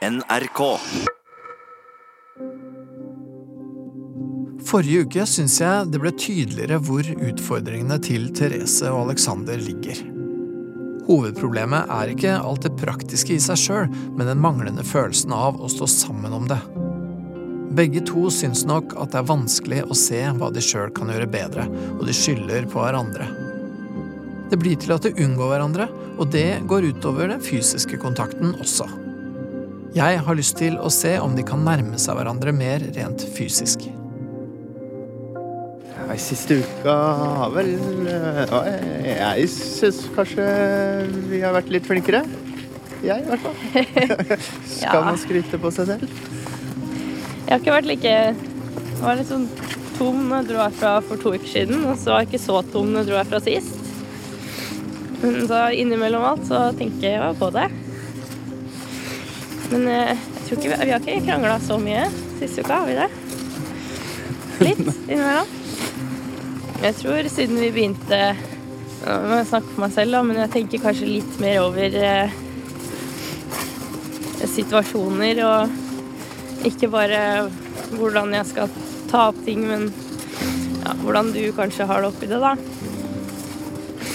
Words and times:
NRK. 0.00 0.60
Forrige 4.64 5.02
uke 5.04 5.26
syns 5.28 5.58
jeg 5.60 5.90
det 5.92 5.98
ble 6.00 6.12
tydeligere 6.16 6.78
hvor 6.86 7.04
utfordringene 7.04 7.98
til 8.00 8.30
Therese 8.32 8.88
og 8.88 9.10
Alexander 9.10 9.60
ligger. 9.60 10.00
Hovedproblemet 11.04 11.92
er 11.92 12.14
ikke 12.14 12.38
alt 12.38 12.64
det 12.64 12.72
praktiske 12.80 13.36
i 13.36 13.42
seg 13.44 13.60
sjøl, 13.60 13.92
men 14.16 14.30
den 14.30 14.40
manglende 14.40 14.86
følelsen 14.88 15.36
av 15.36 15.60
å 15.60 15.68
stå 15.68 15.90
sammen 15.92 16.32
om 16.32 16.48
det. 16.48 16.62
Begge 17.76 18.00
to 18.08 18.24
syns 18.32 18.64
nok 18.64 18.96
at 18.96 19.12
det 19.12 19.20
er 19.20 19.28
vanskelig 19.34 19.82
å 19.84 20.00
se 20.06 20.22
hva 20.40 20.48
de 20.48 20.64
sjøl 20.64 20.94
kan 20.96 21.12
gjøre 21.12 21.28
bedre, 21.28 21.68
og 21.98 22.06
de 22.08 22.16
skylder 22.16 22.70
på 22.72 22.80
hverandre. 22.80 23.28
Det 24.48 24.62
blir 24.64 24.80
til 24.80 24.96
at 24.96 25.04
de 25.04 25.12
unngår 25.26 25.52
hverandre, 25.52 25.92
og 26.16 26.32
det 26.32 26.62
går 26.72 26.88
utover 26.88 27.28
den 27.34 27.44
fysiske 27.44 28.00
kontakten 28.00 28.56
også. 28.56 28.88
Jeg 29.94 30.20
har 30.22 30.36
lyst 30.38 30.56
til 30.60 30.76
å 30.78 30.90
se 30.94 31.16
om 31.18 31.32
de 31.34 31.42
kan 31.46 31.64
nærme 31.66 31.98
seg 31.98 32.14
hverandre 32.18 32.52
mer 32.54 32.82
rent 32.94 33.24
fysisk. 33.34 33.88
Ja, 35.90 36.04
I 36.14 36.18
siste 36.22 36.60
uka 36.62 36.94
har 37.40 37.50
vel 37.54 37.72
Jeg 39.06 39.48
syns 39.52 40.04
kanskje 40.14 40.46
vi 41.30 41.42
har 41.42 41.56
vært 41.58 41.72
litt 41.74 41.88
flinkere. 41.90 42.22
Jeg, 43.02 43.24
i 43.24 43.28
hvert 43.30 43.42
fall. 43.42 43.56
Skal 44.76 45.00
Ja. 45.00 45.02
man 45.06 45.18
skryte 45.18 45.58
på 45.62 45.70
seg 45.72 45.88
selv? 45.88 46.14
Jeg 47.46 47.50
har 47.54 47.58
ikke 47.62 47.74
vært 47.78 47.88
like 47.88 48.10
Jeg 48.12 49.00
var 49.02 49.16
litt 49.18 49.30
sånn 49.32 49.46
tom 49.96 50.18
når 50.28 50.42
jeg 50.42 50.48
dro 50.52 50.58
herfra 50.62 50.90
for 51.04 51.20
to 51.20 51.32
uker 51.34 51.48
siden, 51.50 51.82
og 51.88 51.96
så 52.00 52.12
var 52.14 52.22
jeg 52.22 52.30
ikke 52.30 52.42
så 52.46 52.60
tom 52.72 52.92
når 52.92 53.02
jeg 53.02 53.08
dro 53.10 53.18
herfra 53.20 53.40
sist. 53.44 53.76
Men 55.20 55.40
så 55.50 55.58
innimellom 55.76 56.22
alt 56.24 56.46
så 56.48 56.60
tenker 56.78 57.16
jeg 57.16 57.38
på 57.40 57.48
det. 57.56 57.66
Men 59.70 59.86
eh, 59.88 60.12
jeg 60.18 60.44
tror 60.46 60.58
ikke 60.58 60.70
vi, 60.70 60.78
vi 60.82 60.92
har 60.94 61.00
ikke 61.04 61.24
krangla 61.26 61.56
så 61.62 61.78
mye 61.80 62.04
siste 62.40 62.64
uka, 62.64 62.80
har 62.82 62.88
vi 62.88 62.98
det? 62.98 63.08
Litt 64.60 64.86
innimellom. 65.10 65.56
Jeg 66.80 66.96
tror 66.96 67.28
siden 67.28 67.60
vi 67.60 67.74
begynte 67.74 68.20
Nå 69.00 69.16
må 69.24 69.36
jeg 69.38 69.48
snakke 69.48 69.70
for 69.72 69.82
meg 69.84 69.92
selv, 69.94 70.12
da, 70.12 70.20
men 70.28 70.38
jeg 70.42 70.52
tenker 70.52 70.82
kanskje 70.82 71.06
litt 71.08 71.36
mer 71.40 71.62
over 71.62 71.94
eh, 71.96 72.34
situasjoner 74.44 75.40
og 75.46 76.66
ikke 76.68 76.90
bare 76.92 77.20
hvordan 77.96 78.34
jeg 78.36 78.48
skal 78.50 78.74
ta 79.08 79.30
opp 79.30 79.40
ting, 79.46 79.64
men 79.64 79.88
ja, 80.82 80.92
hvordan 81.00 81.32
du 81.32 81.40
kanskje 81.56 81.88
har 81.88 82.04
det 82.04 82.10
oppi 82.12 82.28
det, 82.28 82.42
da. 82.44 82.52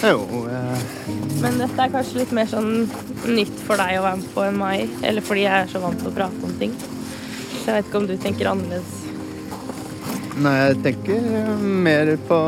Jo, 0.06 0.46
eh, 0.50 0.84
Men 1.42 1.58
dette 1.58 1.82
er 1.82 1.92
kanskje 1.92 2.20
litt 2.20 2.34
mer 2.36 2.46
sånn 2.50 2.86
nytt 3.26 3.56
for 3.66 3.80
deg 3.80 3.98
å 3.98 4.04
være 4.04 4.20
med 4.20 4.28
på 4.34 4.44
enn 4.46 4.60
meg. 4.60 4.92
Eller 5.02 5.24
fordi 5.24 5.46
jeg 5.46 5.64
er 5.64 5.72
så 5.72 5.82
vant 5.82 5.98
til 6.00 6.10
å 6.12 6.14
prate 6.14 6.46
om 6.46 6.52
ting. 6.60 6.74
Så 7.56 7.64
jeg 7.64 7.74
vet 7.74 7.88
ikke 7.90 8.00
om 8.00 8.06
du 8.08 8.14
tenker 8.22 8.50
annerledes. 8.52 9.02
Nei, 10.36 10.52
jeg 10.60 10.82
tenker 10.84 11.56
mer 11.86 12.12
på 12.28 12.38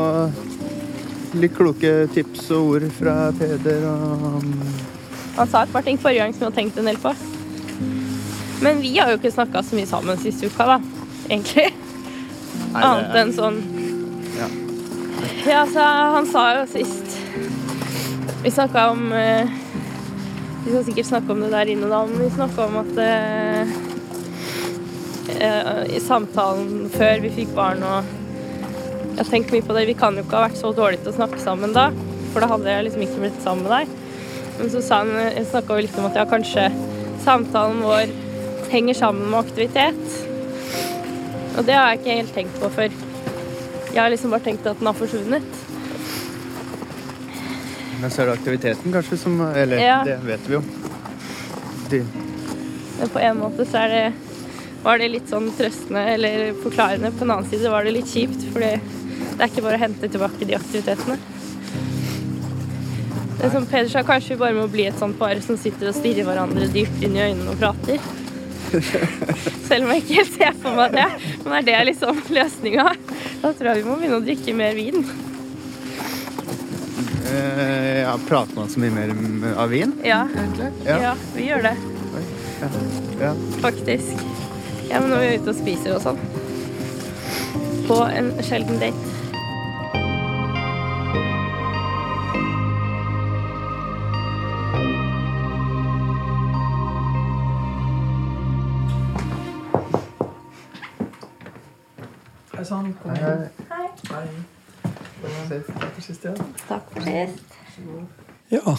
litt 1.39 1.55
kloke 1.57 1.93
tips 2.13 2.47
og 2.55 2.75
ord 2.75 2.85
fra 2.97 3.15
Peder 3.37 3.83
og 3.89 4.45
Han 5.35 5.49
sa 5.49 5.63
et 5.63 5.73
par 5.73 5.85
ting 5.85 5.97
forrige 6.01 6.23
gang 6.23 6.33
som 6.33 6.45
jeg 6.45 6.49
har 6.49 6.57
tenkt 6.57 6.79
en 6.81 6.89
del 6.89 6.97
på. 7.01 7.13
Men 8.61 8.81
vi 8.83 8.95
har 8.97 9.11
jo 9.11 9.19
ikke 9.19 9.31
snakka 9.31 9.61
så 9.63 9.77
mye 9.77 9.87
sammen 9.87 10.19
siste 10.19 10.49
uka, 10.51 10.65
da. 10.67 10.79
Egentlig. 11.29 11.69
Nei, 12.73 12.81
Annet 12.83 13.15
enn 13.21 13.31
sånn 13.33 13.61
Ja. 14.37 14.49
Ja, 15.47 15.61
altså, 15.63 15.83
han 16.15 16.27
sa 16.29 16.43
jo 16.57 16.65
sist 16.69 17.08
Vi 18.43 18.51
snakka 18.51 18.89
om 18.89 19.11
eh, 19.11 19.49
Vi 20.65 20.71
skal 20.71 20.83
sikkert 20.85 21.05
snakke 21.05 21.31
om 21.31 21.41
det 21.43 21.49
der 21.51 21.71
inne, 21.73 21.89
da, 21.91 22.05
men 22.07 22.21
vi 22.23 22.29
snakka 22.31 22.67
om 22.69 22.77
at 22.79 23.01
eh, 23.03 23.73
eh, 25.43 25.81
I 25.97 25.99
samtalen 25.99 26.87
før 26.93 27.19
vi 27.25 27.33
fikk 27.41 27.51
barn 27.57 27.83
og 27.83 28.15
Jeg 29.17 29.25
har 29.25 29.51
mye 29.51 29.67
på 29.67 29.75
det. 29.75 29.87
Vi 29.89 29.97
kan 29.99 30.15
jo 30.15 30.23
ikke 30.23 30.37
ha 30.37 30.45
vært 30.45 30.61
så 30.61 30.71
dårlige 30.71 31.03
til 31.03 31.11
å 31.11 31.17
snakke 31.17 31.41
sammen 31.43 31.75
da, 31.75 31.89
for 32.31 32.39
da 32.39 32.47
hadde 32.53 32.71
jeg 32.71 32.85
liksom 32.87 33.03
ikke 33.03 33.23
blitt 33.25 33.41
sammen 33.43 33.67
med 33.67 33.73
deg. 33.75 33.91
Men 34.61 34.71
så 34.71 34.83
sa 34.85 35.01
snakka 35.03 35.75
vi 35.75 35.83
litt 35.83 35.99
om 35.99 36.07
at 36.07 36.15
ja, 36.15 36.23
kanskje 36.29 36.69
samtalen 37.25 37.83
vår 37.83 38.13
henger 38.71 38.95
sammen 38.95 39.27
med 39.27 39.41
aktivitet. 39.41 39.99
Og 41.57 41.67
det 41.67 41.75
har 41.75 41.91
jeg 41.91 41.99
ikke 41.99 42.19
helt 42.21 42.37
tenkt 42.37 42.61
på 42.63 42.71
før. 42.77 42.95
Jeg 43.89 43.99
har 43.99 44.13
liksom 44.13 44.31
bare 44.31 44.47
tenkt 44.47 44.71
at 44.71 44.79
den 44.79 44.87
har 44.87 44.95
forsvunnet. 44.95 45.58
Men 47.99 48.11
så 48.11 48.21
er 48.23 48.29
det 48.29 48.37
aktiviteten 48.39 48.93
kanskje 48.95 49.17
som 49.19 49.41
Eller 49.51 49.77
Ja. 49.83 50.03
det 50.07 50.19
vet 50.23 50.47
vi 50.47 50.53
jo. 50.53 50.63
De, 51.89 52.03
Men 52.99 53.09
på 53.09 53.19
en 53.19 53.39
måte 53.39 53.65
så 53.65 53.85
er 53.85 53.87
det 53.89 54.13
var 54.83 54.97
det 54.97 55.09
litt 55.11 55.27
sånn 55.27 55.49
trøstende 55.57 56.05
eller 56.13 56.53
forklarende. 56.63 57.11
På 57.11 57.25
den 57.25 57.31
annen 57.33 57.49
side 57.49 57.71
var 57.71 57.83
det 57.83 57.91
litt 57.97 58.07
kjipt, 58.07 58.45
for 58.53 58.63
det 58.63 58.77
er 58.79 59.49
ikke 59.49 59.63
bare 59.65 59.75
å 59.75 59.81
hente 59.81 60.07
tilbake 60.07 60.47
de 60.47 60.55
aktivitetene. 60.55 61.17
Det 63.39 63.47
er 63.47 63.51
som 63.51 63.67
Peder 63.67 63.91
sa, 63.91 64.03
kanskje 64.03 64.35
vi 64.35 64.39
bare 64.41 64.55
må 64.55 64.67
bli 64.71 64.85
et 64.87 64.99
sånt 64.99 65.19
par 65.19 65.35
som 65.43 65.59
sitter 65.59 65.91
og 65.91 65.95
stirrer 65.95 66.27
hverandre 66.27 66.67
dypt 66.71 67.03
inn 67.03 67.15
i 67.15 67.23
øynene 67.23 67.53
og 67.53 67.59
prater. 67.59 67.99
Selv 69.69 69.85
om 69.85 69.93
jeg 69.95 70.03
ikke 70.03 70.17
helt 70.19 70.33
ser 70.35 70.57
for 70.61 70.75
meg 70.75 70.95
det. 70.95 71.07
Men 71.45 71.55
er 71.59 71.67
det 71.69 71.77
liksom 71.93 72.19
løsninga? 72.35 72.89
Da 73.41 73.53
tror 73.55 73.71
jeg 73.71 73.81
vi 73.81 73.87
må 73.87 73.95
begynne 73.99 74.19
å 74.19 74.25
drikke 74.27 74.55
mer 74.59 74.75
vin. 74.77 75.07
Eh, 77.35 78.01
ja, 78.03 78.13
prater 78.27 78.55
man 78.57 78.69
så 78.71 78.79
mye 78.83 78.91
mer 78.95 79.13
av 79.59 79.69
vin, 79.73 79.93
Ja, 80.05 80.23
egentlig? 80.35 80.69
ja 80.87 81.13
vi 81.35 81.47
gjør 81.49 81.61
det. 81.69 81.75
ja. 83.21 83.33
faktisk. 83.63 84.25
Ja, 84.89 84.99
men 84.99 85.09
når 85.13 85.19
vi 85.21 85.27
er 85.29 85.39
ute 85.43 85.53
og 85.53 85.59
spiser 85.59 85.95
og 85.95 86.01
sånn. 86.03 86.21
På 87.89 88.03
en 88.09 88.31
sjelden 88.45 88.79
date. 88.81 89.05
Hei 102.55 102.65
sann. 102.65 102.93
Kom 103.01 103.15
inn. 103.15 103.49
hei. 103.69 103.89
Hei. 104.09 104.27
Takk 105.19 105.93
for 105.95 106.01
sist, 106.01 106.23
ja. 106.23 106.33
Takk 106.67 106.93
for 106.93 107.07
sist. 107.07 107.57
Ja. 108.53 108.75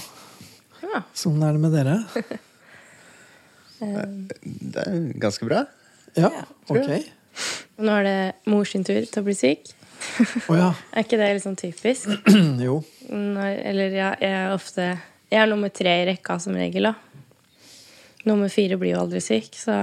Ja. 0.80 1.02
Sånn 1.16 1.42
er 1.44 1.56
det 1.56 1.60
med 1.62 1.74
dere. 1.76 1.98
Det 3.80 4.82
er 4.82 4.96
ganske 5.16 5.46
bra. 5.48 5.62
Ja, 6.12 6.28
ok. 6.68 6.90
Nå 7.80 7.94
er 8.00 8.04
det 8.04 8.16
mors 8.52 8.74
sin 8.74 8.84
tur 8.84 9.00
til 9.00 9.22
å 9.22 9.24
bli 9.24 9.36
syk. 9.38 9.70
Oh, 10.50 10.56
ja. 10.56 10.70
Er 10.92 11.04
ikke 11.04 11.16
det 11.20 11.30
litt 11.36 11.44
sånn 11.44 11.58
typisk? 11.60 12.10
Jo. 12.66 12.80
Når, 13.08 13.54
eller 13.70 13.96
ja, 13.96 14.10
jeg 14.20 14.36
er 14.36 14.52
ofte 14.54 14.84
Jeg 15.30 15.40
er 15.42 15.48
nummer 15.50 15.72
tre 15.72 15.94
i 16.02 16.06
rekka 16.08 16.36
som 16.40 16.56
regel, 16.56 16.90
da. 16.90 16.94
Nummer 18.28 18.52
fire 18.52 18.76
blir 18.80 18.94
jo 18.94 19.04
aldri 19.04 19.22
syk, 19.24 19.54
så 19.56 19.76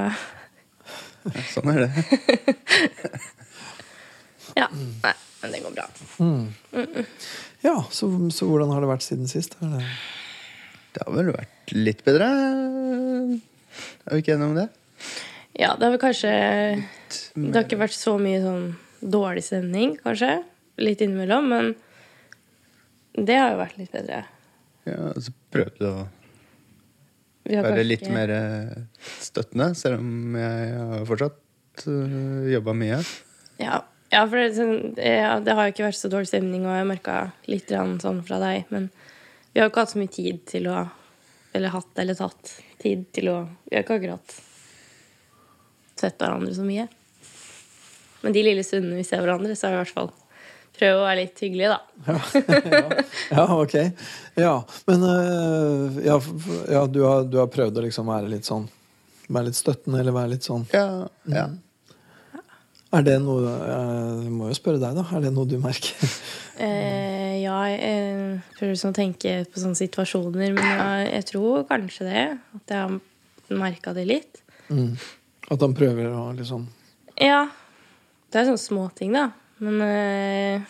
Sånn 1.51 1.73
er 1.73 1.87
det. 1.87 2.03
ja. 4.61 4.69
Nei, 4.71 5.15
men 5.41 5.53
det 5.53 5.63
går 5.63 5.75
bra. 5.75 5.87
Ja, 7.65 7.75
så, 7.91 8.09
så 8.33 8.47
hvordan 8.49 8.71
har 8.73 8.83
det 8.83 8.89
vært 8.91 9.05
siden 9.05 9.29
sist? 9.31 9.57
Eller? 9.61 9.85
det... 10.93 11.05
Har 11.05 11.13
vel 11.13 11.31
vært 11.35 11.73
litt 11.75 12.03
bedre? 12.05 12.27
Er 14.07 14.15
vi 14.15 14.23
ikke 14.23 14.35
enige 14.37 14.49
om 14.49 14.57
det? 14.57 14.67
Ja, 15.57 15.73
det 15.77 15.87
har 15.87 15.93
vel 15.93 16.01
kanskje 16.01 16.31
Det 17.33 17.53
har 17.55 17.65
ikke 17.65 17.81
vært 17.81 17.97
så 17.97 18.17
mye 18.21 18.41
sånn 18.43 18.67
dårlig 19.01 19.43
stemning, 19.45 19.95
kanskje. 20.01 20.39
Litt 20.81 21.01
innimellom, 21.05 21.49
men 21.53 21.73
det 23.17 23.37
har 23.37 23.53
jo 23.53 23.59
vært 23.61 23.77
litt 23.79 23.93
bedre. 23.93 24.23
Ja, 24.87 25.11
og 25.11 25.21
så 25.25 25.33
prøvde 25.53 25.77
du 25.81 25.87
å 25.89 25.95
være 27.47 27.63
kanskje 27.65 27.85
litt 27.87 28.05
ikke- 28.05 28.15
mer 28.15 28.33
eh, 28.35 29.03
støttende, 29.21 29.69
selv 29.77 30.01
om 30.01 30.37
jeg 30.37 30.73
har 30.77 31.05
fortsatt 31.09 31.85
uh, 31.87 32.45
jobba 32.51 32.73
mye. 32.77 32.99
Ja, 33.61 33.81
ja 34.13 34.23
for 34.27 34.39
det, 34.39 34.51
sånn, 34.55 34.93
ja, 35.01 35.37
det 35.43 35.55
har 35.57 35.67
jo 35.67 35.73
ikke 35.75 35.87
vært 35.87 35.99
så 35.99 36.11
dårlig 36.11 36.29
stemning, 36.31 36.65
og 36.67 36.75
jeg 36.77 36.89
merka 36.89 37.17
litt 37.51 37.73
sånn 37.73 38.21
fra 38.27 38.39
deg. 38.43 38.69
Men 38.73 38.89
vi 39.51 39.59
har 39.59 39.67
jo 39.67 39.73
ikke 39.73 39.83
hatt 39.83 39.95
så 39.95 40.01
mye 40.01 40.13
tid 40.13 40.45
til 40.49 40.69
å 40.71 40.85
Eller 41.57 41.71
hatt 41.73 41.97
eller 41.97 42.13
tatt 42.13 42.51
tid 42.77 43.07
til 43.15 43.29
å 43.31 43.37
Vi 43.65 43.75
har 43.75 43.85
ikke 43.85 43.97
akkurat 43.97 44.35
sett 45.97 46.19
hverandre 46.21 46.53
så 46.53 46.61
mye. 46.61 46.85
Men 48.21 48.35
de 48.35 48.43
lille 48.45 48.63
stundene 48.65 48.99
vi 48.99 49.05
ser 49.07 49.23
hverandre, 49.23 49.55
så 49.57 49.67
har 49.67 49.73
vi 49.73 49.77
i 49.79 49.81
hvert 49.81 49.95
fall 49.95 50.11
prøvd 50.77 50.99
å 50.99 51.05
være 51.07 51.21
litt 51.23 51.41
hyggelige, 51.41 51.73
da. 51.73 52.17
Ja, 53.31 53.45
ok. 53.63 53.75
Ja, 54.37 54.53
men 54.85 55.05
øh, 55.09 55.97
ja, 56.05 56.17
ja, 56.69 56.83
du, 56.85 57.01
har, 57.01 57.25
du 57.25 57.39
har 57.41 57.49
prøvd 57.53 57.79
å 57.79 57.85
liksom 57.87 58.11
være 58.11 58.29
litt 58.35 58.45
sånn 58.45 58.67
Være 59.27 59.49
litt 59.49 59.57
støttende, 59.57 59.99
eller 59.99 60.15
være 60.15 60.35
litt 60.35 60.45
sånn 60.45 60.67
Ja, 60.71 61.07
ja. 61.33 61.47
Er 62.95 63.03
det 63.03 63.17
noe 63.19 63.43
øh, 63.43 64.23
Jeg 64.23 64.31
må 64.31 64.47
jo 64.47 64.55
spørre 64.55 64.79
deg, 64.79 64.95
da. 64.95 65.03
Er 65.17 65.25
det 65.25 65.33
noe 65.35 65.49
du 65.49 65.57
merker? 65.63 65.95
Eh, 66.57 67.35
ja, 67.43 67.53
jeg 67.69 68.39
prøver 68.55 68.77
sånn 68.81 68.89
å 68.89 68.97
tenke 68.97 69.33
på 69.45 69.61
sånne 69.61 69.77
situasjoner, 69.77 70.55
men 70.55 70.63
jeg, 70.65 71.03
jeg 71.11 71.25
tror 71.29 71.67
kanskje 71.69 72.07
det. 72.07 72.23
At 72.57 72.73
jeg 72.73 72.79
har 72.81 73.59
merka 73.61 73.93
det 73.93 74.07
litt. 74.09 74.39
At 74.73 75.61
han 75.61 75.75
prøver 75.77 76.09
å 76.09 76.23
liksom 76.33 76.65
Ja. 77.21 77.43
Det 78.33 78.41
er 78.41 78.49
sånne 78.49 78.63
småting, 78.63 79.13
da. 79.13 79.27
Men 79.61 79.85
eh, 79.85 80.65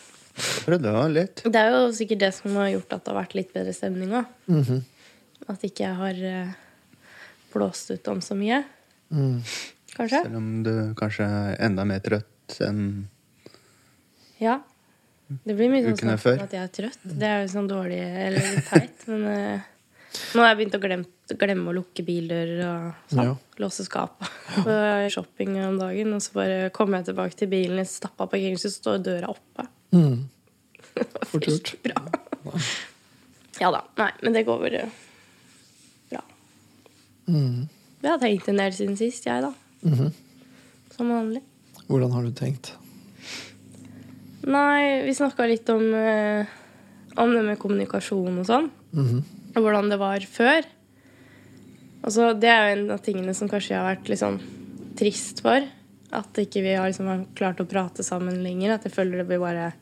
prøvde 0.67 0.91
han 0.97 1.15
litt. 1.15 1.45
det 1.47 1.63
er 1.63 1.71
jo 1.77 1.87
sikkert 1.95 2.25
det 2.25 2.33
som 2.35 2.59
har 2.59 2.73
gjort 2.73 2.97
at 2.97 3.05
det 3.07 3.13
har 3.13 3.19
vært 3.21 3.39
litt 3.39 3.55
bedre 3.55 3.77
stemning 3.79 4.11
òg. 4.19 4.27
Mhm. 4.51 4.83
At 5.47 5.63
ikke 5.63 5.87
jeg 5.87 5.95
har 6.03 6.21
eh, 6.33 6.51
blåst 7.55 7.95
ut 7.95 8.11
om 8.11 8.19
så 8.19 8.35
mye. 8.35 8.59
mm. 9.15 9.39
Kanskje? 9.97 10.23
Selv 10.23 10.39
om 10.39 10.49
du 10.65 10.73
kanskje 10.97 11.27
er 11.27 11.55
enda 11.67 11.85
mer 11.89 12.03
trøtt 12.05 12.57
enn 12.63 12.81
Ja. 14.41 14.59
Det 15.27 15.57
blir 15.57 15.71
mye 15.71 15.83
sånn 15.83 15.97
snakk 15.99 16.27
om 16.37 16.43
at 16.45 16.53
jeg 16.55 16.63
er 16.63 16.69
trøtt. 16.71 17.01
Det 17.03 17.27
er 17.27 17.41
jo 17.41 17.49
sånn 17.51 17.67
dårlig 17.67 17.97
eller 17.99 18.37
litt 18.37 18.69
teit. 18.69 19.01
Men 19.09 19.25
uh, 19.27 19.65
nå 20.37 20.43
har 20.43 20.53
jeg 20.53 20.59
begynt 20.61 20.77
å 20.77 20.81
glemme, 20.83 21.33
glemme 21.41 21.71
å 21.71 21.75
lukke 21.75 22.05
bildører 22.07 22.61
og 22.63 23.09
sånn. 23.11 23.33
Ja. 23.33 23.33
Låse 23.59 23.83
jeg 23.89 24.61
var 24.69 25.09
shopping 25.11 25.57
om 25.65 25.81
dagen, 25.81 26.13
og 26.15 26.23
så 26.23 26.37
bare 26.37 26.69
kommer 26.77 27.01
jeg 27.01 27.09
tilbake 27.09 27.41
til 27.41 27.51
bilen, 27.51 27.83
stappa 27.89 28.29
parkeringshuset, 28.29 28.77
så 28.77 28.83
står 28.85 29.03
døra 29.09 29.33
oppe. 29.33 29.67
Mm. 29.97 30.29
Fort 31.33 31.49
gjort. 31.49 31.75
Bra. 31.83 32.55
Ja 33.59 33.73
da. 33.73 33.83
Nei, 33.99 34.11
men 34.21 34.37
det 34.37 34.47
går 34.47 34.63
vel 34.63 34.79
bra. 34.79 34.87
Mm. 37.27 37.67
Jeg 38.01 38.11
har 38.11 38.19
tenkt 38.21 38.47
en 38.47 38.61
del 38.61 38.75
siden 38.75 38.97
sist, 38.99 39.25
jeg, 39.27 39.43
da. 39.43 39.51
Mhm. 39.87 40.11
Som 40.95 41.09
vanlig. 41.13 41.41
Hvordan 41.87 42.11
har 42.11 42.23
du 42.23 42.31
tenkt? 42.35 42.73
Nei, 44.47 45.03
vi 45.03 45.13
snakka 45.15 45.47
litt 45.47 45.69
om, 45.69 45.93
eh, 45.93 46.45
om 47.17 47.33
det 47.33 47.43
med 47.43 47.59
kommunikasjon 47.59 48.39
og 48.39 48.45
sånn. 48.45 48.69
Mhm. 48.93 49.23
Og 49.55 49.63
hvordan 49.63 49.89
det 49.89 49.99
var 49.99 50.19
før. 50.19 50.63
Altså, 52.03 52.39
det 52.39 52.49
er 52.49 52.75
jo 52.75 52.81
en 52.81 52.91
av 52.91 53.01
tingene 53.03 53.33
som 53.35 53.49
kanskje 53.49 53.73
jeg 53.73 53.81
har 53.81 53.95
vært 53.95 54.07
litt 54.07 54.19
sånn 54.19 54.39
trist 54.95 55.41
for. 55.41 55.65
At 56.13 56.39
ikke 56.39 56.61
vi 56.63 56.75
har 56.77 56.87
liksom 56.87 57.27
klart 57.35 57.59
å 57.59 57.67
prate 57.67 58.03
sammen 58.05 58.41
lenger. 58.43 58.75
At 58.75 58.83
jeg 58.83 58.93
føler 58.93 59.17
det 59.17 59.27
blir 59.27 59.43
bare 59.43 59.73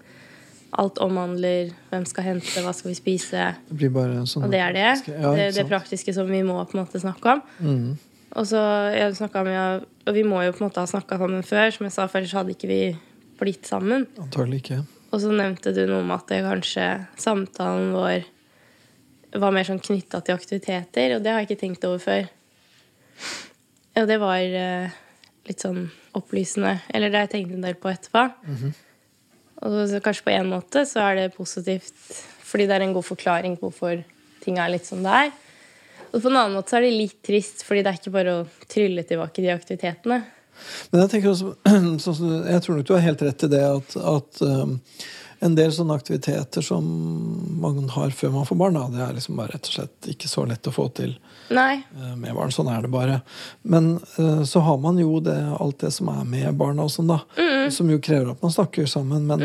Alt 0.76 0.98
omhandler 1.00 1.70
hvem 1.88 2.04
skal 2.04 2.26
hente, 2.26 2.60
hva 2.60 2.74
skal 2.76 2.92
vi 2.92 2.96
spise. 2.98 3.44
Det 3.70 3.92
sånn 4.28 4.44
Og 4.44 4.52
det 4.52 4.60
er 4.60 4.74
det. 4.74 5.08
Ja, 5.08 5.32
det, 5.32 5.54
det 5.56 5.64
praktiske 5.70 6.12
som 6.14 6.28
vi 6.28 6.42
må 6.44 6.58
på 6.68 6.76
en 6.76 6.82
måte 6.84 7.00
snakke 7.00 7.38
om. 7.38 7.44
Mhm. 7.62 7.98
Og 8.36 8.44
så 8.50 8.60
jeg 8.92 9.16
snakket 9.16 9.46
med, 9.48 9.86
og 10.06 10.14
vi 10.14 10.24
må 10.28 10.42
jo 10.46 10.54
på 10.54 10.62
en 10.62 10.68
måte 10.70 10.84
ha 10.84 10.90
snakka 10.90 11.18
sammen 11.22 11.46
før, 11.46 11.72
som 11.74 11.88
jeg 11.88 11.96
sa, 11.96 12.06
for 12.10 12.22
ellers 12.22 12.36
hadde 12.38 12.54
ikke 12.54 12.70
vi 12.70 12.80
blitt 13.40 13.68
sammen. 13.68 14.06
Antagelig 14.22 14.62
ikke. 14.64 14.80
Og 15.12 15.22
så 15.24 15.32
nevnte 15.34 15.74
du 15.76 15.84
noe 15.90 16.04
om 16.04 16.14
at 16.16 16.28
det 16.30 16.44
kanskje 16.46 16.86
samtalen 17.22 17.92
vår 17.96 18.26
var 19.42 19.52
mer 19.56 19.68
sånn 19.68 19.82
knytta 19.84 20.22
til 20.24 20.38
aktiviteter, 20.38 21.16
og 21.16 21.24
det 21.24 21.32
har 21.32 21.42
jeg 21.42 21.50
ikke 21.50 21.62
tenkt 21.66 21.88
over 21.88 22.00
før. 22.04 22.30
Og 24.00 24.08
det 24.10 24.18
var 24.22 24.58
eh, 24.62 24.96
litt 25.48 25.64
sånn 25.64 25.86
opplysende. 26.16 26.78
Eller 26.94 27.12
det 27.12 27.20
har 27.20 27.28
jeg 27.28 27.34
tenkt 27.36 27.56
en 27.56 27.66
del 27.66 27.78
på 27.80 27.92
etterpå. 27.92 28.26
Og 29.66 29.76
så 29.90 30.02
kanskje 30.04 30.28
på 30.28 30.34
en 30.36 30.52
måte 30.52 30.84
så 30.88 31.04
er 31.10 31.16
det 31.20 31.36
positivt 31.36 31.96
fordi 32.46 32.68
det 32.70 32.76
er 32.76 32.84
en 32.86 32.94
god 32.94 33.08
forklaring 33.08 33.56
på 33.58 33.72
hvorfor 33.72 34.04
ting 34.44 34.60
er 34.62 34.70
litt 34.70 34.86
som 34.86 35.02
det 35.04 35.14
er. 35.26 35.32
Og 36.12 36.22
på 36.22 36.30
en 36.30 36.38
annen 36.38 36.56
måte 36.58 36.74
så 36.74 36.80
er 36.80 36.88
det 36.88 36.96
litt 36.96 37.20
trist, 37.26 37.66
fordi 37.66 37.84
det 37.84 37.92
er 37.92 38.00
ikke 38.00 38.16
bare 38.16 38.40
å 38.40 38.48
trylle 38.72 39.06
tilbake 39.08 39.44
de 39.44 39.54
aktivitetene. 39.54 40.22
Men 40.92 41.04
jeg 41.04 41.12
tenker 41.12 41.34
også, 41.34 41.54
sånn 42.06 42.42
jeg 42.48 42.64
tror 42.64 42.80
nok 42.80 42.88
du 42.88 42.96
har 42.96 43.06
helt 43.06 43.24
rett 43.28 43.46
i 43.48 43.52
det 43.52 43.64
at, 43.68 43.96
at 44.00 44.42
um, 44.46 44.78
en 45.46 45.56
del 45.58 45.74
sånne 45.76 45.98
aktiviteter 45.98 46.64
som 46.64 46.86
man 47.62 47.90
har 47.92 48.14
før 48.16 48.32
man 48.38 48.48
får 48.48 48.60
barn, 48.60 48.78
da, 48.78 48.86
det 48.94 49.02
er 49.04 49.18
liksom 49.18 49.40
bare 49.40 49.56
rett 49.56 49.68
og 49.68 49.76
slett 49.78 50.10
ikke 50.16 50.30
så 50.32 50.46
lett 50.48 50.70
å 50.70 50.74
få 50.74 50.88
til 50.96 51.18
Nei. 51.54 51.82
eh, 51.84 52.14
med 52.16 52.32
barn. 52.38 52.54
Sånn 52.56 52.72
er 52.72 52.86
det 52.86 52.92
bare. 52.94 53.20
Men 53.68 53.98
eh, 54.16 54.44
så 54.48 54.64
har 54.66 54.80
man 54.82 54.98
jo 55.02 55.20
det, 55.24 55.36
alt 55.60 55.84
det 55.84 55.92
som 55.94 56.10
er 56.14 56.24
med 56.30 56.56
barna 56.58 56.88
og 56.88 56.94
sånn, 56.94 57.12
da. 57.12 57.20
Som 57.74 57.92
jo 57.92 58.00
krever 58.00 58.32
at 58.32 58.42
man 58.46 58.54
snakker 58.56 58.88
sammen. 58.90 59.28
Men, 59.28 59.44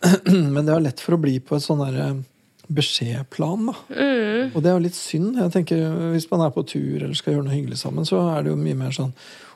men 0.54 0.64
det 0.64 0.72
er 0.72 0.88
lett 0.88 1.04
for 1.04 1.18
å 1.18 1.20
bli 1.20 1.36
på 1.44 1.58
et 1.58 1.66
sånn 1.66 1.84
derre 1.84 2.14
beskjedplan, 2.68 3.66
da. 3.70 3.74
Og 4.54 4.62
det 4.62 4.70
er 4.70 4.76
jo 4.76 4.84
litt 4.84 4.96
synd. 4.98 5.36
Jeg 5.38 5.52
tenker 5.54 6.12
Hvis 6.14 6.30
man 6.30 6.40
er 6.46 6.50
på 6.54 6.64
tur 6.66 7.02
eller 7.02 7.14
skal 7.14 7.34
gjøre 7.34 7.44
noe 7.46 7.54
hyggelig 7.56 7.78
sammen, 7.78 8.04
så 8.08 8.20
er 8.36 8.42
det 8.46 8.50
jo 8.54 8.56
mye 8.60 8.74
mer 8.78 8.90
sånn 8.94 9.12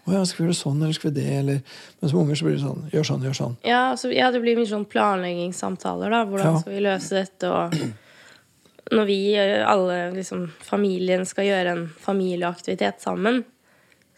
Å 0.08 0.12
ja, 0.14 0.24
skal 0.24 0.44
vi 0.44 0.48
gjøre 0.48 0.58
sånn, 0.60 0.82
eller 0.82 0.96
skal 0.96 1.10
vi 1.10 1.20
det, 1.20 1.26
eller 1.40 1.60
Men 2.00 2.10
som 2.12 2.20
unger 2.22 2.38
så 2.40 2.46
blir 2.48 2.56
det 2.56 2.64
sånn 2.64 2.84
Gjør 2.94 3.08
sånn, 3.10 3.24
gjør 3.28 3.36
sånn. 3.40 3.56
Ja, 3.66 3.80
altså, 3.92 4.10
ja, 4.14 4.30
det 4.30 4.40
blir 4.42 4.56
mye 4.60 4.70
sånn 4.70 4.86
planleggingssamtaler, 4.88 6.10
da. 6.10 6.24
Hvordan 6.24 6.54
Ja. 6.54 6.60
skal 6.62 6.72
vi 6.72 6.84
løse 6.86 7.10
dette? 7.20 7.50
Og 7.50 7.74
når 8.96 9.06
vi, 9.06 9.18
alle, 9.38 9.98
liksom, 10.16 10.48
familien 10.66 11.24
skal 11.28 11.44
gjøre 11.46 11.74
en 11.76 11.88
familieaktivitet 12.00 13.00
sammen 13.02 13.44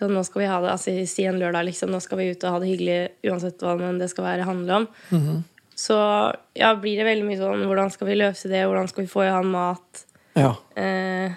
så 0.02 0.08
nå 0.10 0.24
skal 0.26 0.40
vi 0.42 0.46
ha 0.50 0.56
det, 0.64 0.70
altså 0.72 1.06
Si 1.06 1.22
en 1.28 1.36
lørdag, 1.38 1.62
liksom. 1.68 1.90
Nå 1.94 2.00
skal 2.02 2.18
vi 2.18 2.30
ut 2.32 2.42
og 2.44 2.50
ha 2.50 2.58
det 2.58 2.70
hyggelig 2.72 2.96
uansett 3.30 3.60
hva 3.62 3.76
men 3.78 4.00
det 4.00 4.08
skal 4.10 4.24
være 4.24 4.46
handle 4.48 4.80
om. 4.80 4.86
Så 5.82 5.96
ja, 6.54 6.74
blir 6.78 7.00
det 7.00 7.06
veldig 7.08 7.24
mye 7.26 7.38
sånn 7.40 7.64
Hvordan 7.66 7.90
skal 7.90 8.10
vi 8.12 8.18
løse 8.20 8.50
det? 8.50 8.60
Hvordan 8.68 8.90
skal 8.90 9.06
vi 9.06 9.10
få 9.10 9.24
i 9.26 9.32
han 9.32 9.48
mat? 9.50 10.04
Ja. 10.38 10.52
Eh, 10.78 11.32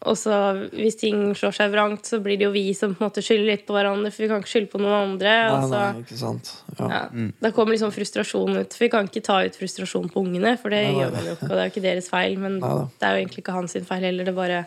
og 0.00 0.16
så 0.16 0.32
hvis 0.72 0.96
ting 0.96 1.18
slår 1.36 1.52
seg 1.52 1.72
vrangt, 1.74 2.06
så 2.08 2.22
blir 2.24 2.38
det 2.40 2.46
jo 2.46 2.52
vi 2.54 2.70
som 2.76 2.94
på 2.94 3.02
en 3.02 3.10
måte 3.10 3.24
skylder 3.24 3.50
litt 3.50 3.64
på 3.68 3.74
hverandre, 3.76 4.08
for 4.14 4.24
vi 4.24 4.28
kan 4.30 4.40
ikke 4.40 4.52
skylde 4.54 4.70
på 4.72 4.80
noen 4.80 4.94
andre. 4.96 5.34
Nei, 5.52 5.66
så, 5.66 5.80
nei, 5.80 6.04
ikke 6.06 6.20
sant. 6.22 6.52
Ja. 6.78 6.86
ja, 6.94 7.26
Da 7.44 7.50
kommer 7.56 7.76
liksom 7.76 7.92
frustrasjon 7.92 8.62
ut. 8.62 8.76
For 8.76 8.86
vi 8.86 8.90
kan 8.94 9.10
ikke 9.10 9.24
ta 9.26 9.42
ut 9.44 9.58
frustrasjon 9.60 10.08
på 10.12 10.22
ungene, 10.24 10.54
for 10.62 10.72
det 10.72 10.80
Nei, 10.86 10.94
nei. 10.94 11.02
gjør 11.02 11.12
man 11.16 11.28
jo 11.28 11.34
ikke. 11.36 11.50
Og 11.50 11.52
det 11.52 11.58
er 11.58 11.68
jo 11.68 11.74
ikke 11.74 11.84
deres 11.84 12.08
feil, 12.12 12.38
men 12.40 12.56
Nei 12.62 12.72
det 12.94 13.08
er 13.10 13.12
jo 13.12 13.24
egentlig 13.26 13.44
ikke 13.44 13.58
hans 13.58 13.76
feil 13.90 14.08
heller. 14.08 14.30
Det 14.30 14.36
bare 14.38 14.62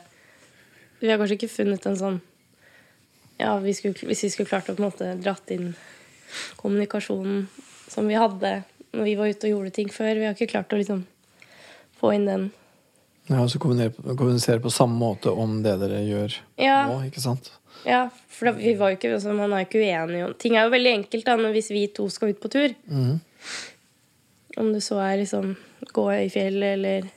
Vi 1.01 1.09
har 1.09 1.17
kanskje 1.19 1.39
ikke 1.39 1.51
funnet 1.55 1.89
en 1.89 1.97
sånn 1.99 2.21
Ja, 3.41 3.55
vi 3.63 3.73
skulle, 3.73 3.97
hvis 4.11 4.21
vi 4.27 4.29
skulle 4.35 4.51
klart 4.51 4.69
å 4.69 4.77
på 4.77 4.83
en 4.83 4.91
måte 4.91 5.09
dratt 5.23 5.49
inn 5.55 5.73
kommunikasjonen 6.61 7.47
som 7.89 8.07
vi 8.07 8.15
hadde 8.17 8.53
når 8.93 9.03
vi 9.07 9.15
var 9.19 9.31
ute 9.33 9.47
og 9.49 9.53
gjorde 9.55 9.73
ting 9.75 9.89
før. 9.89 10.13
Vi 10.19 10.25
har 10.27 10.35
ikke 10.37 10.51
klart 10.51 10.73
å 10.73 10.77
liksom 10.79 11.05
få 11.99 12.13
inn 12.15 12.25
den. 12.29 12.51
Ja, 13.29 13.39
Og 13.41 13.49
så 13.49 13.59
kommunisere, 13.59 14.59
på 14.59 14.71
samme 14.73 14.97
måte 14.99 15.31
om 15.31 15.61
det 15.63 15.77
dere 15.79 16.01
gjør 16.03 16.33
Ja. 16.59 16.87
nå, 16.89 16.97
ikke 17.07 17.21
sant? 17.23 17.51
Ja, 17.85 18.09
for 18.29 18.45
da, 18.45 18.51
vi 18.57 18.73
var 18.79 18.91
jo 18.91 18.97
ikke, 18.97 19.13
altså, 19.15 19.33
man 19.35 19.51
er 19.53 19.63
jo 19.63 19.67
ikke 19.69 19.81
uenig 19.83 20.25
om 20.25 20.33
Ting 20.39 20.55
er 20.55 20.63
jo 20.67 20.71
veldig 20.71 20.91
enkelt 20.93 21.25
da, 21.25 21.35
hvis 21.51 21.69
vi 21.71 21.87
to 21.87 22.09
skal 22.09 22.29
ut 22.33 22.39
på 22.43 22.49
tur. 22.51 22.75
Mm. 22.87 23.19
Om 24.57 24.73
det 24.73 24.83
så 24.83 24.99
er 25.01 25.17
liksom 25.23 25.55
gå 25.93 26.05
i 26.13 26.29
fjellet 26.29 26.73
eller 26.77 27.07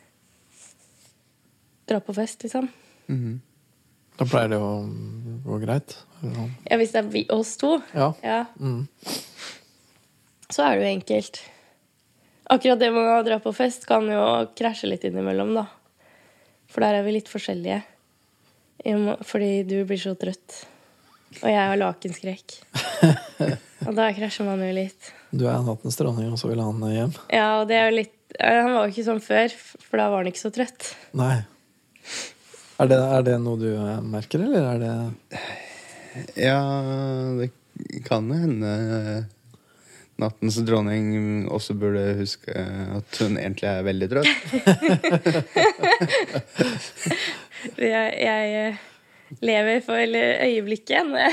dra 1.87 2.01
på 2.01 2.15
fest, 2.17 2.43
liksom. 2.47 2.69
Mm. 3.09 3.41
Da 4.19 4.25
pleier 4.25 4.49
det 4.55 4.59
å 4.59 4.71
gå 5.45 5.59
greit. 5.63 5.97
eller. 6.23 6.51
Ja, 6.71 6.77
hvis 6.81 6.93
det 6.95 7.03
er 7.05 7.11
vi, 7.13 7.27
oss 7.31 7.57
to, 7.61 7.83
Ja. 7.95 8.13
ja, 8.23 8.45
Mm. 8.59 8.89
så 10.51 10.63
er 10.65 10.79
det 10.79 10.83
jo 10.83 10.95
enkelt. 11.01 11.41
Akkurat 12.53 12.79
det 12.79 12.93
med 12.95 13.09
å 13.11 13.25
dra 13.27 13.41
på 13.43 13.53
fest 13.57 13.89
kan 13.89 14.07
jo 14.11 14.23
krasje 14.59 14.91
litt 14.91 15.05
innimellom, 15.09 15.55
da. 15.57 15.67
For 16.71 16.85
der 16.85 17.01
er 17.01 17.07
vi 17.07 17.17
litt 17.17 17.31
forskjellige. 17.31 17.81
Fordi 19.27 19.51
du 19.67 19.81
blir 19.89 19.99
så 19.99 20.15
trøtt. 20.19 20.61
Og 21.43 21.49
jeg 21.51 21.59
har 21.59 21.79
lakenskrekk. 21.81 22.59
Og 23.87 23.93
da 23.97 24.09
krasjer 24.15 24.47
man 24.47 24.63
jo 24.63 24.71
litt. 24.77 25.11
Du 25.35 25.45
er 25.51 25.59
nattens 25.67 25.99
dronning, 25.99 26.31
og 26.33 26.41
så 26.41 26.49
vil 26.51 26.63
han 26.63 26.87
hjem? 26.93 27.13
Ja, 27.35 27.49
og 27.61 27.67
det 27.71 27.77
er 27.81 27.91
jo 27.91 27.99
litt 27.99 28.15
Han 28.41 28.73
var 28.75 28.87
jo 28.87 28.93
ikke 28.93 29.07
sånn 29.07 29.23
før, 29.23 29.53
for 29.81 30.01
da 30.01 30.09
var 30.13 30.23
han 30.23 30.31
ikke 30.31 30.43
så 30.43 30.51
trøtt. 30.55 30.89
Nei. 31.17 31.37
Er 32.77 32.91
det, 32.91 32.99
er 32.99 33.23
det 33.25 33.37
noe 33.41 33.59
du 33.61 33.71
eh, 33.73 34.03
merker, 34.05 34.43
eller 34.45 34.67
er 34.75 34.83
det 34.83 34.95
Ja, 36.47 36.59
det 37.39 37.51
kan 38.05 38.29
jo 38.29 38.41
hende 38.41 38.73
nattens 40.23 40.57
dronning 40.65 41.07
også 41.53 41.73
burde 41.79 42.03
huske 42.21 42.53
at 42.57 43.11
hun 43.21 43.37
egentlig 43.41 43.69
er 43.71 43.83
veldig 43.87 44.09
trøtt. 44.13 44.33
Jeg, 47.81 48.13
jeg 48.21 48.51
eh, 48.55 48.75
lever 49.43 49.81
for 49.83 49.95
øyeblikket. 49.99 51.07
Når 51.09 51.19
jeg 51.19 51.33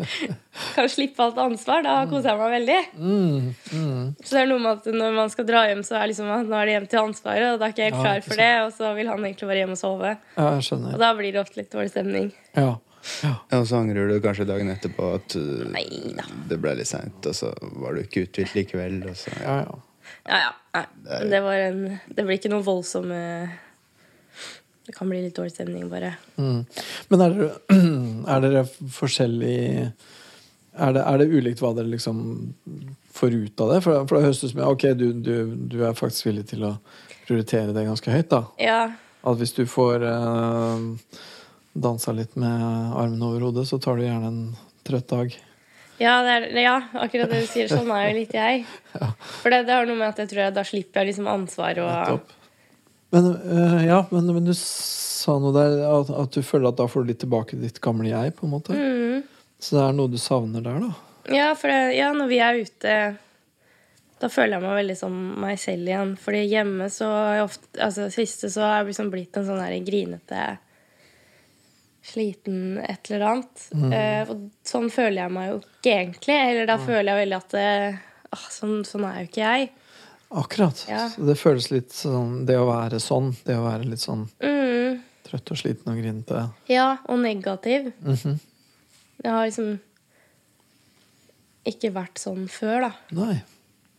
kan 0.76 0.88
slippe 0.88 1.22
alt 1.24 1.38
ansvar. 1.42 1.82
Da 1.84 2.06
koser 2.10 2.30
jeg 2.32 2.38
meg 2.40 2.50
veldig. 2.54 2.78
mm, 2.96 3.54
mm. 3.74 4.04
Så 4.22 4.36
det 4.36 4.42
er 4.42 4.48
noe 4.50 4.62
med 4.64 4.72
at 4.78 4.86
når 5.02 5.10
man 5.18 5.32
skal 5.32 5.48
dra 5.48 5.60
hjem, 5.68 5.82
så 5.86 5.98
er 6.00 6.10
liksom 6.12 6.30
at 6.32 6.48
nå 6.48 6.56
er 6.60 6.64
det 6.70 6.76
hjem 6.78 6.88
til 6.92 7.02
ansvaret, 7.02 7.48
og 7.52 7.58
da 7.60 7.64
er 7.68 7.72
ikke 7.74 7.84
jeg 7.84 7.92
helt 7.94 8.04
klar 8.06 8.20
for 8.26 8.36
det, 8.44 8.52
og 8.64 8.70
så 8.76 8.84
vil 8.98 9.10
han 9.12 9.26
egentlig 9.26 9.50
være 9.50 9.60
hjemme 9.64 9.76
og 9.76 9.82
sove. 9.82 10.10
Ja, 10.36 10.46
jeg 10.56 10.78
Og 10.80 10.98
da 11.02 11.10
blir 11.18 11.30
det 11.34 11.42
ofte 11.42 11.60
litt 11.60 11.72
dårlig 11.74 11.92
stemning. 11.92 12.26
Ja. 12.56 12.70
Ja. 13.24 13.34
Og 13.58 13.66
så 13.68 13.80
angrer 13.80 14.10
du 14.10 14.18
kanskje 14.24 14.48
dagen 14.48 14.70
etterpå 14.72 15.14
at 15.16 15.36
uh, 15.38 15.64
Neida. 15.72 16.26
det 16.50 16.58
ble 16.60 16.74
litt 16.80 16.90
seint, 16.90 17.24
og 17.26 17.36
så 17.36 17.52
var 17.80 17.96
du 17.96 18.04
ikke 18.04 18.26
uthvilt 18.26 18.56
likevel. 18.58 19.00
Og 19.10 19.16
så, 19.18 19.32
ja. 19.38 19.56
ja, 19.56 19.64
ja. 19.68 19.78
Ja, 20.26 20.38
ja. 20.44 20.52
Nei. 20.74 21.18
Det 21.30 21.40
var 21.42 21.58
en 21.64 21.82
Det 22.06 22.22
blir 22.22 22.38
ikke 22.38 22.50
noe 22.52 22.62
voldsomme 22.66 23.18
Det 24.86 24.94
kan 24.94 25.10
bli 25.10 25.20
litt 25.24 25.36
dårlig 25.38 25.54
stemning, 25.54 25.88
bare. 25.90 26.12
Mm. 26.38 26.64
Men 27.10 27.24
er 27.24 27.36
dere, 27.36 27.50
er 28.34 28.44
dere 28.46 28.64
forskjellig 28.96 29.60
er 30.80 30.94
det, 30.94 31.02
er 31.02 31.18
det 31.20 31.26
ulikt 31.34 31.60
hva 31.60 31.72
dere 31.76 31.90
liksom 31.90 32.20
får 33.12 33.34
ut 33.34 33.62
av 33.62 33.72
det? 33.74 33.80
For, 33.84 34.06
for 34.06 34.16
det 34.16 34.28
høres 34.28 34.42
ut 34.44 34.52
som 34.52 34.62
ok, 34.64 34.84
du, 34.96 35.06
du, 35.12 35.34
du 35.72 35.80
er 35.84 35.98
faktisk 35.98 36.28
villig 36.30 36.46
til 36.52 36.64
å 36.68 36.76
prioritere 37.26 37.74
det 37.76 37.84
ganske 37.88 38.14
høyt. 38.14 38.30
da 38.30 38.44
Ja. 38.62 38.80
At 39.26 39.36
hvis 39.36 39.52
du 39.52 39.66
får 39.68 40.06
eh, 40.08 40.84
dansa 41.72 42.14
litt 42.16 42.34
med 42.40 42.64
armene 42.96 43.30
over 43.30 43.48
hodet, 43.48 43.66
så 43.68 43.78
tar 43.82 43.98
du 43.98 44.04
gjerne 44.06 44.30
en 44.30 44.42
trøtt 44.86 45.08
dag. 45.10 45.36
Ja, 46.00 46.14
det 46.24 46.32
er, 46.32 46.46
ja, 46.62 46.76
akkurat 46.96 47.28
det 47.28 47.42
du 47.44 47.48
sier. 47.50 47.68
Sånn 47.68 47.90
er 47.92 48.06
jo 48.08 48.16
litt 48.16 48.32
jeg. 48.34 48.62
For 49.42 49.52
det, 49.52 49.66
det 49.68 49.74
har 49.76 49.88
noe 49.88 49.98
med 49.98 50.08
at 50.08 50.22
jeg 50.22 50.30
tror 50.32 50.46
jeg 50.46 50.56
da 50.56 50.64
slipper 50.64 51.02
jeg 51.02 51.12
liksom 51.12 51.28
ansvar 51.28 51.80
og. 51.84 52.36
Men, 53.10 53.26
øh, 53.36 53.80
ja, 53.84 53.98
men, 54.14 54.30
men 54.36 54.46
du 54.46 54.54
sa 54.56 55.34
noe 55.42 55.52
der 55.52 55.80
at, 55.84 56.12
at 56.14 56.36
du 56.36 56.46
føler 56.46 56.70
at 56.70 56.78
da 56.78 56.86
får 56.88 57.04
du 57.04 57.10
litt 57.12 57.20
tilbake 57.24 57.58
ditt 57.60 57.82
gamle 57.84 58.08
jeg, 58.08 58.32
på 58.38 58.46
en 58.46 58.54
måte. 58.54 58.76
mm. 58.76 59.28
Så 59.60 59.76
det 59.76 59.82
er 59.84 59.96
noe 59.98 60.08
du 60.08 60.16
savner 60.16 60.62
der, 60.64 60.78
da. 60.80 60.94
Ja, 61.28 61.50
for 61.58 61.68
det, 61.68 61.98
ja, 61.98 62.14
når 62.16 62.30
vi 62.30 62.38
er 62.40 62.62
ute 62.64 62.92
Da 64.22 64.28
føler 64.32 64.56
jeg 64.56 64.64
meg 64.64 64.78
veldig 64.78 64.96
som 64.96 65.18
meg 65.42 65.60
selv 65.60 65.90
igjen. 65.90 66.14
Fordi 66.20 66.40
hjemme 66.48 66.88
så 66.92 67.10
ofte 67.44 67.82
Altså 67.84 68.08
siste 68.12 68.48
så 68.52 68.64
har 68.64 68.78
jeg 68.78 68.94
liksom 68.94 69.10
blitt 69.12 69.36
en 69.36 69.44
sånn 69.46 69.60
der 69.60 69.76
grinete 69.84 70.46
Sliten 72.02 72.78
et 72.80 73.10
eller 73.10 73.26
annet. 73.26 73.64
Eh, 73.92 74.30
og 74.30 74.46
sånn 74.66 74.88
føler 74.92 75.22
jeg 75.26 75.32
meg 75.34 75.50
jo 75.50 75.58
ikke 75.60 75.92
egentlig. 75.98 76.36
Eller 76.48 76.66
da 76.70 76.78
føler 76.80 77.10
jeg 77.12 77.20
veldig 77.20 77.36
at 77.36 77.54
det, 77.56 77.66
ah, 78.32 78.46
sånn, 78.54 78.80
sånn 78.88 79.04
er 79.04 79.18
jo 79.20 79.28
ikke 79.28 79.42
jeg. 79.44 79.70
Akkurat. 80.40 80.84
Ja. 80.88 81.08
Det 81.18 81.34
føles 81.36 81.70
litt 81.72 81.90
sånn 81.90 82.44
Det 82.46 82.54
å 82.54 82.68
være 82.68 83.00
sånn, 83.02 83.32
det 83.44 83.56
å 83.58 83.64
være 83.66 83.88
litt 83.90 83.98
sånn 84.02 84.28
Mm. 84.40 85.00
trøtt 85.26 85.50
og 85.50 85.58
sliten 85.58 85.90
og 85.92 85.98
grinete. 85.98 86.44
Ja, 86.70 86.98
og 87.08 87.18
negativ. 87.18 87.92
-hmm. 88.02 88.38
Jeg 89.22 89.32
har 89.32 89.46
liksom 89.46 89.80
ikke 91.66 91.90
vært 91.92 92.18
sånn 92.18 92.48
før, 92.48 92.80
da. 92.80 92.92
Nei. 93.10 93.42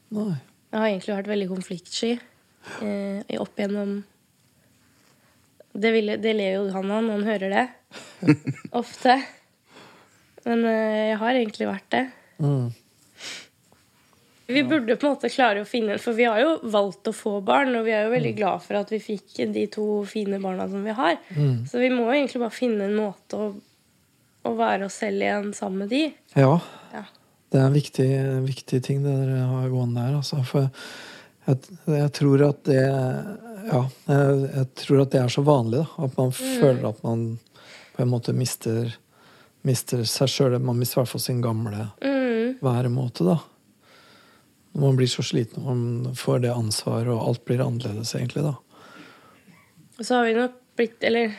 Nei. 0.09 0.37
Jeg 0.71 0.79
har 0.79 0.87
egentlig 0.87 1.15
vært 1.15 1.27
veldig 1.27 1.49
konfliktsky 1.49 2.19
eh, 2.81 3.39
opp 3.39 3.59
igjennom 3.59 4.03
det, 5.73 5.91
ville, 5.91 6.17
det 6.17 6.33
ler 6.35 6.53
jo 6.57 6.65
han 6.73 6.91
av 6.91 7.03
når 7.03 7.11
han 7.11 7.23
hører 7.27 7.49
det. 7.49 7.67
Ofte. 8.81 9.17
Men 10.45 10.65
eh, 10.65 11.09
jeg 11.11 11.19
har 11.21 11.39
egentlig 11.39 11.69
vært 11.69 11.89
det. 11.93 12.05
Mm. 12.41 12.71
Vi 14.51 14.63
burde 14.63 14.95
på 14.95 15.07
en 15.07 15.13
måte 15.13 15.29
klare 15.31 15.61
å 15.63 15.67
finne 15.67 15.95
For 16.01 16.17
vi 16.17 16.25
har 16.27 16.39
jo 16.41 16.55
valgt 16.73 17.07
å 17.07 17.13
få 17.15 17.37
barn, 17.45 17.73
og 17.77 17.85
vi 17.87 17.93
er 17.95 18.07
jo 18.07 18.13
veldig 18.15 18.33
glad 18.35 18.63
for 18.65 18.79
at 18.81 18.91
vi 18.91 18.99
fikk 19.03 19.39
de 19.53 19.65
to 19.71 19.85
fine 20.09 20.41
barna 20.43 20.67
som 20.71 20.83
vi 20.83 20.95
har. 20.97 21.19
Mm. 21.37 21.63
Så 21.69 21.79
vi 21.79 21.91
må 21.93 22.07
jo 22.07 22.17
egentlig 22.17 22.41
bare 22.43 22.55
finne 22.55 22.89
en 22.89 22.97
måte 22.97 23.39
å, 23.39 23.49
å 24.47 24.53
være 24.57 24.89
oss 24.89 24.99
selv 25.03 25.23
igjen 25.23 25.53
sammen 25.57 25.85
med 25.85 25.93
de. 25.93 26.03
Ja. 26.35 26.57
Ja. 26.91 27.05
Det 27.51 27.59
er 27.59 27.67
en 27.67 27.75
viktig, 27.75 28.09
viktig 28.47 28.81
ting 28.83 29.01
det 29.05 29.13
dere 29.23 29.47
har 29.47 29.71
gående 29.71 30.03
der. 30.03 30.19
Altså. 30.19 30.41
For 30.47 30.67
jeg, 31.47 31.79
jeg 31.91 32.11
tror 32.19 32.45
at 32.49 32.61
det 32.67 32.81
Ja, 32.81 33.81
jeg, 34.07 34.37
jeg 34.55 34.67
tror 34.81 35.03
at 35.03 35.15
det 35.15 35.21
er 35.21 35.31
så 35.31 35.45
vanlig. 35.45 35.83
Da. 35.83 36.07
At 36.07 36.19
man 36.19 36.35
føler 36.35 36.85
at 36.91 37.01
man 37.05 37.25
på 38.01 38.09
en 38.09 38.13
måte 38.15 38.33
mister, 38.35 38.91
mister 39.67 40.03
seg 40.09 40.31
sjøl. 40.31 40.57
Man 40.59 40.79
mister 40.81 40.99
i 40.99 41.01
hvert 41.03 41.13
fall 41.13 41.23
sin 41.23 41.41
gamle 41.43 41.91
Mm. 42.01 42.57
væremåte, 42.61 43.25
da. 43.25 43.37
Når 44.73 44.81
man 44.81 44.97
blir 44.97 45.09
så 45.11 45.23
sliten 45.23 45.63
man 45.65 46.15
får 46.15 46.41
det 46.41 46.51
ansvaret, 46.53 47.11
og 47.11 47.27
alt 47.27 47.45
blir 47.45 47.61
annerledes, 47.63 48.15
egentlig, 48.15 48.43
da. 48.43 48.55
Og 49.99 50.05
så 50.05 50.15
har 50.17 50.25
vi 50.25 50.33
nok 50.39 50.57
blitt, 50.79 51.03
eller 51.03 51.33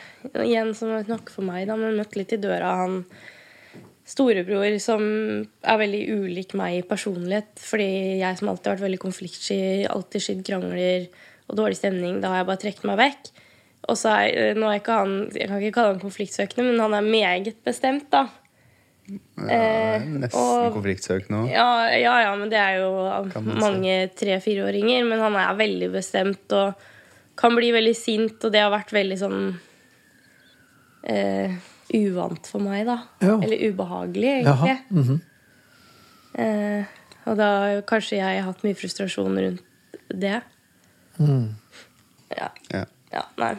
igjen 0.45 0.73
som 0.77 0.93
nok 1.07 1.29
for 1.33 1.43
meg, 1.43 1.67
da, 1.67 1.75
men 1.75 1.97
møtt 1.97 2.15
litt 2.15 2.33
i 2.35 2.41
døra 2.41 2.75
han 2.83 3.03
storebror 4.05 4.75
som 4.83 5.03
er 5.63 5.79
veldig 5.79 6.01
ulik 6.11 6.53
meg 6.59 6.79
i 6.79 6.87
personlighet. 6.87 7.55
Fordi 7.59 8.19
jeg 8.19 8.39
som 8.39 8.51
alltid 8.51 8.69
har 8.69 8.77
vært 8.77 8.87
veldig 8.87 9.01
konfliktsky, 9.03 9.59
alltid 9.89 10.25
skydd 10.25 10.43
krangler 10.47 11.07
og 11.49 11.57
dårlig 11.59 11.79
stemning, 11.79 12.19
da 12.21 12.31
har 12.31 12.43
jeg 12.43 12.49
bare 12.51 12.63
trukket 12.63 12.87
meg 12.89 12.99
vekk. 13.01 13.31
Og 13.89 13.97
så 13.99 14.13
er, 14.15 14.53
nå 14.55 14.69
er 14.69 14.79
ikke 14.79 14.95
han, 14.95 15.15
Jeg 15.35 15.49
kan 15.49 15.59
ikke 15.59 15.75
kalle 15.75 15.93
han 15.93 15.99
konfliktsøkende, 15.99 16.71
men 16.71 16.79
han 16.79 16.93
er 16.93 17.01
meget 17.01 17.57
bestemt, 17.65 18.09
da. 18.13 18.27
Ja, 19.09 19.47
er 19.51 19.99
nesten 19.99 20.39
og- 20.39 20.71
konfliktsøkende 20.77 21.41
òg. 21.41 21.49
Ja, 21.51 21.67
ja, 21.91 22.13
ja, 22.23 22.35
men 22.39 22.49
det 22.49 22.57
er 22.57 22.77
jo 22.79 22.91
mange 23.59 24.07
tre-fireåringer. 24.15 25.03
Men 25.09 25.19
han 25.19 25.35
er 25.35 25.57
veldig 25.59 25.91
bestemt 25.91 26.51
og 26.55 26.73
kan 27.35 27.55
bli 27.55 27.71
veldig 27.75 27.95
sint, 27.97 28.43
og 28.45 28.51
det 28.53 28.61
har 28.61 28.71
vært 28.71 28.93
veldig 28.95 29.17
sånn 29.19 29.59
eh, 31.03 31.51
uvant 31.93 32.47
for 32.47 32.63
meg, 32.63 32.85
da. 32.87 32.97
Ja. 33.21 33.35
Eller 33.41 33.59
ubehagelig, 33.69 34.43
Jaha. 34.45 34.77
Mm 34.89 35.03
-hmm. 35.03 35.19
eh, 36.39 36.85
og 37.25 37.37
da 37.37 37.43
har 37.59 37.81
kanskje 37.81 38.17
jeg 38.17 38.43
hatt 38.43 38.63
mye 38.63 38.75
frustrasjon 38.75 39.37
rundt 39.39 39.61
det. 40.07 40.41
mm. 41.19 41.55
Ja, 42.37 42.49
Ja. 42.71 42.85
ja 43.11 43.21
nei. 43.37 43.55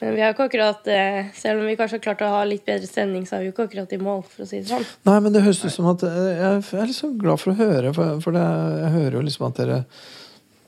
Men 0.00 0.12
vi 0.14 0.20
har 0.20 0.34
ikke 0.34 0.44
akkurat 0.50 0.86
eh, 0.92 1.30
Selv 1.38 1.62
om 1.62 1.66
vi 1.70 1.76
kanskje 1.78 1.96
har 1.96 2.02
klart 2.04 2.20
å 2.26 2.28
ha 2.34 2.42
litt 2.44 2.66
bedre 2.68 2.84
stemning, 2.88 3.24
så 3.24 3.36
er 3.38 3.44
vi 3.44 3.46
jo 3.48 3.54
ikke 3.54 3.64
akkurat 3.70 3.92
i 3.96 3.98
mål, 4.02 4.22
for 4.28 4.44
å 4.44 4.48
si 4.50 4.60
det 4.60 4.68
sånn. 4.68 4.84
Nei, 5.08 5.14
men 5.24 5.32
det 5.32 5.40
høres 5.46 5.62
ut 5.64 5.72
som 5.72 5.88
at 5.92 6.02
eh, 6.04 6.18
Jeg 6.36 6.62
er 6.82 6.90
liksom 6.90 7.14
glad 7.22 7.40
for 7.40 7.54
å 7.54 7.58
høre, 7.62 7.92
for, 7.96 8.36
jeg 8.36 8.92
hører 8.98 9.16
jo 9.20 9.24
liksom 9.24 9.46
at 9.48 9.60
dere 9.62 9.78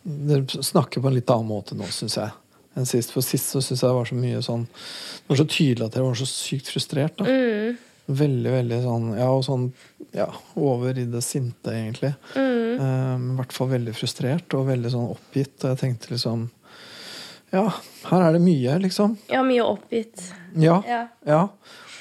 Dere 0.08 0.62
snakker 0.64 1.02
på 1.04 1.10
en 1.10 1.18
litt 1.18 1.28
annen 1.34 1.50
måte 1.50 1.76
nå, 1.76 1.84
syns 1.92 2.16
jeg, 2.16 2.32
enn 2.78 2.86
sist. 2.88 3.10
For 3.12 3.20
sist 3.26 3.50
så 3.52 3.60
syns 3.60 3.82
jeg 3.82 3.90
det 3.90 3.96
var 3.98 4.08
så 4.08 4.16
mye 4.16 4.40
sånn 4.46 4.64
Det 4.70 5.28
var 5.34 5.40
så 5.42 5.48
tydelig 5.50 5.84
at 5.90 5.96
dere 5.98 6.06
var 6.08 6.16
så 6.22 6.28
sykt 6.30 6.72
frustrert. 6.72 7.18
da 7.20 7.28
Mm, 7.28 7.76
Veldig, 8.08 8.50
veldig 8.54 8.76
sånn 8.86 9.08
Ja, 9.18 9.26
og 9.36 9.42
sånn 9.44 9.66
ja, 10.16 10.30
over 10.56 10.96
i 10.96 11.04
det 11.12 11.20
sinte, 11.26 11.74
egentlig. 11.76 12.14
mm, 12.32 12.54
Um, 12.78 12.84
men 13.26 13.30
I 13.34 13.36
hvert 13.40 13.52
fall 13.56 13.68
veldig 13.72 13.92
frustrert 13.96 14.54
og 14.54 14.68
veldig 14.68 14.90
sånn 14.92 15.08
oppgitt. 15.10 15.56
Og 15.64 15.72
jeg 15.72 15.78
tenkte 15.80 16.12
liksom 16.12 16.44
Ja, 17.50 17.64
her 18.10 18.24
er 18.26 18.34
det 18.36 18.40
mye, 18.44 18.74
liksom. 18.82 19.16
ja, 19.32 19.42
mye 19.46 19.64
oppgitt. 19.64 20.20
Ja. 20.60 20.82
Ja. 20.86 21.02
Ja, 21.26 21.42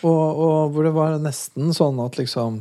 og, 0.03 0.41
og 0.43 0.73
hvor 0.73 0.87
det 0.87 0.91
var 0.95 1.15
nesten 1.23 1.71
sånn 1.75 1.97
at 2.03 2.19
liksom 2.19 2.59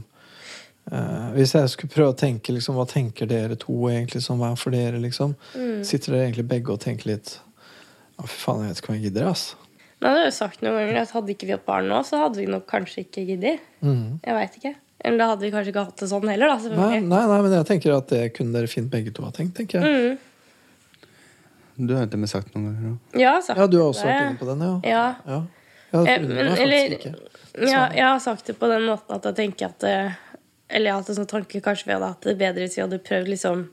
eh, 0.91 1.27
Hvis 1.35 1.53
jeg 1.57 1.69
skulle 1.73 1.93
prøve 1.93 2.15
å 2.15 2.19
tenke 2.19 2.55
liksom, 2.55 2.79
hva 2.79 2.87
tenker 2.89 3.29
dere 3.31 3.59
to 3.61 3.75
egentlig 3.91 4.23
som 4.25 4.41
hver 4.41 4.57
for 4.61 4.75
dere, 4.75 5.01
liksom? 5.03 5.35
Mm. 5.55 5.83
Sitter 5.87 6.15
dere 6.15 6.29
egentlig 6.29 6.47
begge 6.55 6.73
og 6.75 6.81
tenker 6.85 7.11
litt 7.13 7.37
Å, 8.17 8.25
fy 8.25 8.39
faen, 8.47 8.65
jeg 8.65 8.73
vet 8.73 8.83
ikke 8.83 8.93
om 8.93 8.99
jeg 8.99 9.09
gidder, 9.11 9.29
ass. 9.35 9.45
Nå 10.01 10.09
hadde 10.09 10.23
jeg 10.25 10.31
jo 10.31 10.37
sagt 10.39 10.63
noen 10.65 10.79
ganger 10.79 11.03
at 11.03 11.13
hadde 11.17 11.33
ikke 11.35 11.49
vi 11.49 11.55
hatt 11.57 11.67
barn 11.69 11.91
nå, 11.91 12.01
så 12.07 12.21
hadde 12.21 12.41
vi 12.41 12.49
nok 12.49 12.67
kanskje 12.69 13.03
ikke 13.07 13.25
giddet. 13.29 13.65
Mm. 13.85 14.19
Jeg 14.23 14.37
veit 14.37 14.57
ikke. 14.61 14.73
Eller 15.05 15.21
da 15.21 15.29
hadde 15.33 15.45
vi 15.45 15.51
kanskje 15.53 15.73
ikke 15.73 15.85
hatt 15.89 16.01
det 16.03 16.09
sånn 16.11 16.31
heller, 16.31 16.53
da. 16.53 16.73
Nei, 16.77 17.01
nei, 17.05 17.21
nei, 17.31 17.39
men 17.45 17.55
jeg 17.59 17.69
tenker 17.69 17.97
at 17.97 18.09
det 18.13 18.23
kunne 18.37 18.57
dere 18.57 18.71
fint 18.71 18.89
begge 18.93 19.13
to 19.17 19.25
ha 19.27 19.33
tenkt, 19.35 19.57
tenker 19.59 19.81
jeg. 19.81 19.93
Mm. 20.17 20.36
Du 21.77 21.93
har 21.95 22.07
til 22.09 22.17
og 22.19 22.23
med 22.25 22.31
sagt 22.33 22.55
noen 22.55 22.67
ganger 22.73 22.91
òg. 22.95 23.21
Ja, 23.21 23.35
sagt 23.45 23.61
Ja, 23.61 23.67
du 23.69 23.79
har 23.81 23.91
også 23.91 24.07
vært 24.09 24.27
inne 24.31 24.41
på 24.41 24.49
den, 24.49 24.65
ja. 24.65 24.75
Ja. 24.89 25.07
ja. 25.29 25.41
Eh, 25.93 26.23
men, 26.25 26.37
jeg 26.41 26.63
eller, 26.65 26.95
ikke. 26.97 27.15
jeg 27.63 28.05
har 28.05 28.19
sagt 28.25 28.47
det 28.51 28.57
på 28.61 28.69
den 28.73 28.87
måten 28.89 29.17
at 29.17 29.25
jeg 29.31 29.37
tenker 29.39 29.69
at 29.71 29.85
eh, 29.87 30.17
Eller 30.69 30.91
jeg 30.91 30.95
har 30.97 31.01
hatt 31.03 31.11
en 31.13 31.19
sånn 31.21 31.29
tanke 31.31 31.61
kanskje 31.65 31.87
vi 31.89 31.95
hadde 31.95 32.09
hatt 32.11 32.27
det 32.27 32.35
bedre 32.41 32.65
hvis 32.67 32.77
vi 32.79 32.83
hadde 32.83 32.99
prøvd 33.07 33.29
liksom 33.33 33.67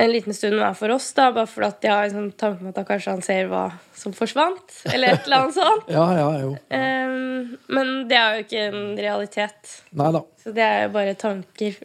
en 0.00 0.10
liten 0.12 0.34
stund 0.34 0.54
hver 0.54 0.74
for 0.78 0.92
oss, 0.94 1.08
da, 1.16 1.32
bare 1.34 1.48
fordi 1.50 1.66
at 1.66 1.84
jeg 1.84 1.90
har 1.92 2.04
en 2.06 2.12
sånn 2.14 2.28
tanke 2.38 2.62
om 2.62 2.68
at 2.70 2.76
da 2.78 2.84
kanskje 2.86 3.10
han 3.16 3.22
ser 3.26 3.48
hva 3.50 3.64
som 3.98 4.14
forsvant, 4.14 4.76
eller 4.86 5.16
et 5.16 5.24
eller 5.26 5.40
annet 5.40 5.56
sånt. 5.56 5.88
Ja, 5.96 6.04
ja, 6.14 6.28
jo. 6.44 6.52
Um, 6.70 7.56
men 7.74 7.90
det 8.08 8.16
er 8.20 8.36
jo 8.38 8.44
ikke 8.46 8.62
en 8.68 8.84
realitet. 9.02 9.72
Neida. 9.98 10.22
Så 10.44 10.54
det 10.56 10.62
er 10.62 10.84
jo 10.86 10.92
bare 10.94 11.16
tanker. 11.18 11.80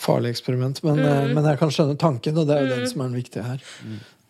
Farlig 0.00 0.34
eksperiment. 0.34 0.82
Men, 0.84 1.00
Mm. 1.00 1.32
men 1.38 1.48
jeg 1.48 1.58
kan 1.64 1.72
skjønne 1.72 1.96
tanken, 2.00 2.38
og 2.44 2.46
det 2.48 2.56
er 2.58 2.66
jo 2.68 2.74
den 2.76 2.86
som 2.92 3.00
er 3.00 3.08
den 3.08 3.18
viktige 3.22 3.46
her. 3.48 3.64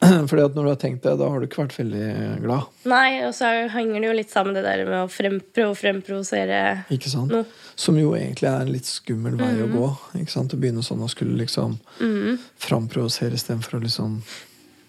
Fordi 0.30 0.42
at 0.46 0.54
når 0.56 0.64
du 0.64 0.68
har 0.70 0.78
tenkt 0.80 1.02
det, 1.04 1.12
da 1.20 1.26
har 1.28 1.40
du 1.42 1.46
ikke 1.46 1.60
vært 1.60 1.74
veldig 1.76 2.04
glad. 2.40 2.68
Nei, 2.88 3.20
og 3.26 3.34
så 3.36 3.50
er- 3.52 3.68
henger 3.74 4.00
det 4.00 4.08
jo 4.08 4.14
litt 4.16 4.30
sammen 4.32 4.54
det 4.56 4.62
der 4.64 4.84
med 4.88 4.96
å 5.02 5.10
prøve 5.12 5.66
å 5.68 5.76
fremprovosere 5.76 6.60
Ikke 6.96 7.10
sant? 7.12 7.28
noe. 7.34 7.44
Som 7.76 7.98
jo 8.00 8.14
egentlig 8.16 8.48
er 8.48 8.62
en 8.64 8.72
litt 8.72 8.88
skummel 8.88 9.36
vei 9.36 9.50
å 9.60 9.68
gå. 9.68 9.90
Ikke 10.22 10.32
sant? 10.32 10.54
Å 10.56 10.60
begynne 10.60 10.80
sånn 10.86 11.04
å 11.04 11.10
skulle 11.12 11.36
liksom 11.42 11.76
Mm. 12.00 12.38
framprovosere 12.56 13.36
istedenfor 13.36 13.76
å 13.78 13.82
liksom 13.84 14.22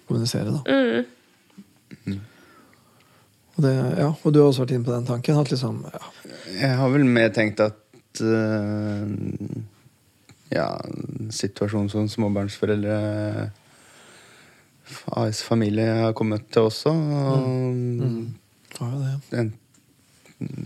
kommunisere, 0.08 0.52
da. 0.56 0.64
Mm. 0.72 2.20
Og, 3.58 3.64
det, 3.66 3.74
ja, 4.00 4.08
og 4.24 4.32
du 4.34 4.40
har 4.40 4.48
også 4.50 4.64
vært 4.64 4.74
inne 4.78 4.88
på 4.88 4.96
den 4.96 5.06
tanken. 5.10 5.38
At 5.42 5.52
liksom 5.52 5.82
ja, 5.92 6.06
Jeg 6.56 6.78
har 6.80 6.90
vel 6.94 7.04
mer 7.04 7.30
tenkt 7.36 7.60
at 7.60 8.22
uh, 8.24 9.04
Ja, 10.52 10.70
situasjonen 11.32 11.92
som 11.92 12.08
småbarnsforeldre 12.12 13.52
AS 15.16 15.42
familie 15.46 15.86
har 16.04 16.14
kommet 16.18 16.50
til 16.52 16.68
også. 16.70 16.92
Og, 16.92 18.28
har 18.80 18.92
jo 18.92 19.02
Ja, 19.32 19.40
en, 19.40 19.52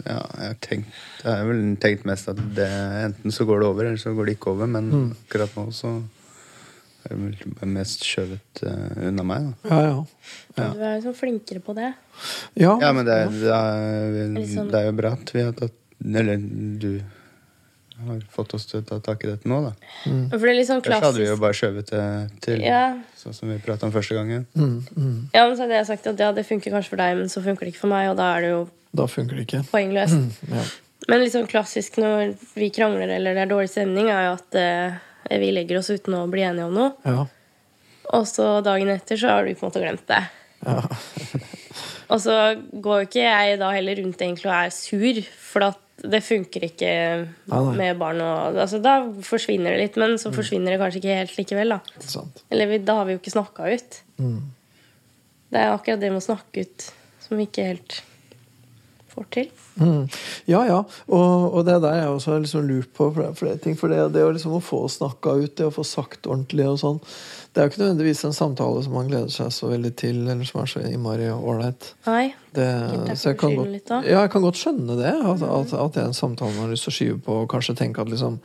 ja, 0.05 0.19
jeg 0.39 0.48
har 0.48 0.57
tenkt 0.63 0.88
Jeg 1.24 1.31
har 1.36 1.45
vel 1.50 1.63
tenkt 1.84 2.05
mest 2.07 2.29
at 2.31 2.38
det, 2.55 2.69
enten 3.05 3.31
så 3.36 3.45
går 3.48 3.60
det 3.63 3.67
over, 3.69 3.86
eller 3.89 3.98
så 4.01 4.13
går 4.15 4.25
det 4.29 4.38
ikke 4.38 4.51
over. 4.53 4.67
Men 4.67 4.91
Mm. 4.91 5.10
akkurat 5.27 5.55
nå 5.57 5.65
så 5.74 5.91
er 7.05 7.10
det 7.10 7.45
vel 7.62 7.69
mest 7.69 8.01
skjøvet 8.03 8.63
uh, 8.65 9.07
unna 9.10 9.24
meg. 9.24 9.53
Da. 9.63 9.69
Ja, 9.69 9.81
ja. 9.86 10.05
Ja. 10.57 10.69
Du 10.74 10.79
er 10.81 10.95
jo 10.95 11.01
sånn 11.10 11.19
flinkere 11.19 11.62
på 11.62 11.75
det. 11.77 11.91
Ja, 12.55 12.77
Ja, 12.81 12.91
men 12.93 13.05
det, 13.05 13.13
er- 13.13 13.29
det, 13.29 13.51
er, 13.51 14.31
Litt 14.39 14.50
sånn- 14.55 14.72
det 14.72 14.79
er 14.79 14.86
jo 14.89 14.95
bra 14.98 15.12
at 15.13 15.31
vi 15.36 15.41
har 15.43 15.51
tatt 15.53 15.75
Eller 16.03 16.38
du 16.81 17.01
har 18.07 18.21
fått 18.31 18.53
oss 18.57 18.65
til 18.69 18.81
å 18.81 18.85
ta 18.85 18.97
tak 19.03 19.23
i 19.23 19.29
dette 19.31 19.47
nå, 19.49 19.61
da. 19.63 19.71
For 20.03 20.43
det 20.43 20.51
er 20.51 20.57
litt 20.59 20.67
sånn 20.69 20.81
Ellers 20.83 21.03
hadde 21.05 21.21
vi 21.21 21.27
jo 21.29 21.37
bare 21.41 21.55
skjøvet 21.57 21.91
det 21.93 22.05
til 22.43 22.63
Ja, 22.65 22.81
sånn 23.19 23.35
som 23.37 23.49
vi 23.51 23.57
prata 23.63 23.87
om 23.87 23.93
første 23.95 24.17
gangen. 24.17 24.47
ja 25.33 25.45
men 25.47 25.55
så 25.55 25.63
hadde 25.65 25.77
jeg 25.79 25.87
sagt 25.91 26.07
at 26.11 26.19
ja, 26.19 26.31
det 26.35 26.43
funker 26.47 26.75
kanskje 26.75 26.91
for 26.95 27.01
deg, 27.03 27.15
men 27.21 27.31
så 27.31 27.43
funker 27.45 27.65
det 27.65 27.73
ikke 27.75 27.85
for 27.85 27.93
meg, 27.93 28.09
og 28.11 28.17
da 28.19 28.31
er 28.35 28.41
det 28.45 28.49
jo 28.51 28.63
Da 28.95 29.07
funker 29.11 29.35
det 29.39 29.47
ikke. 29.47 29.63
poengløst. 29.71 30.41
Ja. 30.51 30.65
Men 31.07 31.21
litt 31.21 31.33
sånn 31.35 31.47
klassisk 31.47 31.97
når 32.01 32.35
vi 32.57 32.69
krangler 32.73 33.11
eller 33.15 33.35
det 33.37 33.43
er 33.45 33.51
dårlig 33.51 33.69
stemning, 33.69 34.07
er 34.09 34.27
jo 34.29 34.35
at 34.39 34.55
eh, 34.59 35.37
vi 35.39 35.51
legger 35.53 35.79
oss 35.79 35.91
uten 35.93 36.15
å 36.17 36.25
bli 36.31 36.41
enige 36.47 36.65
om 36.65 36.73
noe. 36.73 36.91
Ja. 37.05 37.25
Og 38.15 38.25
så 38.29 38.59
dagen 38.65 38.89
etter 38.93 39.17
så 39.17 39.31
har 39.35 39.45
du 39.45 39.53
på 39.55 39.65
en 39.65 39.69
måte 39.71 39.81
glemt 39.83 40.05
det. 40.09 40.23
Ja. 40.65 40.81
Og 42.13 42.19
så 42.21 42.33
går 42.69 42.99
jo 43.01 43.07
ikke 43.07 43.23
jeg 43.25 43.57
da 43.57 43.71
heller 43.73 43.97
rundt 43.97 44.19
egentlig 44.21 44.45
og 44.45 44.53
er 44.53 44.73
sur, 44.73 45.21
for 45.41 45.65
at 45.71 45.79
det 46.12 46.21
funker 46.25 46.67
ikke 46.67 46.89
Nei, 47.25 47.59
nei. 47.59 47.75
med 47.79 48.01
barn. 48.01 48.21
Og, 48.24 48.59
altså, 48.63 48.81
da 48.83 48.97
forsvinner 49.25 49.75
det 49.75 49.83
litt, 49.83 50.00
men 50.01 50.17
så 50.21 50.31
forsvinner 50.35 50.75
det 50.75 50.81
kanskje 50.81 51.01
ikke 51.01 51.19
helt 51.21 51.38
likevel. 51.39 51.75
da. 51.77 52.25
Eller 52.53 52.71
vi, 52.71 52.81
da 52.85 53.00
har 53.00 53.07
vi 53.09 53.15
jo 53.15 53.21
ikke 53.21 53.35
snakka 53.35 53.69
ut. 53.71 54.01
Mm. 54.21 54.41
Det 55.53 55.62
er 55.62 55.71
akkurat 55.71 56.01
det 56.01 56.12
med 56.12 56.24
å 56.24 56.27
snakke 56.27 56.65
ut 56.65 56.89
som 57.25 57.39
vi 57.39 57.47
ikke 57.47 57.69
helt 57.69 58.01
får 59.15 59.27
til. 59.31 59.50
Mm. 59.79 60.03
Ja, 60.51 60.62
ja. 60.67 60.81
Og, 61.07 61.55
og 61.55 61.65
det 61.67 61.77
der 61.83 62.01
jeg 62.01 62.12
også 62.12 62.33
har 62.33 62.43
liksom 62.43 62.67
lurt 62.67 62.91
på 62.95 63.09
flere 63.15 63.57
ting. 63.63 63.77
For 63.79 63.91
det, 63.91 64.01
det 64.15 64.25
å 64.25 64.33
liksom 64.35 64.57
få 64.63 64.85
snakka 64.91 65.38
ut, 65.41 65.55
det 65.57 65.69
å 65.69 65.74
få 65.75 65.85
sagt 65.88 66.27
ordentlig 66.27 66.67
og 66.69 66.79
sånn, 66.81 67.01
det 67.55 67.62
er 67.62 67.67
jo 67.69 67.71
ikke 67.71 67.79
nødvendigvis 67.85 68.21
en 68.27 68.33
samtale 68.35 68.81
som 68.83 68.93
man 68.97 69.07
gleder 69.07 69.31
seg 69.31 69.51
så 69.55 69.69
veldig 69.71 69.91
til, 69.95 70.17
eller 70.27 70.43
som 70.47 70.59
er 70.59 70.67
så 70.67 70.81
innmari 70.83 71.29
ålreit. 71.31 71.85
Så 73.15 73.29
jeg 73.31 73.38
kan, 73.39 73.55
godt, 73.55 73.93
ja, 74.03 74.17
jeg 74.25 74.31
kan 74.33 74.43
godt 74.43 74.59
skjønne 74.59 74.97
det. 75.00 75.13
At, 75.15 75.45
at, 75.47 75.71
at 75.79 75.93
det 75.95 76.01
er 76.03 76.09
en 76.09 76.17
samtale 76.17 76.51
man 76.57 76.65
har 76.67 76.74
lyst 76.74 76.83
til 76.89 76.91
å 76.91 76.97
skyve 76.97 77.21
på, 77.24 77.38
og 77.45 77.47
kanskje 77.53 77.77
tenke 77.79 78.03
at 78.03 78.12
liksom 78.12 78.41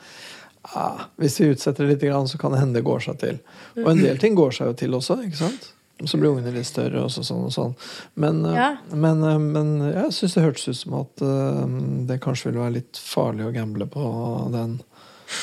ah, 0.78 1.08
Hvis 1.18 1.40
vi 1.42 1.50
utsetter 1.56 1.88
det 1.90 1.96
litt, 1.98 2.30
så 2.30 2.38
kan 2.38 2.54
det 2.54 2.60
hende 2.62 2.78
det 2.78 2.86
går 2.86 3.02
seg 3.08 3.18
til. 3.18 3.40
Og 3.82 3.90
en 3.96 4.02
del 4.04 4.22
ting 4.22 4.38
går 4.38 4.54
seg 4.54 4.70
jo 4.70 4.76
til 4.84 4.94
også, 5.00 5.18
ikke 5.26 5.40
sant? 5.42 5.68
Så 6.06 6.16
blir 6.16 6.30
ungene 6.30 6.54
litt 6.54 6.68
større, 6.70 7.02
og 7.04 7.10
så 7.12 7.20
sånn 7.26 7.42
og 7.48 7.52
sånn. 7.52 7.74
Men, 8.14 8.44
eh, 8.46 8.54
Ja. 8.56 8.68
men, 8.94 9.24
eh, 9.26 9.38
men 9.38 9.74
jeg 9.90 10.14
syns 10.16 10.34
det 10.38 10.44
hørtes 10.46 10.68
ut 10.70 10.78
som 10.78 10.94
at 11.02 11.20
eh, 11.26 11.66
det 12.08 12.20
kanskje 12.22 12.48
ville 12.48 12.62
være 12.62 12.76
litt 12.78 12.96
farlig 12.96 13.44
å 13.44 13.52
gamble 13.52 13.90
på 13.90 14.06
den 14.54 14.78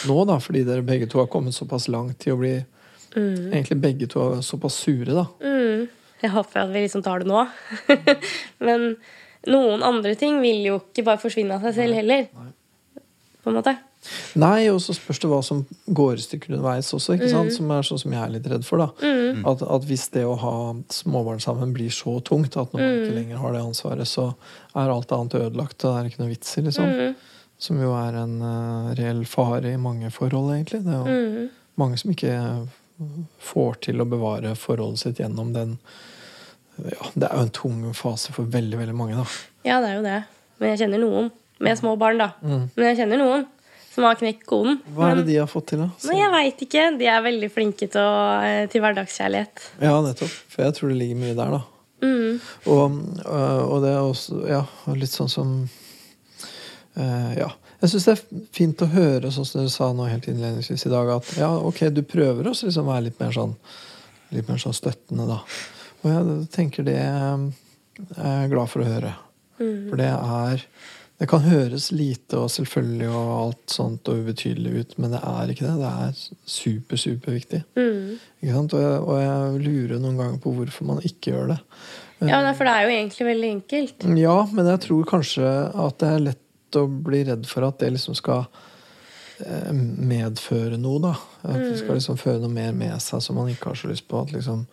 nå, 0.08 0.18
da, 0.28 0.40
fordi 0.40 0.66
dere 0.68 0.82
begge 0.84 1.08
to 1.08 1.20
har 1.20 1.28
kommet 1.28 1.54
såpass 1.56 1.88
langt 1.88 2.26
i 2.28 2.32
å 2.34 2.40
bli 2.40 2.56
Egentlig 3.52 3.80
begge 3.84 4.10
to 4.12 4.24
er 4.24 4.44
såpass 4.46 4.80
sure, 4.84 5.12
da. 5.12 5.26
Mm. 5.42 5.88
Jeg 6.22 6.34
håper 6.34 6.64
at 6.64 6.72
vi 6.74 6.86
liksom 6.86 7.04
tar 7.06 7.24
det 7.24 7.30
nå. 7.30 7.44
Men 8.68 8.94
noen 9.48 9.84
andre 9.86 10.16
ting 10.20 10.40
vil 10.42 10.64
jo 10.66 10.80
ikke 10.82 11.06
bare 11.08 11.22
forsvinne 11.22 11.58
av 11.58 11.68
seg 11.68 11.78
selv 11.82 12.00
heller. 12.00 12.30
På 13.44 13.52
en 13.52 13.60
måte. 13.60 13.78
Nei, 14.40 14.70
og 14.72 14.80
så 14.84 14.94
spørs 14.96 15.20
det 15.22 15.30
hva 15.30 15.40
som 15.44 15.64
går 15.86 16.18
i 16.18 16.24
stykker 16.24 16.54
underveis 16.54 16.90
også, 16.96 17.18
ikke 17.18 17.30
sant? 17.32 17.54
som 17.56 17.72
er 17.74 17.86
sånn 17.86 18.00
som 18.02 18.14
jeg 18.14 18.22
er 18.24 18.34
litt 18.38 18.48
redd 18.50 18.66
for. 18.68 18.82
da 18.86 19.08
at, 19.46 19.62
at 19.62 19.88
hvis 19.88 20.08
det 20.14 20.24
å 20.28 20.36
ha 20.40 20.56
småbarn 20.94 21.42
sammen 21.44 21.74
blir 21.76 21.92
så 21.94 22.18
tungt 22.26 22.58
at 22.60 22.74
når 22.74 22.82
man 22.82 22.98
ikke 23.02 23.18
lenger 23.18 23.42
har 23.42 23.56
det 23.56 23.64
ansvaret, 23.66 24.10
så 24.10 24.30
er 24.78 24.94
alt 24.94 25.14
annet 25.16 25.38
ødelagt. 25.40 25.78
og 25.84 25.94
Det 25.94 26.00
er 26.00 26.10
ikke 26.12 26.24
noe 26.24 26.32
vits 26.34 26.58
i, 26.58 26.66
liksom. 26.68 26.94
Som 27.58 27.80
jo 27.82 27.94
er 27.98 28.20
en 28.22 28.36
uh, 28.44 28.92
reell 28.98 29.24
fare 29.30 29.74
i 29.74 29.82
mange 29.82 30.12
forhold, 30.14 30.52
egentlig. 30.54 30.84
Det 30.86 30.94
er 30.94 31.08
jo 31.08 31.48
mange 31.82 31.98
som 31.98 32.14
ikke 32.14 32.36
får 33.44 33.82
til 33.88 34.02
å 34.02 34.08
bevare 34.10 34.56
forholdet 34.58 35.04
sitt 35.04 35.20
gjennom 35.22 35.52
den 35.54 35.76
ja, 36.78 37.10
Det 37.14 37.26
er 37.26 37.34
jo 37.34 37.44
en 37.48 37.54
tung 37.58 37.78
fase 37.98 38.34
for 38.36 38.50
veldig, 38.54 38.78
veldig 38.78 38.96
mange, 38.98 39.18
da. 39.18 39.26
Ja, 39.66 39.80
det 39.82 39.92
er 39.92 39.96
jo 39.96 40.04
det. 40.06 40.18
Men 40.62 40.74
jeg 40.74 40.82
kjenner 40.84 41.02
noen 41.02 41.30
med 41.66 41.80
små 41.80 41.96
barn, 41.98 42.20
da. 42.22 42.28
Men 42.44 42.92
jeg 42.92 43.00
kjenner 43.00 43.22
noen 43.22 43.48
som 43.98 44.06
har 44.06 44.18
knekt 44.20 44.44
koden. 44.46 44.78
Hva 44.94 45.08
er 45.10 45.18
det 45.18 45.24
de 45.32 45.40
har 45.40 45.48
fått 45.50 45.72
til, 45.72 45.82
da? 45.82 45.88
Nei, 46.06 46.20
jeg 46.20 46.30
veit 46.36 46.60
ikke. 46.68 46.84
De 47.00 47.08
er 47.10 47.24
veldig 47.26 47.48
flinke 47.50 47.88
til, 47.90 48.04
å, 48.06 48.20
eh, 48.46 48.68
til 48.70 48.84
hverdagskjærlighet. 48.84 49.64
Ja, 49.82 49.96
nettopp. 50.06 50.36
For 50.54 50.68
jeg 50.68 50.76
tror 50.78 50.92
det 50.94 51.00
ligger 51.00 51.18
mye 51.24 51.38
der, 51.40 51.56
da. 51.56 51.62
Mm. 52.06 52.36
Og, 52.70 53.00
øh, 53.26 53.64
og 53.64 53.82
det 53.82 53.96
er 53.96 54.04
også 54.04 54.44
ja, 54.46 54.62
litt 54.94 55.10
sånn 55.10 55.34
som 55.34 55.56
uh, 56.94 57.32
Ja. 57.40 57.50
Jeg 57.88 57.94
syns 57.94 58.06
det 58.08 58.14
er 58.18 58.48
fint 58.52 58.82
å 58.84 58.90
høre, 58.92 59.30
sånn 59.32 59.46
som 59.48 59.64
du 59.64 59.72
sa 59.72 59.86
nå 59.96 60.10
helt 60.10 60.26
innledningsvis 60.28 60.90
i 60.90 60.92
dag, 60.92 61.08
at 61.14 61.30
ja, 61.40 61.54
ok, 61.56 61.86
du 61.96 62.02
prøver 62.04 62.50
også 62.52 62.68
liksom 62.68 62.90
være 62.90 63.06
litt 63.06 63.22
mer 63.24 63.32
sånn 63.36 63.56
Litt 64.36 64.50
mer 64.50 64.58
sånn 64.60 64.76
støttende, 64.76 65.24
da. 65.24 65.38
Og 66.02 66.10
jeg 66.12 66.48
tenker 66.52 66.84
det 66.84 66.98
jeg 66.98 68.18
er 68.20 68.34
jeg 68.42 68.50
glad 68.52 68.68
for 68.68 68.84
å 68.84 68.88
høre. 68.90 69.14
For 69.58 70.00
det 70.00 70.10
er 70.12 70.66
Det 71.18 71.26
kan 71.32 71.42
høres 71.42 71.88
lite 71.96 72.38
og 72.38 72.52
selvfølgelig 72.54 73.08
og 73.10 73.30
alt 73.34 73.72
sånt 73.74 74.10
og 74.12 74.20
ubetydelig 74.20 74.74
ut, 74.84 74.92
men 75.02 75.16
det 75.16 75.22
er 75.26 75.54
ikke 75.54 75.64
det. 75.64 75.78
Det 75.80 75.94
er 76.04 76.20
super, 76.46 77.00
superviktig. 77.02 77.62
Mm. 77.74 78.20
Ikke 78.44 78.58
sant? 78.60 78.76
Og, 78.78 78.84
jeg, 78.84 79.00
og 79.00 79.24
jeg 79.24 79.64
lurer 79.64 80.04
noen 80.04 80.20
ganger 80.20 80.44
på 80.44 80.54
hvorfor 80.60 80.92
man 80.92 81.02
ikke 81.08 81.32
gjør 81.32 81.56
det. 81.56 81.58
Ja, 82.28 82.44
For 82.52 82.70
det 82.70 82.76
er 82.76 82.86
jo 82.86 82.94
egentlig 83.00 83.30
veldig 83.32 83.50
enkelt. 83.56 84.06
Ja, 84.20 84.36
men 84.52 84.70
jeg 84.70 84.84
tror 84.86 85.10
kanskje 85.10 85.56
at 85.88 85.98
det 86.04 86.12
er 86.12 86.24
lett 86.28 86.44
å 86.76 86.88
bli 86.88 87.24
redd 87.24 87.48
for 87.48 87.64
at 87.68 87.80
det 87.80 87.94
liksom 87.96 88.16
skal 88.18 88.46
eh, 89.46 89.72
medføre 89.72 90.78
noe, 90.82 91.00
da. 91.04 91.16
At 91.44 91.62
det 91.62 91.80
skal 91.80 91.96
liksom 92.00 92.20
føre 92.20 92.42
noe 92.44 92.52
mer 92.54 92.74
med 92.76 93.00
seg 93.04 93.24
som 93.24 93.40
man 93.40 93.50
ikke 93.54 93.72
har 93.72 93.80
så 93.80 93.92
lyst 93.92 94.08
på. 94.10 94.22
At 94.22 94.34
liksom 94.36 94.66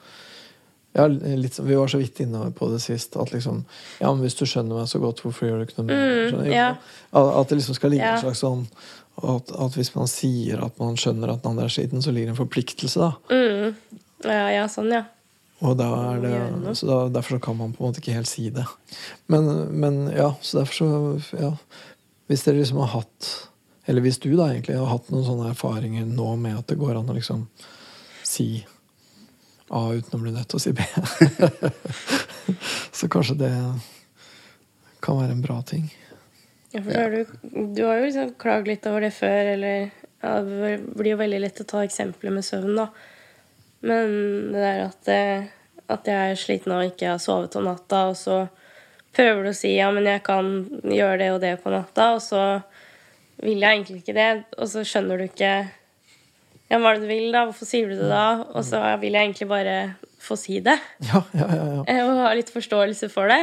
ja, 0.95 1.09
litt, 1.11 1.59
Vi 1.59 1.75
var 1.75 1.89
så 1.91 1.99
vidt 1.99 2.21
inne 2.23 2.53
på 2.55 2.69
det 2.71 2.81
sist. 2.83 3.17
At 3.17 3.33
liksom 3.35 3.65
Ja, 4.01 4.13
men 4.13 4.23
hvis 4.23 4.37
du 4.39 4.45
skjønner 4.47 4.79
meg 4.79 4.91
så 4.91 5.01
godt, 5.03 5.23
hvorfor 5.25 5.49
gjør 5.49 5.63
du 5.63 5.67
ikke 5.67 5.81
noe 5.83 5.89
mer? 5.91 6.37
Mm, 6.39 6.53
ja. 6.53 6.69
At 7.13 7.49
det 7.51 7.59
liksom 7.59 7.75
skal 7.75 7.91
ligge 7.91 8.07
Ja. 8.07 8.15
en 8.15 8.23
slags 8.23 8.45
sånn 8.45 8.67
at, 9.23 9.51
at 9.55 9.77
hvis 9.79 9.93
man 9.95 10.09
sier 10.11 10.63
at 10.65 10.79
man 10.79 10.97
skjønner 10.99 11.31
at 11.31 11.43
den 11.43 11.53
andre 11.53 11.65
er 11.69 11.75
skitten, 11.75 12.03
så 12.03 12.11
ligger 12.11 12.33
det 12.33 12.35
en 12.35 12.41
forpliktelse, 12.47 12.99
da. 12.99 13.13
Mm. 13.31 14.01
Ja, 14.25 14.49
ja, 14.51 14.65
sånn, 14.71 14.91
ja. 14.91 15.05
Og 15.65 15.79
da 15.81 15.89
er 16.13 16.21
det, 16.21 16.75
så 16.77 16.89
da, 16.89 16.99
derfor 17.15 17.39
så 17.39 17.45
kan 17.47 17.57
man 17.57 17.73
på 17.73 17.83
en 17.83 17.89
måte 17.89 18.03
ikke 18.03 18.17
helt 18.17 18.29
si 18.29 18.51
det. 18.53 18.67
Men, 19.33 19.49
men 19.73 20.03
ja, 20.13 20.35
så 20.45 20.61
derfor 20.61 20.75
så 20.77 21.39
ja, 21.41 21.51
Hvis 22.29 22.45
dere 22.45 22.61
liksom 22.61 22.83
har 22.83 22.93
hatt 22.93 23.31
Eller 23.89 24.05
hvis 24.05 24.21
du 24.21 24.31
da 24.37 24.51
egentlig 24.51 24.77
har 24.77 24.91
hatt 24.93 25.09
noen 25.13 25.25
sånne 25.27 25.51
erfaringer 25.55 26.07
nå 26.09 26.35
med 26.41 26.59
at 26.61 26.69
det 26.69 26.79
går 26.81 26.99
an 27.01 27.09
å 27.09 27.17
liksom 27.17 27.47
si 28.25 28.65
A 29.73 29.87
uten 29.97 30.19
å 30.19 30.23
bli 30.23 30.33
nødt 30.35 30.51
til 30.53 30.61
å 30.61 30.63
si 30.63 30.73
B, 30.77 30.85
så 32.99 33.09
kanskje 33.11 33.37
det 33.41 33.53
kan 35.03 35.17
være 35.19 35.33
en 35.33 35.41
bra 35.43 35.57
ting. 35.67 35.89
Ja, 36.75 36.83
for 36.83 36.93
har 36.93 37.11
du, 37.11 37.33
du 37.73 37.81
har 37.87 37.99
jo 37.99 38.05
liksom 38.05 38.35
klagd 38.41 38.69
litt 38.69 38.87
over 38.91 39.07
det 39.07 39.11
før, 39.17 39.51
eller 39.55 39.89
ja, 40.25 40.35
Det 40.45 40.77
blir 40.85 41.15
jo 41.15 41.21
veldig 41.21 41.41
lett 41.43 41.65
å 41.65 41.67
ta 41.69 41.83
eksempler 41.85 42.33
med 42.37 42.47
søvn, 42.47 42.77
da. 42.77 42.87
Men 43.85 44.15
det 44.55 44.63
der 44.65 44.83
at, 44.87 45.09
eh, 45.13 45.49
at 45.93 46.09
jeg 46.09 46.33
er 46.33 46.41
sliten 46.41 46.73
og 46.73 46.87
ikke 46.89 47.11
har 47.13 47.21
sovet 47.23 47.57
om 47.61 47.67
natta, 47.69 48.07
og 48.11 48.17
så 48.17 48.39
prøver 49.15 49.45
du 49.45 49.51
å 49.53 49.57
si 49.57 49.75
ja, 49.77 49.91
men 49.95 50.09
jeg 50.09 50.23
kan 50.27 50.49
gjøre 50.89 51.19
det 51.21 51.31
og 51.35 51.41
det 51.45 51.55
på 51.63 51.73
natta, 51.75 52.15
og 52.17 52.23
så 52.25 52.45
vil 53.45 53.61
jeg 53.61 53.77
egentlig 53.77 54.01
ikke 54.01 54.17
det, 54.17 54.31
og 54.57 54.71
så 54.71 54.85
skjønner 54.87 55.21
du 55.21 55.27
ikke 55.29 55.53
ja, 56.71 56.79
hva 56.81 56.95
er 56.95 56.97
det 56.99 57.05
du 57.05 57.11
vil, 57.13 57.27
da? 57.35 57.45
Hvorfor 57.47 57.69
sier 57.69 57.91
du 57.91 57.99
det 57.99 58.09
da? 58.09 58.25
Og 58.57 58.65
så 58.65 58.81
vil 59.03 59.13
jeg 59.15 59.29
egentlig 59.29 59.49
bare 59.51 59.75
få 60.25 60.37
si 60.41 60.57
det. 60.65 60.79
Ja, 61.05 61.21
ja, 61.37 61.49
ja, 61.53 61.65
ja. 61.75 61.83
eh, 61.93 62.01
Og 62.07 62.23
ha 62.25 62.31
litt 62.35 62.49
forståelse 62.51 63.11
for 63.13 63.29
det. 63.31 63.43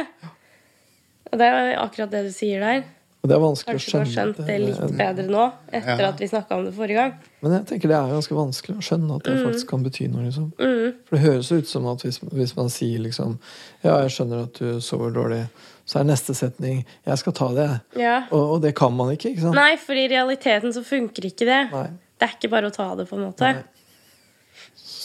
Og 1.30 1.38
det 1.40 1.46
er 1.46 1.70
akkurat 1.80 2.10
det 2.12 2.24
du 2.26 2.32
sier 2.34 2.60
der. 2.64 2.82
Og 3.22 3.30
det 3.30 3.36
er 3.36 3.42
vanskelig 3.42 3.78
Kanskje 3.78 3.92
du 3.92 3.98
har 4.00 4.08
skjønt 4.10 4.38
det 4.48 4.54
litt 4.58 4.94
bedre 4.98 5.24
nå, 5.30 5.42
etter 5.70 6.00
Ja. 6.00 6.08
at 6.08 6.18
vi 6.18 6.26
snakka 6.26 6.56
om 6.56 6.64
det 6.66 6.72
forrige 6.74 6.98
gang. 6.98 7.12
Men 7.42 7.52
jeg 7.52 7.66
tenker 7.68 7.88
det 7.92 7.96
er 7.96 8.14
ganske 8.16 8.34
vanskelig 8.34 8.74
å 8.80 8.82
skjønne 8.82 9.18
at 9.18 9.28
det 9.28 9.34
faktisk 9.44 9.68
kan 9.70 9.84
bety 9.84 10.08
noe. 10.10 10.24
liksom. 10.26 10.48
Mm. 10.58 10.96
For 11.06 11.16
det 11.16 11.22
høres 11.22 11.52
ut 11.52 11.68
som 11.70 11.86
at 11.86 12.02
hvis, 12.02 12.18
hvis 12.32 12.56
man 12.56 12.68
sier 12.68 12.98
liksom 12.98 13.38
Ja, 13.84 14.00
jeg 14.02 14.10
skjønner 14.16 14.42
at 14.48 14.58
du 14.58 14.80
sover 14.80 15.14
dårlig, 15.14 15.46
så 15.86 16.00
er 16.00 16.04
neste 16.10 16.34
setning 16.34 16.84
Jeg 17.06 17.18
skal 17.18 17.32
ta 17.32 17.48
det. 17.54 17.68
Ja. 18.00 18.24
Og, 18.32 18.56
og 18.56 18.62
det 18.62 18.74
kan 18.74 18.92
man 18.92 19.14
ikke, 19.14 19.30
ikke 19.30 19.46
sant? 19.46 19.54
Nei, 19.54 19.76
for 19.76 19.94
i 19.94 20.08
realiteten 20.10 20.74
så 20.74 20.82
funker 20.82 21.30
ikke 21.30 21.46
det. 21.46 21.62
Nei. 21.70 21.86
Det 22.18 22.26
er 22.26 22.36
ikke 22.38 22.50
bare 22.50 22.70
å 22.70 22.74
ta 22.74 22.90
det, 22.98 23.06
på 23.06 23.18
en 23.18 23.26
måte. 23.28 23.52
Nei. 23.54 23.62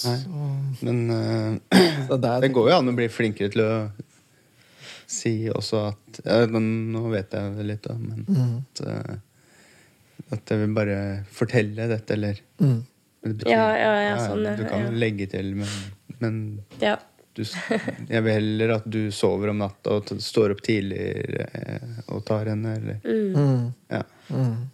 Nei. 0.05 0.17
Men 0.81 1.09
uh, 1.09 2.17
det 2.17 2.35
det 2.41 2.53
går 2.53 2.69
jo 2.69 2.75
an 2.77 2.89
å 2.89 2.97
bli 2.97 3.07
flinkere 3.09 3.49
til 3.53 3.61
å 3.65 3.71
si 5.07 5.47
også 5.49 5.79
at 5.93 6.19
ja, 6.25 6.41
men 6.51 6.91
Nå 6.91 7.05
vet 7.13 7.31
jeg 7.31 7.55
det 7.57 7.65
litt, 7.69 7.83
da, 7.87 7.93
men 7.95 8.25
Mm. 8.27 8.57
at, 8.59 8.81
eh, 8.87 9.15
at 10.35 10.51
jeg 10.51 10.59
vil 10.65 10.73
bare 10.75 10.97
fortelle 11.31 11.87
dette, 11.87 12.13
eller 12.17 12.39
Mm. 12.59 12.81
det 13.23 13.37
betyr- 13.37 13.51
Ja, 13.51 13.67
ja, 13.77 13.93
ja, 14.09 14.17
sånn, 14.27 14.43
ja, 14.45 14.55
Du 14.55 14.65
kan 14.65 14.81
ja. 14.81 14.89
legge 14.91 15.29
til, 15.31 15.53
men, 15.55 15.67
men 16.19 16.59
Ja. 16.81 16.97
du, 17.35 17.43
jeg 18.09 18.23
vil 18.23 18.33
heller 18.33 18.75
at 18.75 18.89
du 18.89 19.09
sover 19.11 19.49
om 19.49 19.57
natta 19.59 19.91
og 19.97 20.05
står 20.19 20.51
opp 20.51 20.61
tidligere 20.61 21.47
eh, 21.53 22.01
og 22.09 22.25
tar 22.25 22.45
henne, 22.51 22.75
eller 22.77 22.99
Mm. 23.05 23.73
Ja. 23.89 24.03
Mm. 24.29 24.67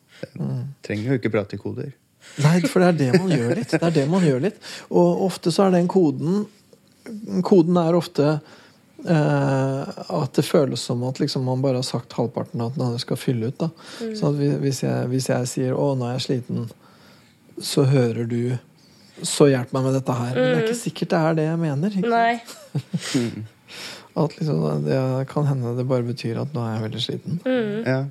Trenger 0.81 1.03
jo 1.11 1.17
ikke 1.19 1.31
prate 1.31 1.53
i 1.55 1.57
koder. 1.61 1.91
Nei, 2.39 2.59
for 2.61 2.79
det 2.79 2.87
er 2.87 3.11
det 3.11 3.19
man 3.21 3.29
gjør 3.29 3.55
litt. 3.57 3.69
Det 3.69 3.83
er 3.83 3.91
det 3.91 4.09
man 4.09 4.21
gjør 4.23 4.41
litt. 4.41 4.57
Og 4.89 5.25
ofte 5.29 5.51
så 5.51 5.67
er 5.67 5.71
den 5.71 5.87
koden 5.87 6.47
Koden 7.43 7.75
er 7.75 7.91
ofte 7.99 8.41
at 9.05 10.33
det 10.37 10.45
føles 10.47 10.81
som 10.81 11.03
at 11.03 11.19
liksom 11.19 11.43
man 11.43 11.61
bare 11.61 11.81
har 11.81 11.87
sagt 11.87 12.13
halvparten 12.15 12.61
av 12.61 12.71
at 12.71 12.81
andre 12.81 12.99
skal 13.01 13.19
fylle 13.19 13.49
ut. 13.51 13.57
da. 13.59 13.69
Sånn 14.15 14.37
at 14.37 14.61
hvis 14.63 14.83
jeg, 14.85 15.09
hvis 15.11 15.29
jeg 15.29 15.49
sier 15.51 15.73
'Å, 15.73 15.89
nå 15.97 16.07
er 16.07 16.17
jeg 16.17 16.25
sliten', 16.27 16.69
så 17.59 17.83
hører 17.83 18.27
du 18.29 18.57
'Så 19.21 19.45
hjelp 19.51 19.73
meg 19.73 19.83
med 19.83 19.93
dette 19.93 20.13
her'. 20.13 20.35
Men 20.35 20.43
det 20.43 20.57
er 20.57 20.67
ikke 20.67 20.83
sikkert 20.89 21.09
det 21.09 21.19
er 21.19 21.33
det 21.33 21.43
jeg 21.43 21.59
mener. 21.59 21.89
Ikke? 21.89 22.09
Nei. 22.09 22.41
At 24.23 24.35
liksom, 24.37 24.85
det 24.85 25.27
kan 25.29 25.45
hende 25.45 25.75
det 25.77 25.87
bare 25.87 26.03
betyr 26.03 26.39
at 26.41 26.53
'nå 26.53 26.61
er 26.61 26.73
jeg 26.73 26.83
veldig 26.83 27.01
sliten'. 27.01 27.39
Ja. 27.85 28.05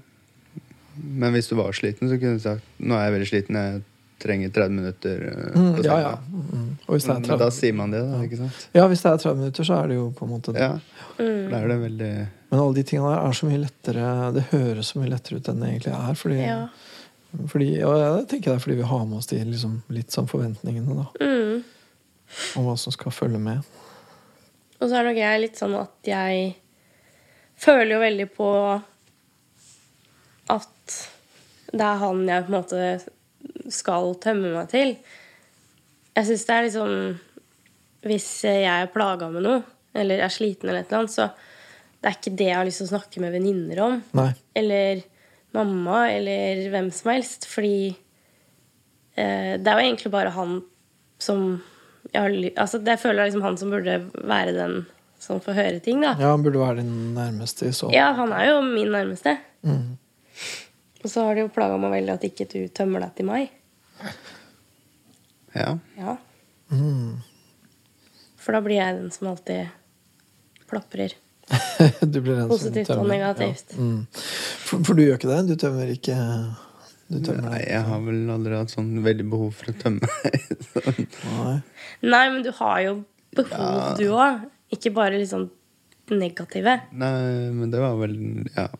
Men 0.98 1.32
hvis 1.32 1.48
du 1.48 1.54
var 1.56 1.72
sliten, 1.72 2.08
så 2.08 2.18
kunne 2.20 2.36
du 2.36 2.42
sagt 2.42 2.62
Nå 2.78 2.94
er 2.94 3.04
jeg 3.06 3.12
veldig 3.14 3.28
sliten, 3.28 3.56
jeg 3.56 3.82
trenger 4.22 4.52
30 4.54 4.76
minutter. 4.78 5.24
eh, 5.28 5.58
Mm, 5.58 5.82
ja, 5.84 5.96
ja. 6.00 6.12
Mm. 6.30 6.68
Og 6.86 6.94
hvis 6.96 7.04
det 7.08 7.14
er 7.16 7.20
Men 7.26 7.38
da 7.42 7.48
sier 7.50 7.74
man 7.74 7.90
det, 7.90 8.00
da. 8.08 8.20
ikke 8.26 8.38
sant? 8.38 8.68
ja, 8.74 8.86
hvis 8.88 9.02
det 9.02 9.10
er 9.12 9.18
30 9.24 9.36
minutter, 9.42 9.64
så 9.68 9.80
er 9.82 9.88
det 9.92 9.96
jo 9.98 10.06
på 10.16 10.24
en 10.28 10.32
måte 10.36 10.52
det. 10.54 10.60
Ja. 10.62 10.78
Da 11.18 11.58
er 11.60 11.68
det 11.68 11.80
veldig 11.82 12.12
Men 12.50 12.60
alle 12.60 12.74
de 12.74 12.82
tingene 12.88 13.10
der 13.12 13.26
er 13.28 13.32
så 13.36 13.46
mye 13.48 13.60
lettere 13.62 14.32
Det 14.34 14.42
høres 14.52 14.92
så 14.92 14.98
mye 15.00 15.10
lettere 15.12 15.36
ut 15.40 15.48
enn 15.52 15.60
det 15.60 15.68
egentlig 15.72 15.92
er. 15.98 16.14
Fordi, 16.22 16.38
Ja. 16.46 16.68
fordi, 17.48 17.68
og 17.84 17.94
jeg 18.00 18.26
tenker 18.28 18.50
det 18.50 18.56
er 18.56 18.64
fordi 18.64 18.76
vi 18.76 18.88
har 18.90 19.04
med 19.06 19.18
oss 19.18 19.26
de 19.26 19.44
liksom, 19.44 19.82
litt 19.88 20.10
sånn 20.12 20.28
forventningene 20.28 20.96
da, 20.96 21.06
Mm. 21.20 21.62
om 22.56 22.64
hva 22.66 22.76
som 22.78 22.92
skal 22.92 23.12
følge 23.12 23.38
med. 23.40 23.62
Og 24.80 24.88
så 24.90 24.96
er 24.98 25.04
nok 25.04 25.16
jeg 25.16 25.40
litt 25.40 25.56
sånn 25.56 25.74
at 25.80 25.92
jeg 26.04 26.56
føler 27.56 27.92
jo 27.94 28.00
veldig 28.00 28.28
på 28.36 28.48
at 30.50 31.08
det 31.72 31.80
er 31.86 32.00
han 32.02 32.26
jeg 32.28 32.44
på 32.46 32.52
en 32.52 32.56
måte 32.58 32.80
skal 33.74 34.14
tømme 34.22 34.52
meg 34.54 34.70
til. 34.72 34.96
Jeg 36.12 36.28
syns 36.28 36.44
det 36.48 36.54
er 36.54 36.66
liksom 36.66 36.92
Hvis 38.04 38.28
jeg 38.44 38.66
er 38.68 38.90
plaga 38.92 39.28
med 39.32 39.44
noe, 39.46 39.62
eller 39.94 40.24
er 40.24 40.32
sliten, 40.32 40.68
eller 40.68 40.82
et 40.82 40.90
eller 40.90 41.04
annet, 41.04 41.14
så 41.14 41.28
det 42.02 42.10
er 42.10 42.16
ikke 42.16 42.34
det 42.34 42.48
jeg 42.48 42.58
har 42.58 42.66
lyst 42.66 42.80
til 42.82 42.88
å 42.88 42.92
snakke 42.96 43.20
med 43.22 43.30
venninner 43.36 43.80
om. 43.84 44.00
Nei. 44.18 44.32
Eller 44.58 45.04
mamma, 45.54 46.00
eller 46.10 46.64
hvem 46.72 46.88
som 46.90 47.12
helst. 47.12 47.46
Fordi 47.46 47.92
eh, 47.92 49.52
det 49.54 49.70
er 49.70 49.78
jo 49.78 49.84
egentlig 49.84 50.10
bare 50.10 50.32
han 50.34 50.56
som 51.22 51.44
jeg, 52.10 52.18
har, 52.18 52.34
altså, 52.64 52.80
Jeg 52.82 52.98
føler 52.98 53.20
det 53.20 53.22
er 53.22 53.30
liksom 53.30 53.46
han 53.46 53.60
som 53.60 53.70
burde 53.70 54.00
være 54.18 54.56
den 54.56 54.74
som 55.22 55.38
får 55.38 55.54
høre 55.54 55.78
ting, 55.84 56.02
da. 56.02 56.16
Ja, 56.18 56.32
han 56.32 56.42
burde 56.42 56.58
være 56.58 56.80
din 56.80 57.12
nærmeste 57.14 57.68
i 57.70 57.74
så 57.76 57.92
Ja, 57.94 58.10
han 58.18 58.34
er 58.34 58.48
jo 58.50 58.56
min 58.66 58.90
nærmeste. 58.90 59.36
Mm. 59.62 59.92
Og 61.02 61.10
så 61.10 61.26
har 61.26 61.38
det 61.38 61.44
jo 61.44 61.52
plaga 61.54 61.78
meg 61.78 61.94
veldig 61.94 62.16
at 62.16 62.26
ikke 62.26 62.48
du 62.50 62.58
tømmer 62.74 63.04
deg 63.04 63.14
til 63.18 63.28
meg. 63.30 63.52
Ja. 65.52 65.78
Ja. 65.98 66.16
Mm. 66.72 67.20
For 68.40 68.56
da 68.56 68.62
blir 68.64 68.78
jeg 68.80 68.98
den 68.98 69.12
som 69.14 69.30
alltid 69.32 69.68
plaprer. 70.70 71.14
Du 72.00 72.20
blir 72.20 72.36
den 72.36 72.46
som 72.46 72.52
Positivt 72.54 72.92
og 72.94 73.06
negativt. 73.10 73.74
Ja. 73.76 73.84
Mm. 73.84 74.06
For, 74.16 74.84
for 74.86 74.96
du 74.96 75.02
gjør 75.04 75.18
ikke 75.18 75.32
det? 75.32 75.40
Du 75.50 75.56
tømmer 75.60 75.90
ikke 75.92 76.16
du 77.12 77.18
tømmer 77.20 77.50
Nei, 77.50 77.58
jeg 77.66 77.84
har 77.84 77.98
vel 78.06 78.20
aldri 78.32 78.56
hatt 78.56 78.72
sånn 78.72 78.92
veldig 79.04 79.26
behov 79.28 79.50
for 79.58 79.68
å 79.68 79.74
tømme. 79.76 80.08
Nei. 81.26 81.56
Nei, 82.14 82.22
men 82.32 82.44
du 82.46 82.48
har 82.56 82.78
jo 82.86 82.94
behov, 83.36 83.98
du 84.00 84.06
òg. 84.16 84.46
Ikke 84.72 84.94
bare 84.96 85.18
liksom 85.20 85.50
negative. 86.12 86.78
Nei, 86.96 87.50
men 87.52 87.74
det 87.74 87.82
var 87.82 87.98
vel 88.00 88.16
Ja. 88.56 88.70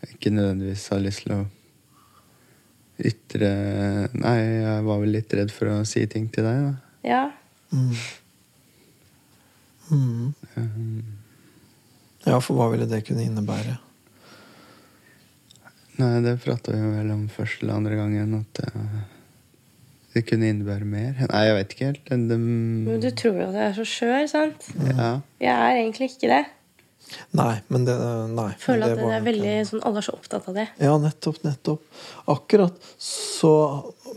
Jeg 0.00 0.16
ikke 0.16 0.32
nødvendigvis 0.32 0.86
har 0.92 1.00
lyst 1.02 1.24
til 1.24 1.34
å 1.34 1.42
ytre 2.96 3.50
Nei, 4.16 4.36
jeg 4.62 4.84
var 4.86 5.00
vel 5.02 5.12
litt 5.16 5.34
redd 5.36 5.52
for 5.52 5.72
å 5.74 5.80
si 5.88 6.04
ting 6.10 6.28
til 6.32 6.46
deg, 6.48 6.62
da. 6.68 6.74
Ja. 7.06 7.24
Mm. 7.72 7.96
Mm. 9.90 11.02
Ja, 12.26 12.38
for 12.42 12.58
hva 12.58 12.70
ville 12.72 12.88
det 12.90 13.04
kunne 13.06 13.26
innebære? 13.26 13.76
Nei, 15.96 16.14
det 16.24 16.38
prata 16.44 16.74
vi 16.74 16.88
vel 16.96 17.12
om 17.14 17.28
første 17.32 17.64
eller 17.64 17.78
andre 17.78 17.96
gangen, 17.96 18.34
at 18.42 18.58
eh, 18.66 18.96
det 20.16 20.24
kunne 20.28 20.50
innebære 20.50 20.88
mer. 20.88 21.22
Nei, 21.30 21.44
jeg 21.46 21.56
vet 21.56 21.72
ikke 21.76 21.88
helt. 21.90 22.10
Det, 22.10 22.38
Men 22.40 23.00
du 23.00 23.08
tror 23.16 23.38
jo 23.40 23.46
at 23.46 23.56
jeg 23.56 23.68
er 23.70 23.78
så 23.78 23.86
skjør, 23.92 24.26
sant? 24.32 24.68
ja. 24.90 25.10
Jeg 25.40 25.54
er 25.54 25.80
egentlig 25.80 26.10
ikke 26.10 26.32
det. 26.32 26.42
Nei, 27.38 27.60
men 27.68 27.84
det 27.86 27.94
Nei. 28.34 28.48
Føler 28.58 28.90
at 28.90 28.96
det 28.98 29.04
var 29.04 29.12
er 29.20 29.24
veldig 29.26 29.50
en- 29.60 29.66
sånn 29.68 29.82
Alle 29.86 29.98
er 29.98 30.06
så 30.08 30.14
opptatt 30.16 30.48
av 30.48 30.54
det. 30.54 30.68
Ja, 30.82 30.96
nettopp, 30.98 31.38
nettopp. 31.44 31.82
Akkurat 32.28 32.74
så 32.98 33.52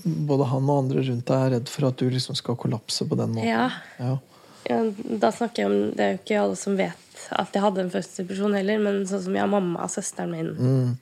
både 0.05 0.47
han 0.49 0.69
og 0.69 0.77
andre 0.85 1.03
rundt 1.05 1.25
deg 1.29 1.37
er 1.45 1.53
redd 1.57 1.69
for 1.69 1.87
at 1.87 1.97
du 1.97 2.09
liksom 2.09 2.35
skal 2.35 2.55
kollapse 2.55 3.05
på 3.07 3.17
den 3.19 3.35
måten. 3.35 3.47
Ja. 3.47 3.69
Ja. 3.99 4.17
Ja, 4.69 4.79
da 5.17 5.29
snakker 5.31 5.63
jeg 5.63 5.65
om 5.71 5.91
Det 5.95 5.99
er 6.03 6.11
jo 6.13 6.17
ikke 6.23 6.39
alle 6.43 6.55
som 6.59 6.75
vet 6.77 6.95
at 7.31 7.53
jeg 7.53 7.61
hadde 7.61 7.79
en 7.79 7.89
fødselsdepresjon 7.91 8.53
heller, 8.55 8.79
men 8.79 9.05
sånn 9.09 9.23
som 9.23 9.33
jeg 9.33 9.41
har 9.41 9.49
mamma, 9.49 9.87
søsteren 9.87 10.31
min, 10.31 10.55
Mm. 10.55 10.97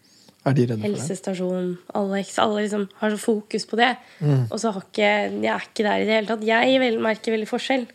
Er 0.46 0.54
de 0.54 0.66
redde 0.66 0.82
det? 0.82 0.92
helsestasjon 0.96 1.78
Alex 1.94 2.38
Alle 2.40 2.62
liksom 2.64 2.88
har 3.02 3.10
så 3.12 3.18
fokus 3.20 3.66
på 3.66 3.76
det. 3.78 3.98
Mm. 4.22 4.48
Og 4.52 4.60
så 4.60 4.72
har 4.72 4.82
ikke 4.82 5.42
Jeg 5.42 5.52
er 5.56 5.60
ikke 5.60 5.84
der 5.84 6.02
i 6.02 6.06
det 6.06 6.16
hele 6.16 6.28
tatt. 6.28 6.44
Jeg 6.46 7.02
merker 7.02 7.32
veldig 7.36 7.48
forskjell. 7.50 7.88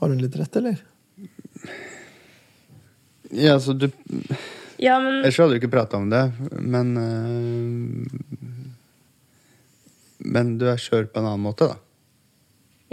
Har 0.00 0.08
hun 0.08 0.18
litt 0.18 0.36
rett, 0.36 0.56
eller? 0.56 0.78
Ja, 3.34 3.56
så 3.60 3.74
du 3.76 3.88
Ja, 4.82 4.98
men 5.02 5.20
Ellers 5.20 5.38
hadde 5.38 5.54
du 5.54 5.60
ikke 5.60 5.72
prata 5.72 5.98
om 6.00 6.08
det, 6.10 6.22
men 6.58 6.96
øh, 6.98 8.06
Men 10.24 10.54
du 10.58 10.66
er 10.70 10.80
skjør 10.80 11.06
på 11.12 11.20
en 11.20 11.28
annen 11.28 11.44
måte, 11.44 11.68
da. 11.68 11.76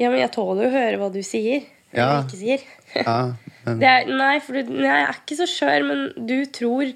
Ja, 0.01 0.09
men 0.09 0.19
jeg 0.23 0.31
tåler 0.33 0.65
jo 0.65 0.71
å 0.71 0.75
høre 0.75 0.99
hva 0.99 1.09
du 1.13 1.21
sier. 1.25 1.63
Ja. 1.91 2.05
Eller 2.07 2.27
ikke 2.27 2.41
sier. 2.41 2.67
Ja, 2.91 3.33
men 3.63 3.79
Det 3.79 3.87
er, 3.87 4.09
nei, 4.09 4.33
for 4.43 4.57
du, 4.57 4.71
nei, 4.73 4.89
jeg 4.89 5.07
er 5.07 5.19
ikke 5.21 5.37
så 5.39 5.45
skjør, 5.47 5.85
men 5.87 5.99
du 6.27 6.37
tror 6.51 6.89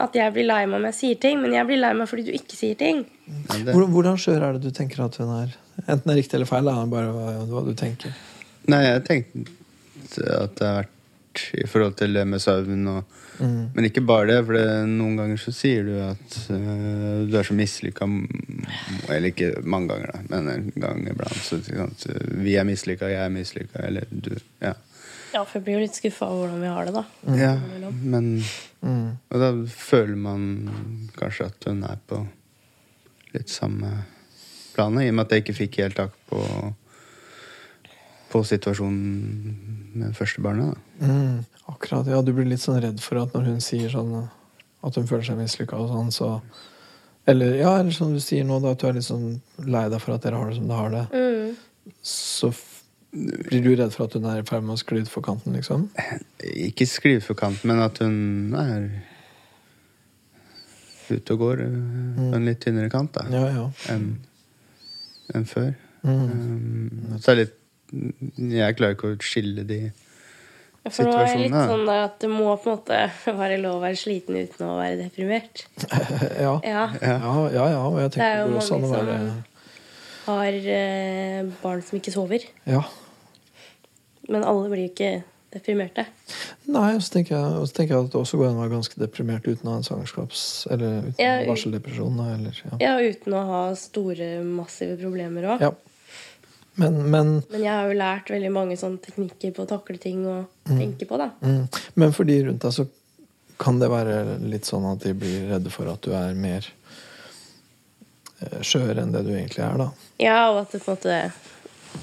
at 0.00 0.14
jeg 0.14 0.32
blir 0.36 0.46
lei 0.46 0.60
meg 0.68 0.78
om 0.78 0.86
jeg 0.86 0.96
sier 0.98 1.18
ting. 1.22 1.40
Men 1.42 1.56
jeg 1.56 1.66
blir 1.66 1.80
lei 1.80 1.90
meg 1.98 2.06
fordi 2.10 2.28
du 2.28 2.32
ikke 2.36 2.56
sier 2.58 2.78
ting. 2.78 3.02
Hvordan, 3.50 3.90
hvordan 3.90 4.20
skjør 4.20 4.46
er 4.46 4.58
det 4.58 4.62
du 4.68 4.76
tenker 4.76 5.02
at 5.06 5.18
hun 5.20 5.32
er? 5.40 5.56
Enten 5.86 6.04
det 6.06 6.14
er 6.14 6.20
riktig 6.20 6.38
eller 6.38 6.50
feil, 6.50 6.68
eller 6.70 6.92
Bare 6.92 7.10
hva, 7.16 7.34
hva 7.50 7.64
du 7.66 7.72
tenker. 7.78 8.14
Nei, 8.70 8.82
jeg 8.86 9.04
tenkte 9.08 9.48
at 10.36 10.56
det 10.60 10.68
har 10.68 10.80
vært 10.82 10.96
i 11.54 11.66
forhold 11.70 11.96
til 12.00 12.14
det 12.16 12.26
med 12.28 12.42
søvn 12.42 12.86
og 12.90 13.18
Mm. 13.40 13.70
Men 13.74 13.86
ikke 13.88 14.02
bare 14.04 14.26
det, 14.28 14.38
for 14.44 14.56
det, 14.56 14.64
noen 14.90 15.16
ganger 15.16 15.38
så 15.40 15.52
sier 15.54 15.86
du 15.86 15.94
at 16.04 16.34
uh, 16.52 17.22
du 17.24 17.36
er 17.38 17.46
så 17.46 17.54
mislykka 17.56 18.04
Eller 19.08 19.30
ikke 19.30 19.62
mange 19.64 19.94
ganger, 19.94 20.12
da, 20.12 20.20
men 20.28 20.50
en 20.52 20.66
gang 20.76 21.06
iblant. 21.08 21.40
Så, 21.40 21.60
sant, 21.64 22.04
vi 22.36 22.58
er 22.60 22.68
mislykka, 22.68 23.08
jeg 23.08 23.24
er 23.24 23.32
mislykka, 23.32 23.86
eller 23.88 24.08
du 24.10 24.34
Ja. 24.60 24.74
Ja, 25.30 25.44
for 25.46 25.60
jeg 25.60 25.62
blir 25.62 25.76
jo 25.78 25.84
litt 25.84 25.94
skuffa 25.94 26.26
over 26.26 26.50
hvordan 26.50 26.62
vi 26.64 26.70
har 26.74 26.88
det, 26.88 26.94
da. 26.96 27.04
ja 27.38 27.54
men 28.02 28.32
Mm. 28.80 29.10
Og 29.28 29.42
da 29.42 29.48
føler 29.68 30.16
man 30.16 30.44
kanskje 31.12 31.50
at 31.50 31.66
hun 31.68 31.82
er 31.84 31.98
på 32.08 32.22
litt 33.34 33.50
samme 33.52 33.90
planet, 34.72 35.04
i 35.04 35.10
og 35.10 35.18
med 35.18 35.26
at 35.26 35.34
jeg 35.34 35.44
ikke 35.44 35.56
fikk 35.58 35.76
helt 35.82 35.98
tak 35.98 36.14
på 36.30 36.40
på 38.30 38.42
situasjonen 38.46 39.54
med 40.00 40.16
første 40.16 40.42
barnet. 40.44 40.74
Da. 41.00 41.06
Mm. 41.06 41.38
Akkurat. 41.70 42.08
Ja, 42.10 42.20
du 42.22 42.32
blir 42.34 42.48
litt 42.48 42.62
sånn 42.62 42.80
redd 42.82 43.00
for 43.02 43.20
at 43.22 43.34
når 43.34 43.48
hun 43.50 43.62
sier 43.64 43.90
sånn 43.92 44.12
at 44.20 44.96
hun 44.96 45.08
føler 45.08 45.26
seg 45.26 45.38
mislykka 45.40 45.78
og 45.78 45.90
sånn, 45.92 46.12
så 46.14 46.28
Eller 47.28 47.58
ja, 47.60 47.74
eller 47.78 47.92
som 47.92 48.14
du 48.14 48.20
sier 48.22 48.46
nå, 48.48 48.56
da, 48.64 48.72
at 48.72 48.80
du 48.80 48.86
er 48.88 48.94
litt 48.96 49.04
sånn 49.06 49.40
lei 49.68 49.84
deg 49.92 50.00
for 50.00 50.14
at 50.16 50.24
dere 50.24 50.38
har 50.40 50.48
det 50.50 50.56
som 50.56 50.70
dere 50.70 50.78
har 50.80 50.94
det. 50.94 51.02
Mm. 51.12 51.92
Så 52.02 52.48
f 52.54 52.66
blir 53.12 53.62
du 53.64 53.72
redd 53.74 53.90
for 53.90 54.06
at 54.06 54.14
hun 54.14 54.26
er 54.30 54.40
i 54.40 54.46
ferd 54.46 54.62
med 54.62 54.76
å 54.76 54.80
skli 54.80 55.00
utfor 55.02 55.24
kanten, 55.26 55.54
liksom? 55.58 55.88
Ikke 56.70 56.86
skrive 56.86 57.22
for 57.24 57.34
kanten, 57.38 57.70
men 57.70 57.82
at 57.82 57.98
hun 57.98 58.54
er 58.54 58.84
ute 61.10 61.34
og 61.34 61.40
går 61.42 61.64
øh, 61.66 61.78
på 62.20 62.28
en 62.38 62.46
litt 62.46 62.60
tynnere 62.62 62.90
kant 62.92 63.10
da, 63.16 63.24
Ja, 63.34 63.46
ja. 63.50 63.64
enn 63.90 64.12
en 65.34 65.46
før. 65.46 65.72
Mm. 66.02 66.22
Um, 66.30 67.18
så 67.20 67.32
er 67.32 67.36
det 67.36 67.42
litt 67.44 67.59
Jeg 67.90 68.76
klarer 68.78 68.94
ikke 68.96 69.10
å 69.14 69.18
skille 69.24 69.64
de 69.66 69.78
Ja, 70.80 70.90
For 70.94 71.04
nå 71.04 71.12
er 71.18 71.26
jeg 71.28 71.40
litt 71.42 71.56
sånn 71.68 71.82
da, 71.88 71.96
at 72.06 72.20
det 72.22 72.30
må 72.32 72.54
på 72.62 72.70
en 72.70 72.78
måte 72.78 73.00
være 73.40 73.58
lov 73.60 73.80
å 73.80 73.82
være 73.82 73.98
sliten 74.00 74.38
uten 74.38 74.64
å 74.68 74.78
være 74.78 74.96
deprimert. 75.02 75.66
Ja. 76.44 76.54
Ja. 76.64 76.84
Ja, 77.02 77.34
ja, 77.52 77.66
ja, 77.74 77.82
og 77.84 77.98
jeg 78.00 78.14
Det 78.14 78.22
er 78.22 78.38
tenker 78.38 78.38
jo 78.38 78.46
det 78.46 78.54
går 78.54 78.62
også 78.62 78.78
an 78.78 78.86
å 78.86 78.92
være 78.94 79.18
Har 80.30 80.56
eh, 80.76 81.50
barn 81.60 81.82
som 81.84 81.98
ikke 82.00 82.14
sover. 82.14 82.46
Ja. 82.70 82.80
Men 84.30 84.44
alle 84.46 84.70
blir 84.70 84.86
jo 84.86 84.92
ikke 84.94 85.10
deprimerte. 85.50 86.04
Nei, 86.70 86.92
og 86.94 87.00
så 87.02 87.16
tenker 87.16 87.34
jeg, 87.34 87.70
tenker 87.74 87.96
jeg 87.96 88.04
at 88.06 88.12
det 88.12 88.20
også 88.20 88.38
går 88.38 88.48
an 88.52 88.58
å 88.60 88.62
være 88.62 88.74
ganske 88.76 89.00
deprimert 89.02 89.48
uten 89.48 89.66
å 89.66 89.72
ha 89.74 89.80
en 89.80 89.86
svangerskaps- 89.88 90.68
eller 90.70 91.08
uten 91.10 91.18
Ja, 91.24 91.32
en 91.40 91.48
barseldepresjon. 91.50 92.20
Eller, 92.38 92.60
ja. 92.70 92.78
Ja, 92.84 92.92
uten 93.02 93.34
å 93.34 93.40
ha 93.48 93.62
store, 93.76 94.28
massive 94.46 94.96
problemer 95.02 95.48
òg. 95.56 95.66
ja. 95.68 95.72
Men, 96.78 97.10
men, 97.10 97.30
Men 97.50 97.64
jeg 97.64 97.72
har 97.74 97.90
jo 97.90 97.96
lært 97.98 98.30
veldig 98.30 98.50
mange 98.54 98.76
sånne 98.78 99.02
teknikker 99.02 99.52
på 99.56 99.64
å 99.64 99.68
takle 99.68 99.98
ting 100.00 100.22
og 100.28 100.70
tenke 100.70 101.08
på, 101.08 101.18
da. 101.20 101.30
mm, 101.42 101.64
men 102.00 102.14
for 102.16 102.28
de 102.28 102.38
rundt 102.46 102.62
deg 102.62 102.76
så 102.76 102.86
kan 103.60 103.80
det 103.82 103.90
være 103.92 104.38
litt 104.48 104.68
sånn 104.68 104.86
at 104.88 105.02
de 105.04 105.12
blir 105.18 105.50
redde 105.50 105.72
for 105.74 105.90
at 105.92 106.00
du 106.06 106.14
er 106.16 106.36
mer 106.38 106.64
eh, 108.40 108.60
skjør 108.64 109.02
enn 109.02 109.12
det 109.12 109.24
du 109.26 109.32
egentlig 109.34 109.64
er, 109.66 109.76
da. 109.82 109.88
Ja, 110.22 110.38
og 110.52 110.62
at 110.62 110.72
det 110.72 110.80
på 110.84 110.94
en 110.94 110.96
måte 110.96 111.18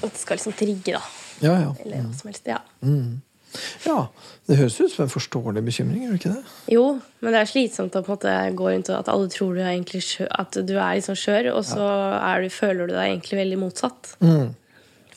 At 0.04 0.12
det 0.12 0.20
skal 0.20 0.38
liksom 0.38 0.54
trigge, 0.58 0.98
da. 0.98 1.02
Ja, 1.40 1.54
ja. 1.64 1.72
Eller 1.82 2.04
hva 2.04 2.14
som 2.18 2.28
helst. 2.28 2.46
Ja. 2.46 2.60
Mm. 2.84 3.22
Ja, 3.86 4.00
Det 4.48 4.56
høres 4.56 4.78
ut 4.80 4.92
som 4.92 5.04
en 5.04 5.12
forståelig 5.12 5.60
bekymring, 5.66 6.06
gjør 6.06 6.14
det 6.14 6.18
ikke 6.22 6.30
det? 6.32 6.52
Jo, 6.72 6.84
men 7.20 7.34
det 7.34 7.40
er 7.42 7.50
slitsomt 7.50 7.96
å 7.98 8.00
på 8.00 8.14
en 8.14 8.16
måte 8.16 8.36
gå 8.56 8.70
rundt 8.70 8.88
og 8.88 8.96
at 8.96 9.10
alle 9.12 9.28
tror 9.32 9.50
du 9.52 9.60
er 9.60 9.74
egentlig 9.74 10.00
skjør, 10.06 10.30
at 10.40 10.56
du 10.64 10.72
er 10.72 10.94
liksom 10.96 11.18
skjør, 11.20 11.50
og 11.52 11.66
så 11.68 11.88
er 12.16 12.40
du, 12.40 12.48
føler 12.54 12.88
du 12.88 12.94
deg 12.94 13.10
egentlig 13.10 13.42
veldig 13.42 13.58
motsatt. 13.60 14.14
Mm. 14.24 14.54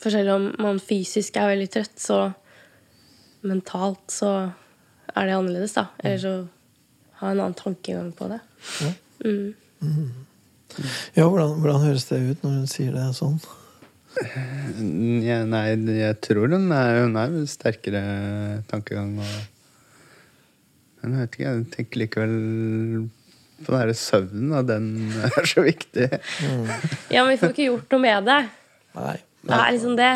For 0.02 0.12
selv 0.12 0.34
om 0.34 0.50
man 0.60 0.82
fysisk 0.84 1.38
er 1.40 1.48
veldig 1.54 1.70
trøtt, 1.72 1.96
så 2.02 2.18
mentalt 3.48 4.12
så 4.12 4.34
er 5.16 5.30
det 5.30 5.38
annerledes, 5.38 5.78
da. 5.78 5.86
Eller 6.02 6.20
så 6.20 6.34
ha 7.22 7.32
en 7.32 7.40
annen 7.40 7.56
tankegang 7.56 8.12
på 8.18 8.28
det. 8.34 8.42
Mm. 9.24 10.12
Ja, 11.16 11.24
hvordan, 11.24 11.56
hvordan 11.60 11.84
høres 11.86 12.04
det 12.10 12.20
ut 12.20 12.44
når 12.44 12.60
hun 12.60 12.70
sier 12.70 12.92
det 12.96 13.08
sånn? 13.16 13.40
Ja, 15.22 15.38
nei, 15.48 15.64
jeg 15.98 16.18
tror 16.24 16.52
hun 16.52 16.68
er, 16.74 17.00
hun 17.06 17.16
er 17.20 17.34
sterkere 17.50 18.02
tankegang. 18.70 19.14
Og, 19.22 19.34
men 21.02 21.16
jeg 21.16 21.22
vet 21.24 21.36
ikke, 21.38 21.46
jeg 21.48 21.66
tenker 21.76 22.02
likevel 22.04 22.34
på 23.62 23.70
den 23.72 23.78
derre 23.78 23.94
søvnen, 23.96 24.52
og 24.58 24.66
den 24.68 24.88
er 25.28 25.48
så 25.48 25.64
viktig. 25.64 26.08
Ja, 27.12 27.22
men 27.24 27.32
vi 27.32 27.40
får 27.40 27.54
ikke 27.54 27.68
gjort 27.70 27.94
noe 27.96 28.02
med 28.04 28.28
det. 28.28 28.40
Nei. 28.98 29.16
Det 29.42 29.58
er 29.58 29.74
liksom 29.74 29.96
det. 29.98 30.12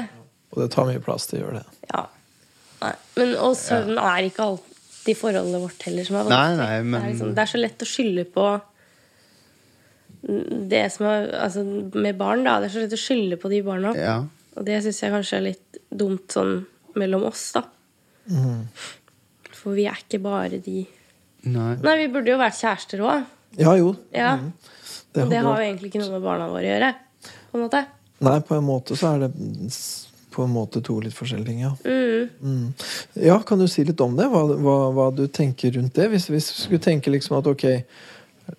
Og 0.55 0.63
det 0.63 0.69
tar 0.75 0.87
mye 0.91 1.03
plass 1.03 1.27
til 1.31 1.41
å 1.41 1.45
gjøre 1.47 1.61
det. 1.63 1.91
Ja. 1.91 2.05
Nei. 2.83 2.93
Men, 3.17 3.35
og 3.43 3.55
søvn 3.59 3.97
er 3.99 4.29
ikke 4.29 4.45
alltid 4.51 5.17
forholdet 5.19 5.63
vårt 5.63 5.87
heller 5.89 6.07
som 6.07 6.19
er 6.21 6.31
Nei, 6.31 6.49
nei, 6.59 6.73
men- 6.85 6.97
det, 7.01 7.03
er 7.07 7.13
liksom, 7.15 7.35
det 7.37 7.43
er 7.47 7.51
så 7.55 7.61
lett 7.63 7.83
å 7.87 7.89
skylde 7.89 8.25
på 8.35 8.47
det 10.27 10.85
som 10.93 11.07
er 11.07 11.29
altså, 11.39 11.63
med 11.95 12.17
barn. 12.19 12.43
da 12.45 12.59
Det 12.61 12.71
er 12.71 12.75
så 12.75 12.83
lett 12.85 12.97
å 12.97 13.01
skylde 13.01 13.39
på 13.41 13.51
de 13.53 13.61
barna. 13.67 13.93
Ja. 13.97 14.17
Og 14.57 14.65
det 14.67 14.81
syns 14.83 15.03
jeg 15.05 15.13
kanskje 15.15 15.39
er 15.39 15.45
litt 15.51 15.79
dumt 15.95 16.33
sånn 16.35 16.65
mellom 16.97 17.27
oss, 17.29 17.53
da. 17.55 17.63
For 19.57 19.77
vi 19.77 19.87
er 19.87 19.99
ikke 20.03 20.23
bare 20.25 20.59
de 20.63 20.87
Nei. 21.47 21.77
Nei, 21.79 21.93
vi 22.01 22.07
burde 22.11 22.33
jo 22.33 22.39
vært 22.41 22.57
kjærester 22.59 23.03
òg. 23.07 23.27
Ja 23.61 23.77
jo. 23.79 23.93
Ja. 24.11 24.33
Det 25.15 25.23
Og 25.23 25.31
det 25.31 25.39
har 25.39 25.45
vært- 25.47 25.61
jo 25.63 25.67
egentlig 25.69 25.91
ikke 25.93 26.01
noe 26.03 26.11
med 26.17 26.23
barna 26.25 26.49
våre 26.51 26.65
å 26.67 26.73
gjøre. 26.75 26.89
På 27.53 27.55
en 27.61 27.63
måte. 27.69 27.87
Nei, 28.21 28.41
på 28.41 28.57
en 28.57 28.65
måte 28.67 28.97
så 28.99 29.15
er 29.15 29.19
det 29.29 29.33
på 30.33 30.43
en 30.45 30.51
måte 30.53 30.83
to 30.83 30.99
litt 31.01 31.15
forskjellige 31.15 31.47
ting, 31.47 31.61
ja. 31.61 31.71
Mm. 31.85 32.29
Mm. 32.43 32.75
Ja, 33.15 33.39
kan 33.39 33.59
du 33.59 33.69
si 33.69 33.85
litt 33.85 34.01
om 34.01 34.17
det? 34.17 34.27
Hva, 34.27 34.43
hva, 34.59 34.93
hva 34.93 35.07
du 35.15 35.29
tenker 35.29 35.73
rundt 35.79 35.95
det? 35.95 36.11
Hvis 36.11 36.29
vi 36.29 36.41
skulle 36.41 36.83
tenke 36.83 37.13
liksom 37.15 37.39
at 37.39 37.47
ok, 37.47 37.85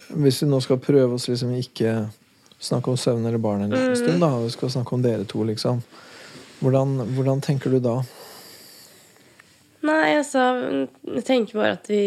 hvis 0.08 0.42
vi 0.44 0.50
nå 0.50 0.60
skal 0.64 0.80
prøve 0.84 1.16
oss 1.16 1.28
liksom 1.30 1.54
ikke 1.58 1.94
snakke 2.60 2.92
om 2.92 2.98
søvn 2.98 3.26
eller 3.26 3.42
barn 3.42 3.62
en 3.66 3.74
liten 3.74 3.96
stund, 3.96 4.22
da, 4.22 4.32
vi 4.42 4.50
skal 4.54 4.72
snakke 4.74 4.96
om 4.96 5.04
dere 5.06 5.28
to, 5.30 5.44
liksom. 5.48 5.82
Hvordan, 6.60 6.96
hvordan 7.14 7.42
tenker 7.46 7.74
du 7.74 7.80
da? 7.84 8.00
Nei, 9.86 10.18
altså 10.18 10.42
Jeg 11.06 11.22
tenker 11.28 11.60
bare 11.60 11.76
at 11.76 11.86
vi 11.86 12.02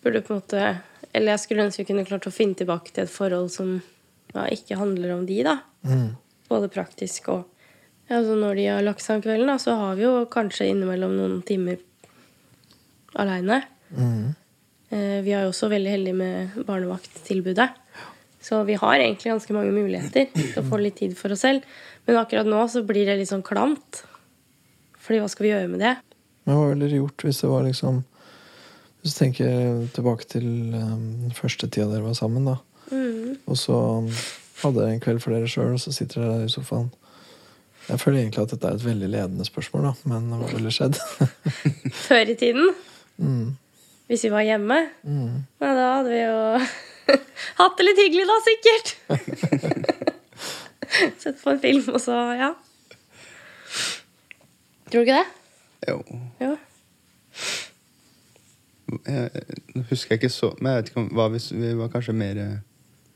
burde 0.00 0.22
på 0.24 0.32
en 0.32 0.38
måte 0.40 0.62
Eller 1.12 1.34
jeg 1.34 1.42
skulle 1.42 1.66
ønske 1.66 1.82
vi 1.82 1.90
kunne 1.90 2.06
klart 2.08 2.24
å 2.26 2.32
finne 2.32 2.56
tilbake 2.56 2.94
til 2.94 3.04
et 3.04 3.12
forhold 3.12 3.50
som 3.52 3.74
ja, 4.32 4.46
ikke 4.48 4.78
handler 4.80 5.12
om 5.12 5.26
de, 5.28 5.42
da. 5.44 5.58
Mm. 5.84 6.14
Både 6.48 6.72
praktisk 6.72 7.28
og 7.34 7.44
altså 8.08 8.36
Når 8.40 8.56
de 8.56 8.68
har 8.70 8.84
lagt 8.84 9.04
seg 9.04 9.20
om 9.20 9.24
kvelden, 9.24 9.52
da, 9.52 9.58
så 9.60 9.76
har 9.76 10.00
vi 10.00 10.06
jo 10.06 10.14
kanskje 10.32 10.70
innimellom 10.72 11.14
noen 11.16 11.38
timer 11.48 11.78
aleine. 13.20 13.62
Mm. 13.92 14.32
Eh, 15.22 15.24
vi 15.24 15.34
er 15.34 15.46
jo 15.46 15.52
også 15.52 15.70
veldig 15.70 15.90
heldige 15.90 16.18
med 16.18 16.64
barnevakttilbudet. 16.66 17.70
Så 18.42 18.64
vi 18.66 18.74
har 18.74 18.98
egentlig 18.98 19.30
ganske 19.30 19.54
mange 19.54 19.72
muligheter 19.72 20.26
til 20.34 20.56
å 20.58 20.66
få 20.66 20.80
litt 20.82 20.98
tid 20.98 21.14
for 21.16 21.32
oss 21.32 21.44
selv. 21.44 21.62
Men 22.06 22.18
akkurat 22.18 22.48
nå 22.48 22.64
så 22.68 22.82
blir 22.82 23.06
det 23.06 23.20
litt 23.20 23.30
sånn 23.30 23.44
klamt. 23.46 24.02
Fordi 24.98 25.20
hva 25.22 25.28
skal 25.30 25.46
vi 25.46 25.52
gjøre 25.52 25.70
med 25.70 25.82
det? 25.82 25.96
Men 26.44 26.58
hva 26.58 26.72
ville 26.72 26.88
dere 26.88 26.98
gjort 27.04 27.22
hvis 27.22 27.42
det 27.42 27.50
var 27.50 27.62
liksom 27.62 28.00
Hvis 29.02 29.14
du 29.14 29.18
tenker 29.18 29.86
tilbake 29.94 30.26
til 30.30 30.74
um, 30.78 31.30
første 31.34 31.66
tida 31.66 31.88
dere 31.90 32.04
var 32.06 32.14
sammen, 32.14 32.44
da. 32.46 32.52
Mm. 32.94 33.32
Og 33.50 33.56
så 33.58 33.74
um, 33.74 34.10
hadde 34.62 34.78
dere 34.78 34.92
en 34.94 35.02
kveld 35.02 35.18
for 35.24 35.34
dere 35.34 35.48
sjøl, 35.50 35.72
og 35.74 35.82
så 35.82 35.90
sitter 35.90 36.22
dere 36.22 36.36
der 36.36 36.46
i 36.46 36.52
sofaen. 36.52 36.92
Jeg 37.88 37.98
føler 37.98 38.20
egentlig 38.20 38.44
at 38.44 38.54
dette 38.54 38.70
er 38.70 38.78
et 38.78 38.84
veldig 38.86 39.08
ledende 39.10 39.46
spørsmål, 39.48 39.88
da. 39.88 39.92
Men 40.06 40.30
hva 40.38 40.52
ville 40.52 40.70
skjedd? 40.70 41.00
Før 42.06 42.30
i 42.30 42.38
tiden, 42.38 42.70
mm. 43.18 43.48
Hvis 44.10 44.24
vi 44.26 44.30
var 44.34 44.42
hjemme, 44.46 44.78
Mm. 45.04 45.44
ja, 45.60 45.70
da 45.78 45.86
hadde 45.96 46.10
vi 46.10 46.20
jo 46.22 46.38
hatt 47.60 47.78
det 47.78 47.86
litt 47.86 48.00
hyggelig, 48.02 48.26
da, 48.30 48.36
sikkert. 48.48 48.86
Sett 51.22 51.38
på 51.42 51.50
en 51.54 51.60
film, 51.62 51.84
og 51.94 52.00
så 52.02 52.16
ja. 52.36 52.50
Tror 54.92 55.00
du 55.00 55.06
ikke 55.06 55.20
det? 55.22 55.28
Jo. 55.88 56.02
Jo. 56.42 56.56
Jeg, 59.08 59.30
husker 59.88 60.12
jeg 60.12 60.18
ikke 60.20 60.28
så 60.32 60.50
Men 60.60 60.68
jeg 60.74 60.76
vet 60.82 60.88
ikke 60.90 61.00
om 61.00 61.06
hva 61.16 61.24
hvis 61.32 61.46
vi 61.56 61.70
var 61.78 61.88
kanskje 61.94 62.12
mer 62.12 62.40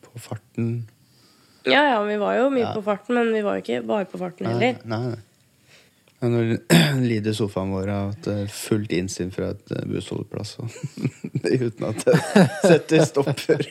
på 0.06 0.18
farten. 0.24 0.70
Ja, 1.68 1.82
ja, 1.90 1.98
vi 2.06 2.16
var 2.22 2.38
jo 2.38 2.46
mye 2.54 2.62
Ja. 2.64 2.72
på 2.72 2.82
farten, 2.86 3.14
men 3.18 3.32
vi 3.34 3.42
var 3.44 3.58
jo 3.58 3.62
ikke 3.64 3.82
bare 3.86 4.06
på 4.08 4.18
farten 4.22 4.46
heller. 4.48 4.78
Nei, 4.84 4.98
nei, 5.02 5.10
nei. 5.12 5.20
Ja, 6.20 6.28
Nå 6.32 6.40
lider 7.10 7.32
sofaen 7.36 7.70
vår 7.74 7.88
av 7.92 8.12
et 8.14 8.26
er 8.32 8.46
fullt 8.52 8.92
innsyn 8.96 9.28
fra 9.34 9.50
et 9.52 9.72
eh, 9.76 9.82
bussholdeplass. 9.90 10.54
Uten 11.44 11.84
at 11.90 12.04
det 12.06 12.16
setter 12.64 13.04
stopper. 13.04 13.66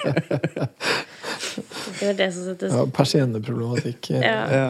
Det 2.00 2.10
er 2.10 2.18
det 2.20 2.28
som 2.36 2.46
settes 2.52 2.74
Ja, 2.76 2.86
Persienneproblematikk. 2.94 4.12
eh. 4.12 4.22
Ja. 4.22 4.46
Ja. 4.52 4.70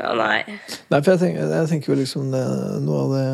Ja, 0.00 0.12
nei. 0.16 0.40
Nei, 0.88 1.00
for 1.04 1.12
jeg 1.12 1.20
tenker, 1.20 1.50
jeg 1.52 1.68
tenker 1.74 1.92
jo 1.92 1.98
liksom 2.00 2.30
det, 2.32 2.44
noe 2.86 3.00
av 3.04 3.10
det 3.14 3.26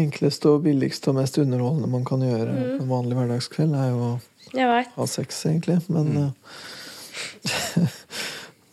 enkleste 0.00 0.48
og 0.50 0.62
billigste 0.64 1.12
og 1.12 1.18
mest 1.20 1.36
underholdende 1.38 1.90
man 1.92 2.04
kan 2.08 2.24
gjøre 2.24 2.52
Mm. 2.56 2.78
på 2.78 2.82
en 2.86 2.88
vanlig 2.90 3.16
hverdagskveld, 3.18 3.74
er 3.76 3.90
jo 3.92 3.98
å 4.08 4.86
ha 4.96 5.06
sex, 5.06 5.44
egentlig. 5.46 5.76
Men 5.92 6.06
Mm. 6.08 6.16
eh, 6.24 6.32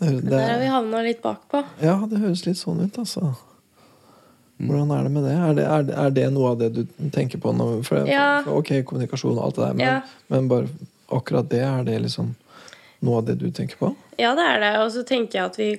det, 0.04 0.22
det, 0.22 0.30
Der 0.36 0.52
har 0.52 0.60
vi 0.62 0.70
havna 0.72 1.02
litt 1.06 1.22
bakpå. 1.24 1.63
Ja, 1.84 1.96
det 2.10 2.20
høres 2.22 2.46
litt 2.46 2.60
sånn 2.60 2.84
ut, 2.84 2.98
altså. 3.02 3.34
Mm. 4.60 4.68
Hvordan 4.70 4.92
er 4.96 5.04
det 5.08 5.12
med 5.16 5.24
det? 5.28 5.34
Er 5.34 5.54
det, 5.58 5.66
er 5.66 5.84
det, 5.88 5.96
er 6.04 6.13
det 6.20 6.28
noe 6.36 6.52
av 6.54 6.60
det 6.62 6.70
du 6.76 6.84
tenker 7.12 7.42
på? 7.42 7.52
Nå? 7.58 7.68
for, 7.88 8.06
Ja. 8.08 8.42
for, 8.46 8.60
ok, 8.62 8.84
kommunikasjon 8.88 9.38
og 9.38 9.44
alt 9.48 9.56
det 9.56 9.66
der, 9.66 9.74
men, 9.74 9.86
Ja. 9.88 10.02
men 10.28 10.48
bare 10.52 10.70
akkurat 11.12 11.50
det, 11.50 11.62
er 11.66 11.84
det 11.84 11.98
liksom 12.06 12.36
noe 13.04 13.18
av 13.18 13.26
det 13.28 13.38
du 13.42 13.50
tenker 13.52 13.76
på? 13.82 13.96
Ja, 14.18 14.36
det 14.38 14.46
er 14.48 14.60
det. 14.62 14.74
Og 14.84 14.92
så 14.94 15.04
tenker 15.04 15.39
jeg 15.39 15.46
at 15.50 15.58
vi 15.60 15.70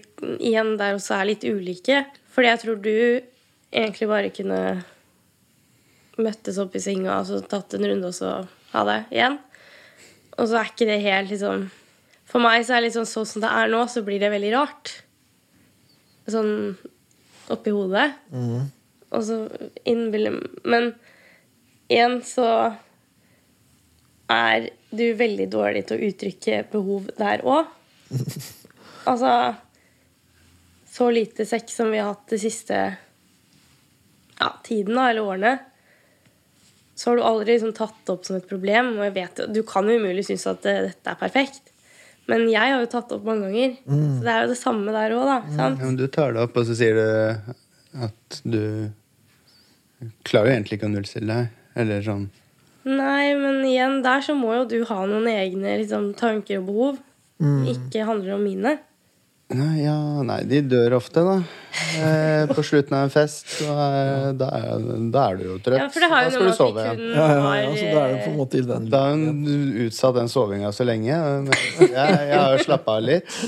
igjen 0.51 0.77
der 0.77 0.95
også 0.99 1.15
er 1.21 1.31
litt 1.31 1.45
ulike. 1.47 2.05
Fordi 2.35 2.51
jeg 2.51 2.61
tror 2.65 2.83
du 2.83 3.21
egentlig 3.73 4.09
bare 4.11 4.31
kunne 4.35 4.85
møttes 6.19 6.59
opp 6.63 6.75
i 6.77 6.83
senga 6.83 7.11
og 7.15 7.17
altså, 7.23 7.41
tatt 7.49 7.75
en 7.75 7.87
runde 7.89 8.11
og 8.11 8.15
så 8.15 8.35
ha 8.75 8.85
det 8.91 8.99
igjen. 9.15 9.39
Og 10.37 10.49
så 10.51 10.59
er 10.61 10.71
ikke 10.71 10.89
det 10.91 11.01
helt 11.03 11.31
liksom 11.31 11.69
For 12.35 12.43
meg 12.43 12.65
så 12.67 12.75
er 12.75 12.83
det 12.83 12.89
litt 12.89 12.97
sånn 12.97 13.07
sånn 13.07 13.29
som 13.31 13.43
det 13.45 13.51
er 13.55 13.69
nå, 13.71 13.85
så 13.87 14.01
blir 14.03 14.19
det 14.19 14.33
veldig 14.33 14.49
rart. 14.57 14.91
Sånn 16.27 16.75
oppi 17.55 17.71
hodet. 17.71 18.09
Mm. 18.35 18.65
Og 19.15 19.23
så 19.23 19.37
innbiller 19.87 20.41
Men 20.67 20.89
igjen 21.87 22.17
så 22.27 22.49
er 24.35 24.67
du 24.91 25.05
veldig 25.15 25.47
dårlig 25.53 25.85
til 25.87 26.01
å 26.01 26.09
uttrykke 26.09 26.59
behov 26.73 27.11
der 27.21 27.47
òg. 27.47 27.71
Altså 29.05 29.31
Så 30.89 31.11
lite 31.13 31.45
sex 31.45 31.75
som 31.77 31.91
vi 31.93 31.99
har 32.01 32.15
hatt 32.15 32.31
de 32.33 32.39
siste 32.41 32.79
ja, 34.39 34.49
tiden, 34.65 34.97
da, 34.97 35.11
eller 35.11 35.29
årene. 35.29 35.53
Så 36.97 37.11
har 37.11 37.21
du 37.21 37.27
aldri 37.29 37.53
liksom 37.53 37.75
tatt 37.77 37.99
det 38.07 38.15
opp 38.15 38.25
som 38.25 38.39
et 38.39 38.49
problem. 38.49 38.95
Og 38.97 39.05
jeg 39.05 39.15
vet, 39.19 39.43
du 39.53 39.61
kan 39.69 39.87
jo 39.87 39.99
umulig 40.01 40.25
synes 40.25 40.47
at 40.49 40.65
det, 40.65 40.75
dette 40.89 41.13
er 41.13 41.21
perfekt. 41.21 41.74
Men 42.31 42.47
jeg 42.49 42.73
har 42.73 42.81
jo 42.81 42.89
tatt 42.89 43.11
det 43.11 43.19
opp 43.19 43.27
mange 43.29 43.51
ganger. 43.51 43.75
Så 43.85 44.21
det 44.25 44.33
er 44.33 44.45
jo 44.47 44.53
det 44.55 44.61
samme 44.61 44.95
der 44.95 45.13
òg, 45.17 45.25
da. 45.29 45.39
Sant? 45.59 45.83
Ja, 45.83 45.89
men 45.91 45.99
du 46.01 46.07
tar 46.09 46.33
det 46.33 46.45
opp, 46.47 46.57
og 46.57 46.65
så 46.69 46.77
sier 46.79 46.97
du 46.97 47.05
at 48.07 48.39
du 48.45 48.63
klarer 50.25 50.51
jo 50.51 50.57
egentlig 50.57 50.79
ikke 50.79 50.89
å 50.89 50.95
nullstille 50.95 51.37
deg. 51.37 51.61
Eller 51.85 52.05
sånn. 52.07 52.25
Nei, 52.85 53.35
men 53.41 53.63
igjen, 53.67 54.01
der 54.05 54.21
så 54.25 54.35
må 54.37 54.55
jo 54.59 54.65
du 54.69 54.79
ha 54.89 55.03
noen 55.09 55.29
egne 55.33 55.79
liksom, 55.81 56.13
tanker 56.19 56.61
og 56.61 56.67
behov. 56.69 56.99
Ikke 57.69 58.05
handler 58.09 58.37
om 58.37 58.45
mine. 58.47 58.77
Ja, 59.55 60.23
nei, 60.27 60.41
de 60.51 60.61
dør 60.67 60.97
ofte, 60.99 61.23
da. 61.25 61.35
Eh, 61.99 62.47
på 62.51 62.63
slutten 62.67 62.95
av 62.97 63.07
en 63.07 63.13
fest. 63.13 63.49
Så 63.59 63.67
er, 63.71 64.33
da, 64.39 64.49
er, 64.57 64.87
da 65.15 65.27
er 65.31 65.39
du 65.39 65.45
jo 65.47 65.59
trøtt. 65.59 65.81
Ja, 65.83 65.89
for 65.93 66.05
det 66.05 66.09
har 66.11 66.27
da 66.27 66.33
skal 66.35 66.49
du 66.49 66.55
sove 66.57 66.85
igjen. 66.85 67.03
Ja, 67.15 67.27
ja, 67.31 67.53
ja, 67.61 67.69
så 67.77 67.85
da 67.91 68.01
er 68.05 68.15
det 68.15 68.23
på 68.25 68.31
en 68.33 68.39
måte 68.39 68.59
i 68.59 68.65
den 68.67 68.89
Da 68.93 69.03
har 69.05 69.15
hun 69.15 69.45
utsatt 69.87 70.19
den 70.19 70.31
sovinga 70.33 70.73
så 70.75 70.87
lenge. 70.89 71.19
Men 71.47 71.55
jeg, 71.85 72.19
jeg 72.31 72.39
har 72.39 72.57
jo 72.57 72.65
slappa 72.67 72.99
av 72.99 73.07
litt 73.07 73.39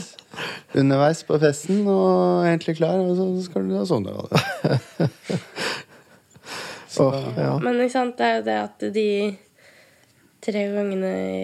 underveis 0.76 1.22
på 1.24 1.38
festen 1.40 1.86
og 1.88 2.44
er 2.44 2.50
egentlig 2.50 2.76
klar, 2.76 2.98
og 3.00 3.16
så 3.16 3.28
skal 3.46 3.64
du 3.64 3.72
da 3.76 3.86
sovne. 3.88 4.12
Åh, 6.96 7.16
ja. 7.36 7.54
Men 7.60 7.80
ikke 7.80 7.92
sant, 7.92 8.16
det 8.18 8.26
er 8.26 8.36
jo 8.38 8.44
det 8.46 8.58
at 8.60 8.84
de 8.94 9.08
tre 10.44 10.62
gangene 10.72 11.12
i 11.16 11.40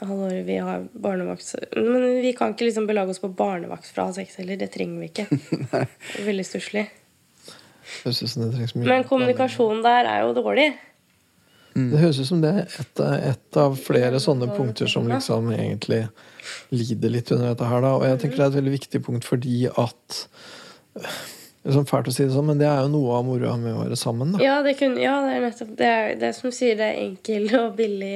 halvåret 0.00 0.44
vi 0.46 0.56
har 0.60 0.86
barnevakt 0.92 1.54
Men 1.76 2.04
vi 2.22 2.32
kan 2.36 2.52
ikke 2.52 2.68
liksom 2.68 2.86
belage 2.86 3.14
oss 3.14 3.22
på 3.22 3.30
barnevakt 3.32 3.88
fra 3.88 4.08
å 4.08 4.12
ha 4.12 4.24
heller. 4.38 4.58
Det 4.60 4.68
trenger 4.74 5.00
vi 5.00 5.10
ikke. 5.10 5.26
Veldig 6.28 6.46
stusslig. 6.46 6.86
Høres 8.02 8.22
ut 8.22 8.30
som 8.32 8.44
det 8.44 8.50
trengs 8.56 8.74
mye 8.76 8.90
Men 8.90 9.06
kommunikasjonen 9.08 9.84
der 9.86 10.10
er 10.10 10.26
jo 10.26 10.34
dårlig. 10.36 10.68
Det 11.76 12.00
høres 12.00 12.18
ut 12.22 12.28
som 12.30 12.40
det 12.40 12.50
er 12.56 12.76
et, 12.80 13.00
et 13.04 13.58
av 13.60 13.74
flere 13.76 14.20
sånne 14.22 14.48
punkter 14.56 14.88
som 14.88 15.08
liksom 15.10 15.50
egentlig 15.52 16.06
lider 16.72 17.12
litt 17.12 17.32
under 17.34 17.52
dette 17.52 17.68
her. 17.68 17.82
Da. 17.84 17.90
Og 17.98 18.06
jeg 18.08 18.20
tenker 18.22 18.40
det 18.40 18.46
er 18.46 18.52
et 18.54 18.60
veldig 18.62 18.76
viktig 18.78 19.02
punkt 19.04 19.28
fordi 19.28 19.66
at 19.68 20.20
sånn 21.74 21.88
fælt 21.88 22.08
å 22.08 22.14
si 22.14 22.24
det 22.24 22.32
sånn, 22.32 22.48
men 22.48 22.60
det 22.60 22.68
er 22.70 22.84
jo 22.84 22.92
noe 22.94 23.18
av 23.18 23.26
moroa 23.26 23.56
med 23.60 23.74
å 23.74 23.82
være 23.82 23.98
sammen. 23.98 24.32
Da. 24.34 24.42
Ja, 24.44 24.56
det, 24.64 24.76
kunne, 24.78 25.02
ja, 25.02 25.18
det 25.26 25.34
er 25.34 25.46
nettopp 25.48 25.72
det, 25.76 25.90
er, 25.90 26.12
det 26.20 26.28
er 26.30 26.36
som 26.38 26.48
du 26.48 26.56
sier, 26.56 26.78
det 26.78 26.88
er 26.88 27.00
enkel 27.02 27.48
og 27.58 27.76
billig 27.78 28.14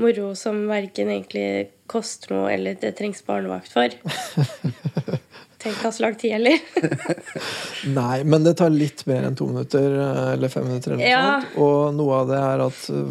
moro 0.00 0.34
som 0.38 0.64
verken 0.70 1.10
egentlig 1.12 1.70
koster 1.90 2.32
noe, 2.34 2.52
eller 2.54 2.78
det 2.80 2.94
trengs 2.98 3.20
barnevakt 3.26 3.72
for. 3.74 3.92
Tenk 5.62 5.78
hva 5.78 5.92
slags 5.94 6.18
tid 6.18 6.32
eller? 6.40 6.58
Nei, 7.98 8.22
men 8.26 8.42
det 8.42 8.56
tar 8.58 8.72
litt 8.74 9.04
mer 9.06 9.28
enn 9.28 9.36
to 9.38 9.46
minutter 9.46 9.92
eller 10.32 10.50
fem 10.50 10.64
minutter. 10.66 10.96
Eller 10.96 11.06
Ja. 11.06 11.20
sånt. 11.44 11.58
Og 11.62 11.92
noe 11.94 12.16
av 12.22 12.32
det 12.32 12.40
er 12.42 12.64
at 12.64 12.80
uh, 12.90 13.04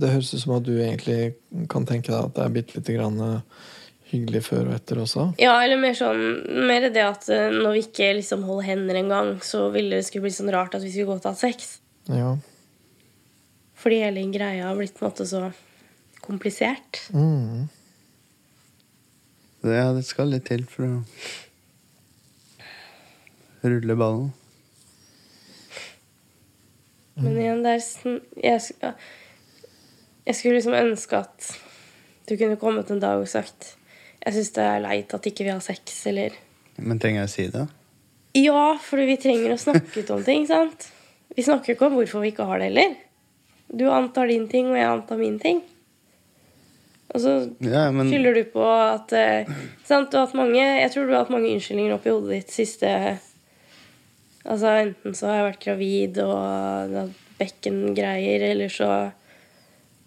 det 0.00 0.12
høres 0.14 0.30
ut 0.32 0.40
som 0.40 0.54
at 0.56 0.64
du 0.64 0.72
egentlig 0.78 1.34
kan 1.68 1.84
tenke 1.88 2.14
deg 2.14 2.30
at 2.30 2.38
det 2.38 2.46
er 2.46 2.54
bitte 2.54 2.78
lite 2.78 2.96
grann 2.96 3.20
uh, 3.20 3.66
hyggelig 4.08 4.40
før 4.46 4.70
og 4.70 4.78
etter 4.78 5.02
også. 5.04 5.26
Ja, 5.42 5.58
eller 5.60 5.76
mer 5.82 5.92
sånn 5.98 6.22
Mer 6.68 6.88
det 6.88 7.04
at 7.04 7.28
eh, 7.28 7.50
når 7.52 7.74
vi 7.76 7.82
ikke 7.84 8.06
liksom 8.16 8.46
holder 8.48 8.70
hender 8.70 8.96
engang, 9.02 9.34
så 9.44 9.66
ville 9.74 9.98
det 9.98 10.06
skulle 10.08 10.24
bli 10.30 10.32
sånn 10.38 10.48
rart 10.54 10.78
at 10.78 10.86
vi 10.86 10.94
skulle 10.94 11.10
gå 11.12 11.18
å 11.20 11.28
ha 11.28 11.36
sex. 11.36 11.74
Ja. 12.08 12.30
Fordi 13.78 14.00
hele 14.00 14.24
greia 14.32 14.70
har 14.70 14.78
blitt 14.80 14.96
på 14.96 15.04
en 15.04 15.10
måte 15.10 15.28
så 15.28 15.50
komplisert. 16.24 17.02
Mm. 17.14 17.68
Ja, 19.66 19.92
det 19.96 20.04
skal 20.06 20.30
litt 20.32 20.46
til 20.48 20.64
for 20.70 20.86
å 20.86 20.90
rulle 23.66 23.96
ballen. 23.98 24.28
Men 27.18 27.38
igjen, 27.40 27.64
det 27.64 27.72
er 27.74 27.80
sånn 27.82 28.20
jeg, 28.38 28.60
jeg 30.28 30.36
skulle 30.38 30.58
liksom 30.60 30.76
ønske 30.78 31.18
at 31.18 31.48
du 32.28 32.36
kunne 32.36 32.60
kommet 32.60 32.92
en 32.92 33.00
dag 33.02 33.18
og 33.18 33.26
sagt 33.30 33.72
Jeg 34.20 34.36
syns 34.36 34.52
det 34.54 34.66
er 34.68 34.84
leit 34.84 35.14
at 35.16 35.26
ikke 35.26 35.46
vi 35.46 35.50
har 35.50 35.62
sex, 35.64 35.80
eller 36.10 36.36
Men 36.76 37.00
trenger 37.02 37.24
jeg 37.24 37.30
å 37.30 37.32
si 37.32 37.46
det? 37.56 37.64
Ja, 38.38 38.62
for 38.84 39.02
vi 39.02 39.16
trenger 39.18 39.54
å 39.54 39.58
snakke 39.58 40.04
ut 40.04 40.10
om 40.14 40.22
ting, 40.22 40.46
sant? 40.46 40.86
Vi 41.34 41.42
snakker 41.42 41.74
ikke 41.74 41.88
om 41.88 41.96
hvorfor 41.98 42.22
vi 42.22 42.30
ikke 42.30 42.46
har 42.46 42.60
det 42.60 42.68
heller. 42.68 42.94
Du 43.68 43.88
antar 43.90 44.30
din 44.30 44.46
ting, 44.52 44.68
og 44.70 44.78
jeg 44.78 44.86
antar 44.86 45.18
min 45.18 45.38
ting. 45.42 45.62
Og 47.14 47.22
så 47.24 47.32
Ja, 47.64 47.86
men 47.94 48.10
skylder 48.10 48.36
du 48.36 48.42
på 48.52 48.64
at 48.68 49.12
eh, 49.16 49.48
sant? 49.88 50.10
Du 50.10 50.18
har 50.18 50.26
hatt 50.26 50.36
mange, 50.36 50.60
Jeg 50.60 50.90
tror 50.92 51.06
du 51.06 51.14
har 51.14 51.24
hatt 51.24 51.32
mange 51.32 51.52
unnskyldninger 51.54 51.94
oppi 51.96 52.12
hodet 52.12 52.42
ditt 52.42 52.52
siste 52.52 52.90
Altså 54.48 54.74
Enten 54.82 55.16
så 55.16 55.28
har 55.28 55.38
jeg 55.38 55.46
vært 55.48 55.64
gravid 55.64 56.20
og 56.24 57.14
bekkengreier, 57.38 58.44
eller 58.52 58.72
så 58.72 58.88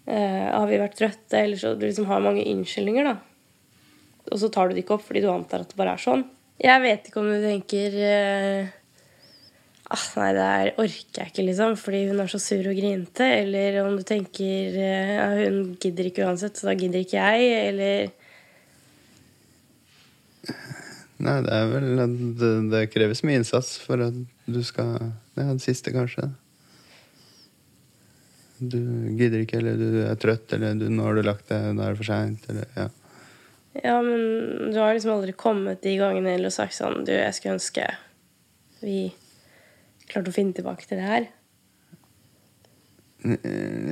eh, 0.04 0.48
har 0.50 0.66
vi 0.68 0.80
vært 0.82 0.96
trøtte, 0.98 1.38
eller 1.38 1.60
så 1.60 1.74
Du 1.78 1.86
liksom 1.86 2.08
har 2.10 2.24
mange 2.24 2.44
unnskyldninger, 2.50 3.06
da. 3.06 3.16
Og 4.30 4.38
så 4.42 4.50
tar 4.52 4.68
du 4.68 4.74
det 4.76 4.84
ikke 4.84 4.96
opp 4.98 5.06
fordi 5.06 5.22
du 5.24 5.30
antar 5.32 5.62
at 5.62 5.70
det 5.72 5.78
bare 5.78 5.94
er 5.96 6.02
sånn. 6.02 6.24
Jeg 6.62 6.82
vet 6.84 7.08
ikke 7.08 7.22
om 7.22 7.30
du 7.30 7.38
tenker 7.42 7.96
eh, 8.06 8.72
ah, 9.92 10.04
Nei, 10.18 10.30
det 10.36 10.48
her 10.48 10.70
orker 10.82 11.20
jeg 11.20 11.32
ikke, 11.32 11.44
liksom, 11.48 11.76
fordi 11.80 12.02
hun 12.10 12.22
er 12.22 12.32
så 12.32 12.40
sur 12.42 12.68
og 12.70 12.78
grinte. 12.78 13.28
Eller 13.42 13.78
om 13.84 13.96
du 13.98 14.04
tenker 14.06 14.76
eh, 14.80 15.14
ja, 15.16 15.28
hun 15.44 15.74
gidder 15.82 16.08
ikke 16.10 16.26
uansett, 16.26 16.58
så 16.58 16.70
da 16.70 16.76
gidder 16.78 17.04
ikke 17.04 17.22
jeg. 17.22 17.48
Eller 17.70 18.12
Nei, 21.22 21.36
det 21.46 21.54
er 21.54 21.68
vel 21.70 21.90
det, 22.40 22.52
det 22.72 22.86
kreves 22.90 23.22
mye 23.22 23.38
innsats 23.38 23.76
for 23.82 24.02
at 24.02 24.16
du 24.50 24.62
skal 24.66 24.96
Ja, 25.36 25.46
det 25.52 25.62
siste, 25.64 25.92
kanskje. 25.94 26.26
Du 28.58 28.78
gidder 29.18 29.42
ikke, 29.42 29.60
eller 29.62 29.78
du 29.78 30.02
er 30.04 30.18
trøtt, 30.20 30.52
eller 30.54 30.76
du, 30.78 30.88
nå 30.92 31.06
har 31.06 31.16
du 31.16 31.22
lagt 31.24 31.48
deg, 31.50 31.72
da 31.78 31.86
er 31.86 31.94
det 31.94 32.00
for 32.02 32.10
seint, 32.10 32.44
eller 32.52 32.66
ja. 32.76 32.88
Ja, 33.80 33.96
men 34.04 34.72
du 34.74 34.76
har 34.76 34.92
liksom 34.92 35.14
aldri 35.14 35.32
kommet 35.32 35.80
de 35.82 35.94
gangene 35.96 36.34
eller 36.36 36.52
sagt 36.52 36.76
sånn 36.76 37.06
Du, 37.06 37.12
jeg 37.14 37.32
skulle 37.32 37.54
ønske 37.56 37.86
vi 38.82 39.12
klarte 40.12 40.32
å 40.32 40.36
finne 40.36 40.56
tilbake 40.56 40.86
til 40.88 41.00
det 41.00 41.08
her. 41.08 41.30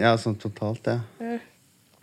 Ja, 0.01 0.17
sånn 0.19 0.39
totalt, 0.43 0.87
ja. 0.91 1.39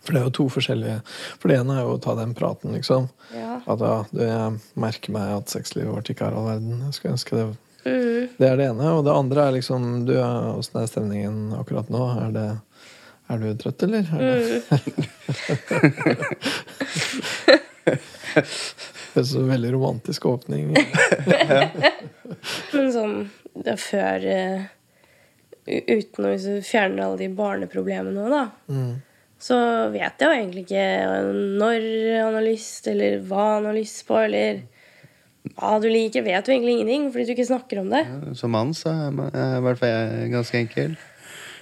For 0.08 0.14
det 0.14 0.20
er 0.20 0.26
jo 0.28 0.36
to 0.38 0.46
forskjellige 0.52 0.98
For 1.36 1.50
det 1.50 1.58
ene 1.60 1.74
er 1.76 1.82
jo 1.84 1.96
å 1.96 2.02
ta 2.02 2.14
den 2.16 2.34
praten, 2.36 2.72
liksom. 2.76 3.08
Ja. 3.34 3.58
At 3.68 3.80
ja, 3.84 3.96
du, 4.08 4.22
jeg 4.24 4.80
merker 4.80 5.12
meg 5.12 5.34
at 5.34 5.52
sexlivet 5.52 5.92
vårt 5.92 6.08
ikke 6.12 6.24
er 6.28 6.34
all 6.38 6.48
verden. 6.48 6.80
Jeg 6.86 6.94
skulle 6.96 7.16
ønske 7.18 7.36
det 7.36 7.44
mm. 7.48 7.56
Det 8.38 8.46
er 8.48 8.56
det 8.60 8.66
ene. 8.70 8.86
Og 8.94 9.02
det 9.04 9.12
andre 9.12 9.38
er 9.44 9.52
liksom 9.58 9.80
du, 10.08 10.14
Åssen 10.18 10.80
er 10.80 10.88
stemningen 10.88 11.36
akkurat 11.58 11.88
nå? 11.92 12.02
Er, 12.24 12.30
det, 12.36 12.48
er 13.28 13.36
du 13.42 13.46
trøtt, 13.60 13.80
eller? 13.84 14.04
Er 14.14 14.20
det, 14.24 14.62
det 19.12 19.20
er 19.20 19.28
så 19.28 19.42
veldig 19.48 19.70
romantisk 19.76 20.20
åpning. 20.30 20.64
Men 22.72 22.92
sånn 22.94 23.14
før 23.78 24.24
eh, 24.32 24.66
Uten 25.68 26.24
å 26.24 26.30
fjerne 26.64 27.02
alle 27.04 27.18
de 27.20 27.26
barneproblemene 27.36 28.14
nå, 28.16 28.28
da, 28.32 28.44
Mm. 28.72 29.02
så 29.38 29.58
vet 29.92 30.16
jeg 30.18 30.24
jo 30.24 30.36
egentlig 30.38 30.62
ikke 30.64 30.84
når 31.60 31.84
han 32.22 32.34
har 32.38 32.46
lyst, 32.46 32.86
eller 32.88 33.18
hva 33.28 33.44
han 33.58 33.66
har 33.68 33.76
lyst 33.76 34.06
på, 34.08 34.16
eller 34.16 34.62
hva 35.58 35.74
du 35.82 35.90
liker. 35.92 36.24
Vet 36.24 36.48
jo 36.48 36.54
egentlig 36.54 36.78
ingenting, 36.78 37.10
fordi 37.12 37.26
du 37.28 37.32
ikke 37.34 37.46
snakker 37.50 37.82
om 37.82 37.90
det. 37.92 38.00
Som 38.40 38.56
mann 38.56 38.72
så 38.72 38.88
er 38.94 39.12
jeg 39.12 39.28
er 39.44 39.58
i 39.58 39.62
hvert 39.66 39.78
fall 39.82 39.92
jeg 39.92 40.32
ganske 40.32 40.58
enkel. 40.64 40.96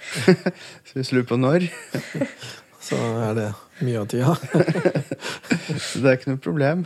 så 0.87 0.93
hvis 0.95 1.11
du 1.11 1.17
lurer 1.19 1.27
på 1.33 1.41
når, 1.43 1.67
Så 2.87 2.95
er 3.27 3.35
det 3.35 3.49
mye 3.85 4.01
av 4.01 4.07
tida. 4.11 4.35
så 5.87 6.01
det 6.03 6.11
er 6.11 6.19
ikke 6.19 6.33
noe 6.33 6.43
problem. 6.43 6.85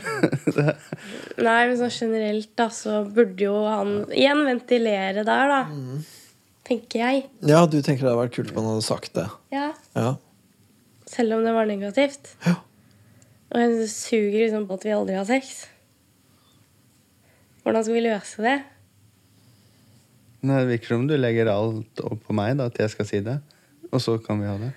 Nei, 1.46 1.60
men 1.70 1.76
sånn 1.78 1.92
generelt, 1.94 2.50
da, 2.58 2.66
så 2.74 3.02
burde 3.06 3.46
jo 3.46 3.60
han 3.66 3.92
igjen 4.08 4.42
ventilere 4.48 5.26
der, 5.26 5.54
da. 5.54 5.60
Tenker 6.66 7.04
jeg. 7.04 7.22
Ja, 7.46 7.62
du 7.66 7.78
tenker 7.78 8.04
det 8.04 8.10
hadde 8.12 8.24
vært 8.24 8.36
kult 8.38 8.52
om 8.54 8.62
han 8.62 8.72
hadde 8.74 8.88
sagt 8.88 9.14
det. 9.18 9.28
Ja. 9.54 9.70
Ja. 9.98 10.16
Selv 11.10 11.38
om 11.38 11.46
det 11.46 11.54
var 11.56 11.70
negativt. 11.70 12.34
Ja. 12.46 12.58
Og 13.50 13.62
hun 13.64 13.80
suger 13.90 14.44
liksom 14.44 14.68
på 14.68 14.76
at 14.78 14.84
vi 14.86 14.94
aldri 14.94 15.16
har 15.18 15.26
sex. 15.26 15.64
Hvordan 17.64 17.82
skal 17.86 17.96
vi 17.96 18.04
løse 18.04 18.44
det? 18.44 18.58
Nei, 20.40 20.60
det 20.62 20.70
virker 20.70 20.94
som 20.94 21.08
du 21.10 21.16
legger 21.18 21.50
alt 21.52 22.00
opp 22.06 22.22
på 22.24 22.36
meg, 22.36 22.54
da, 22.56 22.70
at 22.70 22.78
jeg 22.80 22.94
skal 22.94 23.08
si 23.08 23.20
det. 23.26 23.40
Og 23.90 24.00
så 24.00 24.14
kan 24.22 24.38
vi 24.40 24.48
ha 24.48 24.54
det. 24.60 24.70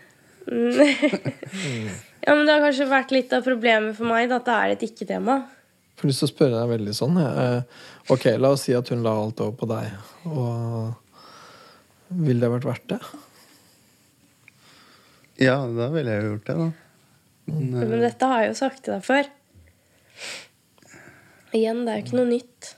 Ja, 2.24 2.36
men 2.36 2.46
Det 2.48 2.54
har 2.56 2.62
kanskje 2.64 2.86
vært 2.88 3.12
litt 3.12 3.34
av 3.36 3.44
problemet 3.44 3.98
for 3.98 4.08
meg, 4.08 4.30
da, 4.32 4.38
at 4.40 4.46
det 4.48 4.54
er 4.56 4.74
et 4.78 4.84
ikke-tema. 4.88 5.34
Jeg 5.94 6.02
har 6.06 6.10
lyst 6.10 6.22
til 6.24 6.28
å 6.30 6.32
spørre 6.32 6.60
deg 6.62 6.70
veldig 6.72 6.94
sånn. 6.96 7.18
jeg. 7.20 7.34
Eh, 7.44 7.82
Ok, 8.12 8.26
la 8.40 8.50
oss 8.52 8.64
si 8.68 8.74
at 8.76 8.90
hun 8.92 9.04
la 9.04 9.12
alt 9.16 9.40
over 9.44 9.54
på 9.60 9.68
deg. 9.70 9.92
Og 10.28 10.94
ville 12.24 12.44
det 12.44 12.50
vært 12.52 12.68
verdt 12.68 12.88
det? 12.92 13.00
Ja, 15.44 15.58
da 15.68 15.88
ville 15.94 16.12
jeg 16.16 16.24
jo 16.26 16.32
gjort 16.34 16.50
det, 16.50 16.56
da. 16.60 16.68
Men, 17.48 17.70
eh, 17.76 17.88
Men 17.92 18.04
dette 18.04 18.28
har 18.32 18.42
jeg 18.44 18.52
jo 18.54 18.58
sagt 18.60 18.84
til 18.84 18.94
deg 18.96 19.04
før. 19.08 19.30
Igjen, 21.54 21.84
det 21.86 21.92
er 21.94 22.00
jo 22.00 22.06
ikke 22.08 22.20
noe 22.20 22.32
nytt. 22.32 22.74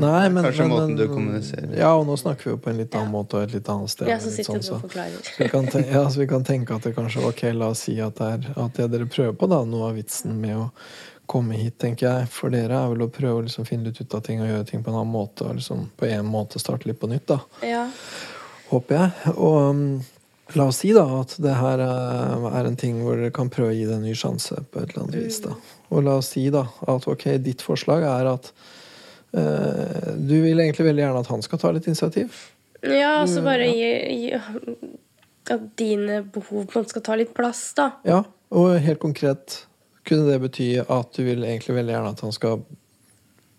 Nei, 0.00 0.28
men, 0.28 0.44
Kanskje 0.44 0.66
men, 0.66 0.72
måten 0.72 0.96
du 0.98 1.04
kommuniserer 1.10 1.76
Ja, 1.78 1.92
og 1.98 2.06
nå 2.08 2.16
snakker 2.20 2.48
vi 2.48 2.54
jo 2.54 2.60
på 2.60 2.70
en 2.72 2.78
litt 2.80 2.94
annen 2.98 3.12
måte 3.14 3.38
og 3.38 3.46
et 3.48 3.56
litt 3.56 3.70
annet 3.72 3.92
sted. 3.92 4.10
Ja, 4.10 4.18
så 4.22 4.32
sitter 4.34 4.60
sånn, 4.64 4.78
og 4.78 4.84
forklarer. 4.86 5.22
Så 5.24 5.38
vi, 5.40 5.48
kan 5.52 5.68
tenke, 5.70 5.90
ja, 5.94 6.04
så 6.10 6.22
vi 6.22 6.28
kan 6.30 6.46
tenke 6.46 6.76
at 6.76 6.86
det 6.86 6.94
kanskje 6.96 7.24
Ok, 7.28 7.42
la 7.56 7.72
oss 7.74 7.86
si 7.88 7.96
at 8.02 8.20
det 8.20 8.30
er 8.36 8.62
at 8.66 8.78
det 8.78 8.90
dere 8.92 9.08
prøver 9.10 9.36
på, 9.38 9.50
da, 9.50 9.62
noe 9.68 9.90
av 9.90 9.98
vitsen 9.98 10.36
med 10.40 10.58
å 10.58 10.68
komme 11.26 11.56
hit, 11.56 11.78
tenker 11.80 12.06
jeg, 12.06 12.30
for 12.32 12.52
dere 12.52 12.76
er 12.76 12.90
vel 12.92 13.06
å 13.06 13.12
prøve 13.12 13.40
å 13.40 13.44
liksom 13.46 13.66
finne 13.68 13.88
litt 13.88 14.00
ut 14.00 14.16
av 14.16 14.24
ting 14.26 14.42
og 14.44 14.50
gjøre 14.50 14.66
ting 14.68 14.82
på 14.84 14.92
en 14.92 14.98
annen 15.00 15.14
måte, 15.14 15.46
og 15.46 15.56
liksom 15.58 15.86
på 15.96 16.08
en 16.10 16.28
måte 16.28 16.60
starte 16.60 16.88
litt 16.90 17.00
på 17.00 17.08
nytt, 17.10 17.26
da. 17.30 17.38
Ja. 17.64 17.86
Håper 18.68 18.98
jeg. 18.98 19.32
Og 19.34 19.56
um, 19.70 19.86
la 20.58 20.68
oss 20.68 20.82
si 20.84 20.92
da 20.96 21.06
at 21.20 21.36
det 21.40 21.56
her 21.56 21.80
eh, 21.80 22.46
er 22.50 22.68
en 22.68 22.78
ting 22.80 23.00
hvor 23.04 23.16
dere 23.16 23.32
kan 23.34 23.52
prøve 23.52 23.72
å 23.72 23.76
gi 23.76 23.88
det 23.88 23.96
en 23.96 24.04
ny 24.04 24.14
sjanse 24.18 24.60
på 24.68 24.82
et 24.82 24.92
eller 24.92 25.06
annet 25.06 25.20
vis, 25.22 25.40
da. 25.44 25.56
Og 25.94 26.04
la 26.04 26.18
oss 26.20 26.34
si 26.34 26.44
da 26.52 26.66
at 26.90 27.08
ok, 27.08 27.28
ditt 27.44 27.64
forslag 27.64 28.04
er 28.08 28.34
at 28.34 28.52
eh, 28.52 28.73
du 29.34 30.36
vil 30.44 30.60
egentlig 30.62 30.86
veldig 30.86 31.02
gjerne 31.02 31.22
at 31.24 31.30
han 31.32 31.42
skal 31.42 31.58
ta 31.58 31.72
litt 31.74 31.88
initiativ. 31.90 32.36
ja, 32.84 33.20
altså 33.20 33.40
så 33.40 33.44
bare 33.46 33.66
gi, 33.72 33.90
gi 34.20 34.32
At 35.50 35.64
dine 35.76 36.22
behov 36.32 36.70
skal 36.88 37.02
ta 37.04 37.16
litt 37.18 37.34
plass, 37.36 37.66
da. 37.76 37.90
Ja, 38.06 38.22
og 38.54 38.78
helt 38.80 39.02
konkret 39.02 39.64
kunne 40.04 40.28
det 40.28 40.40
bety 40.44 40.70
at 40.80 41.16
du 41.16 41.24
vil 41.26 41.44
egentlig 41.44 41.76
veldig 41.78 41.94
gjerne 41.96 42.12
at 42.14 42.22
han 42.24 42.34
skal 42.36 42.62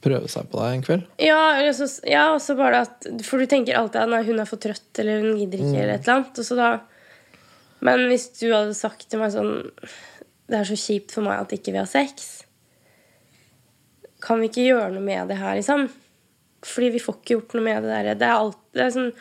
prøve 0.06 0.30
seg 0.30 0.50
på 0.52 0.62
deg 0.62 0.76
en 0.76 0.84
kveld? 0.86 1.06
Ja, 1.22 1.40
så, 1.74 1.88
ja, 2.06 2.26
og 2.36 2.42
så 2.44 2.56
bare 2.58 2.84
at 2.86 3.08
For 3.26 3.42
du 3.42 3.50
tenker 3.50 3.80
alltid 3.80 4.04
at 4.04 4.12
nei, 4.12 4.22
hun 4.28 4.42
er 4.42 4.50
for 4.50 4.62
trøtt, 4.62 4.92
eller 5.02 5.24
hun 5.24 5.40
gidder 5.40 5.64
ikke, 5.64 5.80
eller 5.82 5.96
et 5.96 6.06
eller 6.06 6.20
annet. 6.20 6.42
Og 6.42 6.50
så 6.50 6.58
da 6.60 6.72
Men 7.86 8.06
hvis 8.12 8.30
du 8.40 8.48
hadde 8.54 8.78
sagt 8.78 9.08
til 9.10 9.22
meg 9.22 9.34
sånn 9.34 9.56
Det 10.46 10.60
er 10.60 10.70
så 10.70 10.78
kjipt 10.80 11.16
for 11.16 11.26
meg 11.26 11.42
at 11.42 11.56
ikke 11.58 11.74
vi 11.74 11.82
har 11.82 11.90
sex. 11.90 12.46
Kan 14.26 14.42
vi 14.42 14.50
ikke 14.50 14.66
gjøre 14.68 14.92
noe 14.96 15.06
med 15.06 15.30
det 15.30 15.38
her, 15.38 15.56
liksom? 15.60 15.88
Fordi 16.66 16.88
vi 16.96 17.02
får 17.04 17.20
ikke 17.20 17.36
gjort 17.36 17.54
noe 17.58 17.66
med 17.68 17.84
det 17.86 17.92
der. 17.94 18.16
Det 18.18 18.26
er, 18.26 18.40
alt, 18.40 18.58
det 18.74 18.88
er 18.88 18.96
sånn, 18.96 19.12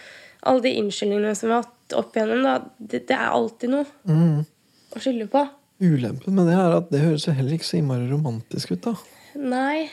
Alle 0.45 0.61
de 0.65 0.71
unnskyldningene 0.81 1.35
som 1.37 1.49
vi 1.49 1.55
har 1.57 1.63
hatt 1.65 1.95
opp 1.97 2.17
igjennom, 2.17 2.43
da, 2.45 2.55
det, 2.79 3.03
det 3.09 3.15
er 3.17 3.31
alltid 3.33 3.71
noe 3.73 3.87
Mm. 4.09 4.43
å 4.93 5.01
skylde 5.01 5.27
på. 5.33 5.45
Ulempen 5.85 6.37
med 6.37 6.47
det 6.49 6.57
er 6.57 6.75
at 6.77 6.91
det 6.93 7.01
høres 7.01 7.25
jo 7.27 7.33
heller 7.37 7.57
ikke 7.57 7.69
så 7.69 7.79
innmari 7.81 8.09
romantisk 8.11 8.73
ut, 8.77 8.83
da. 8.85 8.93
Nei. 9.41 9.89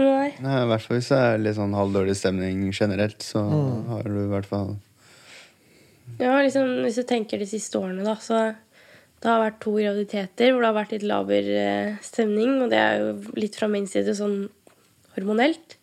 Nei. 0.00 0.32
Nei, 0.40 0.56
I 0.64 0.68
hvert 0.70 0.86
fall 0.86 0.96
hvis 0.98 1.10
det 1.12 1.18
er 1.20 1.42
litt 1.42 1.56
sånn 1.58 1.74
halvdårlig 1.76 2.14
stemning 2.16 2.62
generelt, 2.72 3.20
så 3.24 3.42
har 3.90 4.08
du 4.08 4.22
i 4.22 4.30
hvert 4.30 4.48
fall 4.48 4.72
Ja, 6.18 6.38
liksom, 6.40 6.78
hvis 6.86 6.96
du 7.00 7.04
tenker 7.08 7.40
de 7.40 7.48
siste 7.48 7.76
årene, 7.80 8.04
da, 8.06 8.16
så 8.20 8.40
det 9.22 9.30
har 9.30 9.42
vært 9.44 9.60
to 9.62 9.72
graviditeter 9.76 10.50
hvor 10.50 10.64
det 10.64 10.68
har 10.68 10.78
vært 10.80 10.94
litt 10.96 11.06
laber 11.06 11.50
eh, 11.54 11.92
stemning, 12.02 12.56
og 12.64 12.72
det 12.72 12.80
er 12.80 13.02
jo 13.02 13.12
litt 13.38 13.58
fra 13.58 13.68
min 13.70 13.86
side 13.90 14.16
sånn 14.18 14.48
hormonelt, 15.14 15.76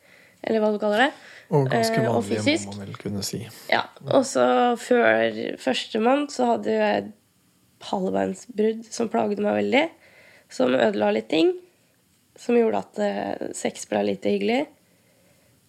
eller 0.44 0.64
hva 0.64 0.74
du 0.74 0.80
kaller 0.82 1.06
det. 1.06 1.12
Og 1.50 1.70
ganske 1.72 1.98
Eh, 1.98 2.06
vanlig, 2.06 2.38
eh, 2.38 2.66
må 2.68 2.76
man 2.76 2.86
vel 2.86 2.98
kunne 3.02 3.24
si. 3.26 3.40
Ja, 3.72 3.86
Og 4.06 4.26
så 4.26 4.44
før 4.78 5.40
førstemann 5.58 6.28
så 6.30 6.52
hadde 6.54 6.76
jeg 6.76 6.98
et 7.04 7.14
halvbeinsbrudd 7.90 8.86
som 8.92 9.10
plaget 9.10 9.42
meg 9.42 9.58
veldig. 9.64 9.90
Som 10.50 10.76
ødela 10.76 11.12
litt 11.14 11.30
ting. 11.30 11.54
Som 12.38 12.58
gjorde 12.58 12.84
at 12.84 13.00
eh, 13.00 13.50
sex 13.58 13.88
ble 13.90 14.04
lite 14.12 14.30
hyggelig. 14.30 14.68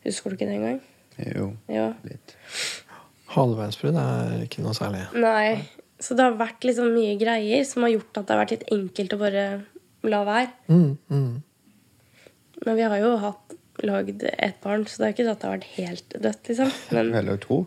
Husker 0.05 0.31
du 0.31 0.37
ikke 0.37 0.49
det 0.49 0.59
engang? 0.59 0.81
Jo, 1.21 1.51
jo. 1.69 1.89
litt. 2.05 2.37
Halebeinsbrudd 3.35 3.97
er 4.01 4.45
ikke 4.45 4.65
noe 4.65 4.77
særlig. 4.77 5.07
Nei. 5.17 5.61
Så 6.01 6.17
det 6.17 6.25
har 6.25 6.39
vært 6.41 6.65
liksom 6.65 6.93
mye 6.95 7.17
greier 7.21 7.65
som 7.69 7.85
har 7.85 7.93
gjort 7.93 8.17
at 8.17 8.27
det 8.27 8.35
har 8.35 8.41
vært 8.43 8.55
litt 8.57 8.69
enkelt 8.73 9.15
å 9.15 9.21
bare 9.21 9.45
la 10.09 10.21
være. 10.25 10.49
Mm, 10.73 10.97
mm. 11.13 11.43
Men 12.65 12.79
vi 12.79 12.87
har 12.89 12.97
jo 13.03 13.11
hatt 13.21 13.55
lagd 13.85 14.25
ett 14.31 14.59
barn, 14.65 14.87
så 14.89 15.01
det 15.01 15.07
er 15.07 15.15
ikke 15.15 15.27
sånn 15.27 15.37
at 15.37 15.43
det 15.43 15.49
har 15.49 15.55
vært 15.59 15.77
helt 15.77 16.17
dødt, 16.25 16.51
liksom. 16.51 16.73
Men, 16.97 17.11
Vi 17.13 17.19
har 17.21 17.29
lagd 17.29 17.45
to. 17.47 17.61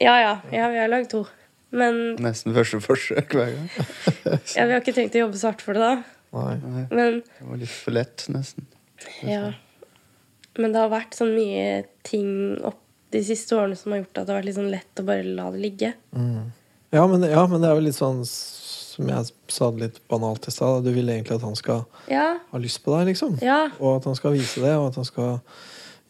ja, 0.00 0.14
ja, 0.22 0.32
ja, 0.54 0.68
vi 0.72 0.80
har 0.80 0.90
lagd 0.90 1.10
to. 1.12 1.24
Men 1.70 2.00
Nesten 2.22 2.54
første 2.56 2.80
forsøk 2.82 3.34
hver 3.38 3.52
gang. 3.54 3.68
ja, 4.56 4.64
vi 4.66 4.74
har 4.74 4.80
ikke 4.80 4.96
tenkt 4.96 5.18
å 5.18 5.24
jobbe 5.26 5.38
svart 5.38 5.62
for 5.62 5.78
det, 5.78 5.86
da. 5.86 6.18
Nei. 6.34 6.54
Nei, 6.62 6.84
Men 6.94 7.18
det 7.22 7.46
var 7.46 7.60
litt 7.62 7.74
for 7.74 7.94
lett, 7.94 8.24
nesten. 8.30 8.66
Ja. 9.26 9.52
Men 10.58 10.74
det 10.74 10.82
har 10.82 10.90
vært 10.92 11.14
sånn 11.18 11.30
mye 11.34 11.84
ting 12.06 12.30
opp 12.66 12.80
de 13.10 13.22
siste 13.26 13.54
årene 13.58 13.78
som 13.78 13.94
har 13.94 14.02
gjort 14.02 14.18
at 14.20 14.26
det 14.26 14.32
har 14.34 14.38
vært 14.40 14.48
litt 14.50 14.58
sånn 14.58 14.70
lett 14.70 15.02
å 15.02 15.06
bare 15.06 15.26
la 15.26 15.46
det 15.54 15.62
ligge. 15.62 15.92
Ja, 16.90 17.06
men, 17.06 17.22
ja, 17.22 17.44
men 17.46 17.60
det 17.62 17.68
er 17.70 17.76
jo 17.78 17.84
litt 17.86 17.94
sånn 17.98 18.24
som 18.26 19.06
jeg 19.08 19.28
sa 19.48 19.68
det 19.70 19.80
litt 19.84 19.98
banalt 20.10 20.48
i 20.50 20.52
stad. 20.52 20.82
Du 20.84 20.90
vil 20.92 21.08
egentlig 21.08 21.36
at 21.38 21.44
han 21.46 21.54
skal 21.56 21.84
Ja, 22.10 22.32
ha 22.50 22.58
lyst 22.58 22.82
på 22.84 22.96
deg, 22.98 23.12
liksom. 23.12 23.36
ja. 23.44 23.68
Og 23.78 24.00
at 24.00 24.08
han 24.10 24.16
skal 24.18 24.34
vise 24.34 24.60
det, 24.64 24.72
og 24.76 24.88
at 24.90 24.98
han 24.98 25.06
skal 25.06 25.38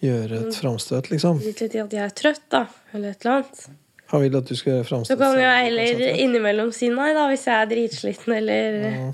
gjøre 0.00 0.38
et 0.46 0.56
framstøt, 0.56 1.10
liksom. 1.12 1.42
Litt 1.44 1.60
litt 1.60 1.76
i 1.76 1.82
at 1.82 1.92
jeg 1.92 2.02
er 2.06 2.14
trøtt, 2.16 2.46
da. 2.50 2.62
Eller 2.94 3.12
et 3.12 3.20
eller 3.26 3.42
annet. 3.42 3.66
Han 4.10 4.24
vil 4.24 4.36
at 4.40 4.48
du 4.48 4.56
skal 4.58 4.72
gjøre 4.80 5.02
Så 5.06 5.16
kan 5.20 5.36
jeg 5.38 5.66
heller 5.68 6.00
innimellom 6.24 6.72
si 6.74 6.88
nei, 6.90 7.12
da, 7.14 7.28
hvis 7.30 7.44
jeg 7.46 7.54
er 7.60 7.68
dritsliten 7.70 8.32
eller 8.40 8.80
Ja. 8.88 9.12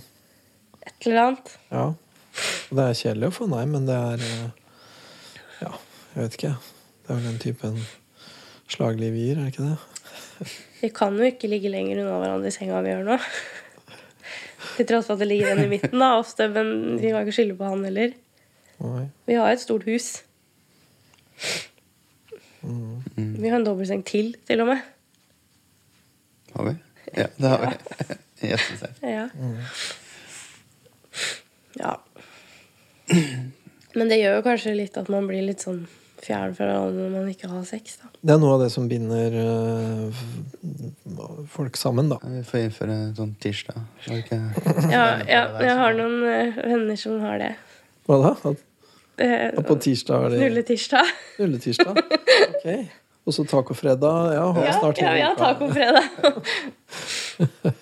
et 0.86 1.06
eller 1.10 1.20
annet. 1.24 1.50
Ja. 1.74 1.82
Og 2.70 2.76
Det 2.78 2.84
er 2.86 2.96
kjedelig 3.02 3.28
å 3.28 3.36
få 3.40 3.48
nei, 3.50 3.64
men 3.66 3.84
det 3.90 3.98
er 3.98 4.24
eh, 4.24 4.48
Ja, 5.66 5.72
jeg 6.14 6.22
vet 6.22 6.38
ikke. 6.38 6.54
Det 7.02 7.10
er 7.10 7.14
vel 7.18 7.28
den 7.32 7.38
typen 7.42 7.76
slagliv 8.72 9.18
gir, 9.18 9.36
er 9.36 9.50
det 9.50 9.52
ikke 9.52 9.68
det? 9.74 10.56
Vi 10.80 10.90
kan 10.94 11.16
jo 11.16 11.24
ikke 11.26 11.48
ligge 11.50 11.72
lenger 11.72 12.02
unna 12.02 12.18
hverandre 12.20 12.50
i 12.50 12.54
senga 12.54 12.82
vi 12.84 12.92
gjør 12.92 13.06
nå. 13.06 13.16
Til 14.76 14.88
tross 14.90 15.08
for 15.08 15.16
at 15.16 15.22
det 15.22 15.30
ligger 15.30 15.54
en 15.54 15.64
i 15.64 15.70
midten, 15.70 15.96
da, 16.02 16.12
ofte. 16.20 16.48
Men 16.52 16.98
vi 17.00 17.12
kan 17.12 17.24
ikke 17.24 17.36
skylde 17.38 17.56
på 17.56 17.70
han 17.70 17.84
heller. 17.86 18.12
Nei. 18.84 19.06
Vi 19.28 19.38
har 19.38 19.52
et 19.52 19.62
stort 19.62 19.86
hus. 19.88 20.10
Mm. 22.66 23.00
Vi 23.16 23.48
har 23.48 23.58
en 23.60 23.64
dobbeltseng 23.64 24.04
til, 24.04 24.34
til 24.48 24.60
og 24.64 24.72
med. 24.72 24.84
Har 26.56 26.68
vi? 26.68 26.74
Ja, 27.16 27.26
det 27.38 27.52
har 27.52 27.64
vi. 27.64 27.72
Jøsses 28.50 28.82
Ja. 29.02 29.28
ja. 31.80 31.94
Men 33.94 34.10
det 34.10 34.18
gjør 34.20 34.38
jo 34.38 34.44
kanskje 34.44 34.74
litt 34.76 34.98
at 35.00 35.08
man 35.12 35.28
blir 35.28 35.46
litt 35.46 35.64
sånn 35.64 35.86
fjern 36.26 36.52
fra 36.58 36.66
hverandre 36.66 37.06
når 37.06 37.12
man 37.20 37.28
ikke 37.32 37.48
har 37.52 37.62
sex. 37.68 37.96
da. 38.02 38.10
Det 38.20 38.34
er 38.34 38.40
noe 38.42 38.52
av 38.56 38.60
det 38.64 38.70
som 38.74 38.88
binder 38.90 39.36
eh, 39.40 40.22
folk 41.54 41.76
sammen, 41.80 42.08
da. 42.12 42.18
Vi 42.22 42.42
får 42.48 42.64
innføre 42.66 42.96
sånn 43.18 43.34
tirsdag. 43.42 43.78
Ikke 44.18 44.38
Ja, 44.92 45.04
ja, 45.26 45.42
jeg 45.62 45.76
har 45.80 45.96
noen 45.98 46.16
eh, 46.28 46.58
venner 46.66 46.96
som 47.00 47.20
har 47.24 47.38
det. 47.42 47.52
Hva 48.08 48.22
da? 48.28 48.32
At, 48.52 48.64
Eh, 49.16 49.46
at 49.48 49.64
på 49.64 49.72
tirsdag 49.80 50.26
er 50.26 50.32
det 50.34 50.38
Nulletirsdag. 50.42 51.06
nulletirsdag? 51.40 51.96
Ok. 52.50 52.66
Og 53.24 53.32
så 53.32 53.46
tacofredag. 53.48 54.26
Ja, 54.36 54.42
har 54.52 54.66
Ja, 54.66 54.72
snart 54.76 54.98
ja, 55.00 55.06
hele 55.08 55.16
vi 55.16 55.22
har 55.24 55.36
tacofredag. 55.40 56.04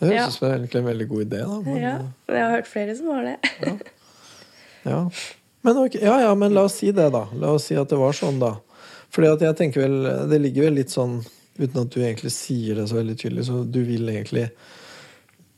Det 0.00 0.06
høres 0.08 0.14
Ja. 0.16 0.26
ut 0.28 0.32
som 0.36 0.46
egentlig 0.52 0.78
en 0.80 0.86
veldig 0.86 1.08
god 1.10 1.24
idé, 1.26 1.40
da. 1.42 1.56
Men, 1.66 1.76
Ja, 1.82 1.96
jeg 2.30 2.42
har 2.44 2.50
hørt 2.54 2.68
flere 2.70 2.94
som 2.96 3.10
har 3.10 3.22
det. 3.26 3.36
Ja. 4.86 5.00
Men, 5.62 5.76
okay, 5.76 6.00
ja, 6.02 6.14
ja, 6.22 6.34
men 6.34 6.54
la 6.56 6.62
oss 6.68 6.78
si 6.80 6.88
det, 6.92 7.10
da. 7.12 7.26
La 7.36 7.50
oss 7.56 7.66
si 7.68 7.74
at 7.76 7.88
det 7.92 7.98
var 8.00 8.12
sånn, 8.16 8.38
da. 8.40 8.54
Fordi 9.12 9.28
at 9.32 9.40
jeg 9.42 9.56
tenker 9.58 9.82
vel 9.82 10.28
Det 10.30 10.38
ligger 10.40 10.68
vel 10.68 10.76
litt 10.78 10.92
sånn, 10.94 11.16
uten 11.58 11.80
at 11.82 11.90
du 11.90 11.98
egentlig 12.00 12.30
sier 12.32 12.78
det 12.78 12.84
så 12.88 12.96
veldig 13.00 13.16
tydelig, 13.18 13.44
så 13.48 13.64
du 13.66 13.80
vil 13.84 14.06
egentlig 14.08 14.46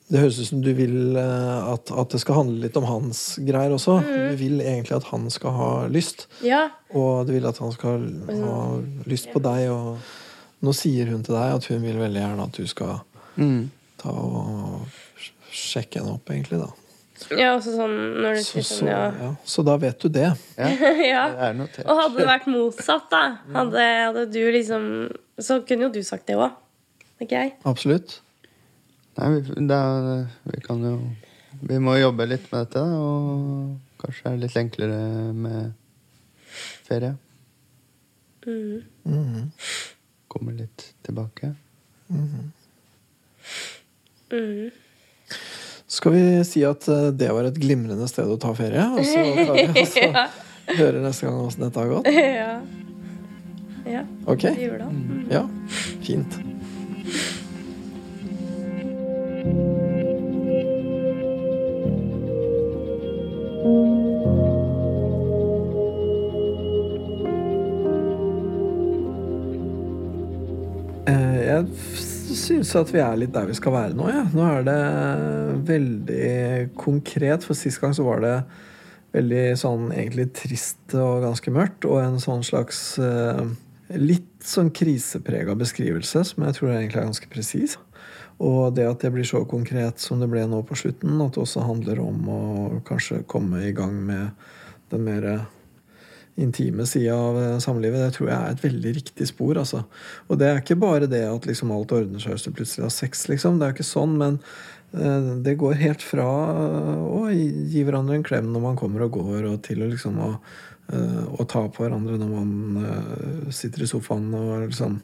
Det 0.09 0.19
høres 0.23 0.39
ut 0.41 0.49
som 0.49 0.63
du 0.65 0.73
vil 0.77 1.17
eh, 1.21 1.69
at, 1.75 1.93
at 1.93 2.11
det 2.17 2.21
skal 2.21 2.39
handle 2.41 2.65
litt 2.67 2.77
om 2.81 2.85
hans 2.89 3.21
greier 3.45 3.73
også. 3.77 3.99
Du 4.05 4.35
vil 4.41 4.59
egentlig 4.61 4.97
at 4.99 5.07
han 5.13 5.29
skal 5.33 5.55
ha 5.57 5.71
lyst, 5.93 6.27
Ja, 6.45 6.67
og 6.93 7.27
du 7.29 7.33
vil 7.37 7.47
at 7.49 7.61
han 7.63 7.73
skal 7.73 8.03
ha 8.43 8.59
lyst 9.09 9.31
på 9.33 9.41
deg. 9.45 9.71
Og 9.73 10.67
nå 10.67 10.75
sier 10.77 11.09
hun 11.13 11.23
til 11.25 11.35
deg 11.39 11.55
at 11.57 11.65
hun 11.71 11.81
vil 11.87 11.97
veldig 12.03 12.21
gjerne 12.27 12.49
at 12.51 12.59
du 12.61 12.67
skal 12.69 13.01
Mm. 13.39 13.71
ta 13.97 14.11
og 14.13 14.83
sjekke 15.53 16.03
henne 16.03 16.13
opp, 16.19 16.29
egentlig, 16.29 16.59
da. 16.61 16.69
Ja 17.39 17.53
også 17.57 17.75
sånn 17.77 17.95
når 18.23 18.39
du 18.39 18.43
Så, 18.43 18.51
sier 18.53 18.65
så, 18.67 18.77
sånn, 18.79 18.91
ja. 18.91 19.03
ja. 19.21 19.31
så 19.55 19.65
da 19.67 19.77
vet 19.83 20.03
du 20.03 20.09
det. 20.13 20.29
Ja, 20.59 20.69
ja. 21.13 21.25
det 21.33 21.49
er. 21.49 21.87
Og 21.87 22.01
hadde 22.01 22.19
det 22.19 22.29
vært 22.29 22.49
motsatt, 22.51 23.09
da, 23.13 23.23
hadde, 23.55 23.87
hadde 24.09 24.27
du 24.35 24.43
liksom 24.55 24.85
Så 25.41 25.61
kunne 25.69 25.89
jo 25.89 25.93
du 25.95 26.03
sagt 26.07 26.27
det 26.31 26.37
òg. 26.39 26.59
Ikke 27.23 27.39
jeg? 27.39 27.55
Absolutt. 27.69 28.19
Nei, 29.19 29.29
vi, 29.35 29.67
det 29.69 29.79
er, 29.79 30.27
vi 30.49 30.63
kan 30.65 30.83
jo 30.87 30.95
Vi 31.69 31.79
må 31.83 31.97
jobbe 32.01 32.27
litt 32.31 32.49
med 32.53 32.65
dette, 32.65 32.81
da, 32.81 32.99
og 32.99 34.01
kanskje 34.03 34.27
er 34.27 34.39
det 34.39 34.47
litt 34.47 34.57
enklere 34.59 35.01
med 35.37 36.59
ferie. 36.89 37.13
Mm. 38.47 38.83
Mhm. 39.07 39.51
Komme 40.33 40.57
litt 40.57 40.89
tilbake. 41.07 41.53
Mm. 42.09 42.51
Skal 45.93 46.15
vi 46.15 46.23
si 46.49 46.63
at 46.65 46.87
eh, 46.89 47.11
det 47.13 47.29
var 47.37 47.45
et 47.51 47.59
glimrende 47.61 48.07
sted 48.09 48.31
å 48.33 48.39
ta 48.41 48.55
ferie? 48.57 48.85
Og 48.97 49.05
så 49.05 49.25
tar 49.49 49.59
vi 49.77 49.85
ja. 50.01 50.25
hører 50.79 51.03
neste 51.05 51.27
gang 51.29 51.43
åssen 51.45 51.67
dette 51.67 51.83
har 51.83 51.91
gått? 51.97 52.09
ja. 52.17 52.55
Ja, 53.83 54.05
Ok? 54.31 54.45
det 54.47 54.63
gjorde 54.63 54.87
det. 54.87 54.95
Mm. 54.95 55.23
Ja, 55.33 55.41
fint. 56.07 56.37
Syns 72.43 72.75
at 72.79 72.91
vi 72.93 73.01
er 73.03 73.19
litt 73.21 73.33
der 73.35 73.49
vi 73.49 73.57
skal 73.57 73.75
være 73.75 73.97
nå. 73.99 74.09
Ja. 74.11 74.27
Nå 74.35 74.45
er 74.49 74.67
det 74.67 74.79
veldig 75.69 76.29
konkret. 76.79 77.47
For 77.47 77.59
sist 77.59 77.81
gang 77.83 77.95
så 77.97 78.07
var 78.07 78.23
det 78.25 78.37
veldig 79.13 79.45
sånn 79.61 79.91
egentlig 79.93 80.31
trist 80.37 80.97
og 80.97 81.25
ganske 81.27 81.55
mørkt. 81.55 81.87
Og 81.89 82.01
en 82.03 82.19
sånn 82.23 82.45
slags 82.47 82.83
eh, 83.03 83.45
litt 83.99 84.45
sånn 84.45 84.73
kriseprega 84.75 85.57
beskrivelse, 85.59 86.25
som 86.33 86.47
jeg 86.47 86.59
tror 86.59 86.75
egentlig 86.75 87.01
er 87.01 87.11
ganske 87.11 87.33
presis. 87.33 87.79
Og 88.43 88.75
det 88.75 88.89
at 88.89 89.05
det 89.05 89.13
blir 89.15 89.27
så 89.29 89.45
konkret 89.49 90.03
som 90.03 90.23
det 90.23 90.31
ble 90.33 90.45
nå 90.51 90.63
på 90.67 90.79
slutten, 90.79 91.21
at 91.23 91.37
det 91.37 91.45
også 91.45 91.67
handler 91.67 92.01
om 92.03 92.31
å 92.33 92.45
kanskje 92.89 93.23
komme 93.31 93.63
i 93.69 93.75
gang 93.77 94.01
med 94.07 94.33
den 94.93 95.05
mer 95.07 95.29
intime 96.41 96.87
sida 96.87 97.15
av 97.17 97.39
eh, 97.43 97.59
samlivet, 97.59 98.01
det 98.01 98.17
tror 98.17 98.31
jeg 98.31 98.39
er 98.39 98.55
et 98.55 98.65
veldig 98.65 98.93
riktig 98.97 99.29
spor. 99.29 99.59
Altså. 99.61 99.85
Og 100.29 100.41
det 100.41 100.49
er 100.49 100.61
ikke 100.63 100.81
bare 100.81 101.09
det 101.11 101.25
at 101.29 101.49
liksom 101.49 101.73
alt 101.75 101.93
ordner 101.93 102.23
seg 102.23 102.37
hvis 102.37 102.47
du 102.47 102.55
plutselig 102.57 102.87
har 102.87 102.95
sex, 102.95 103.27
liksom. 103.29 103.59
Det 103.61 103.69
er 103.69 103.77
ikke 103.77 103.89
sånn, 103.89 104.17
men 104.21 104.39
eh, 104.97 105.31
det 105.45 105.59
går 105.61 105.81
helt 105.83 106.05
fra 106.05 106.29
eh, 106.55 107.05
å 107.05 107.27
gi 107.33 107.85
hverandre 107.85 108.19
en 108.19 108.27
klem 108.27 108.53
når 108.55 108.67
man 108.71 108.81
kommer 108.81 109.05
og 109.07 109.19
går, 109.21 109.51
og 109.53 109.61
til 109.67 109.85
å 109.85 109.91
liksom 109.93 110.21
å, 110.23 110.33
å 110.93 111.45
ta 111.49 111.63
på 111.73 111.85
hverandre 111.85 112.19
når 112.21 112.31
man 112.33 113.53
sitter 113.55 113.85
i 113.85 113.87
sofaen 113.89 114.33
og 114.37 114.67
liksom 114.67 114.99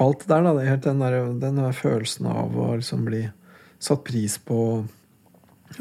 Alt 0.00 0.22
der, 0.30 0.40
da. 0.40 0.54
Det 0.56 0.62
er 0.62 0.70
helt 0.70 0.86
den 0.86 1.02
der, 1.02 1.14
den 1.42 1.58
der 1.60 1.74
følelsen 1.76 2.24
av 2.30 2.54
å 2.56 2.70
liksom 2.78 3.02
bli 3.04 3.18
satt 3.84 4.00
pris 4.06 4.38
på 4.40 4.56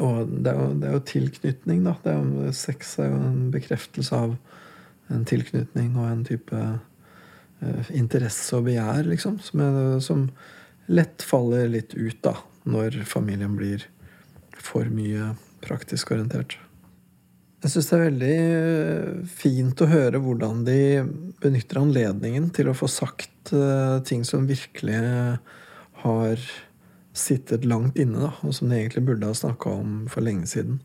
Og 0.01 0.29
det 0.41 0.49
er, 0.49 0.57
jo, 0.57 0.71
det 0.81 0.89
er 0.89 0.95
jo 0.95 1.03
tilknytning, 1.09 1.83
da. 1.85 1.93
Er 2.09 2.19
jo, 2.21 2.49
sex 2.55 2.95
er 3.01 3.11
jo 3.11 3.19
en 3.27 3.51
bekreftelse 3.53 4.17
av 4.17 4.35
en 5.13 5.25
tilknytning 5.29 5.93
og 5.99 6.09
en 6.09 6.25
type 6.25 6.61
uh, 6.63 7.93
interesse 7.93 8.55
og 8.57 8.67
begjær, 8.69 9.05
liksom. 9.11 9.37
Som, 9.43 9.63
er, 9.63 9.79
som, 10.03 10.27
lett 10.91 11.23
faller 11.23 11.69
litt 11.71 11.93
ut, 11.95 12.17
da, 12.25 12.35
når 12.67 13.03
familien 13.07 13.53
blir 13.55 13.85
for 14.59 14.89
mye 14.91 15.33
praktisk 15.63 16.11
orientert. 16.11 16.57
Jeg 17.63 17.71
syns 17.71 17.87
det 17.87 17.95
er 17.95 18.03
veldig 18.09 18.33
eh, 18.43 19.19
fint 19.31 19.79
å 19.79 19.87
høre 19.87 20.19
hvordan 20.19 20.65
de 20.67 20.79
benytter 21.39 21.79
anledningen 21.79 22.49
til 22.55 22.67
å 22.67 22.75
få 22.75 22.89
sagt 22.91 23.53
uh, 23.55 24.01
ting 24.03 24.25
som 24.27 24.49
virkelig 24.49 24.99
har 26.03 26.43
sittet 27.13 27.65
langt 27.65 27.97
inne, 28.01 28.27
da, 28.27 28.31
og 28.41 28.55
som 28.57 28.69
de 28.69 28.79
egentlig 28.79 29.05
burde 29.07 29.29
ha 29.29 29.37
snakka 29.37 29.73
om 29.81 29.97
for 30.11 30.25
lenge 30.25 30.49
siden. 30.49 30.79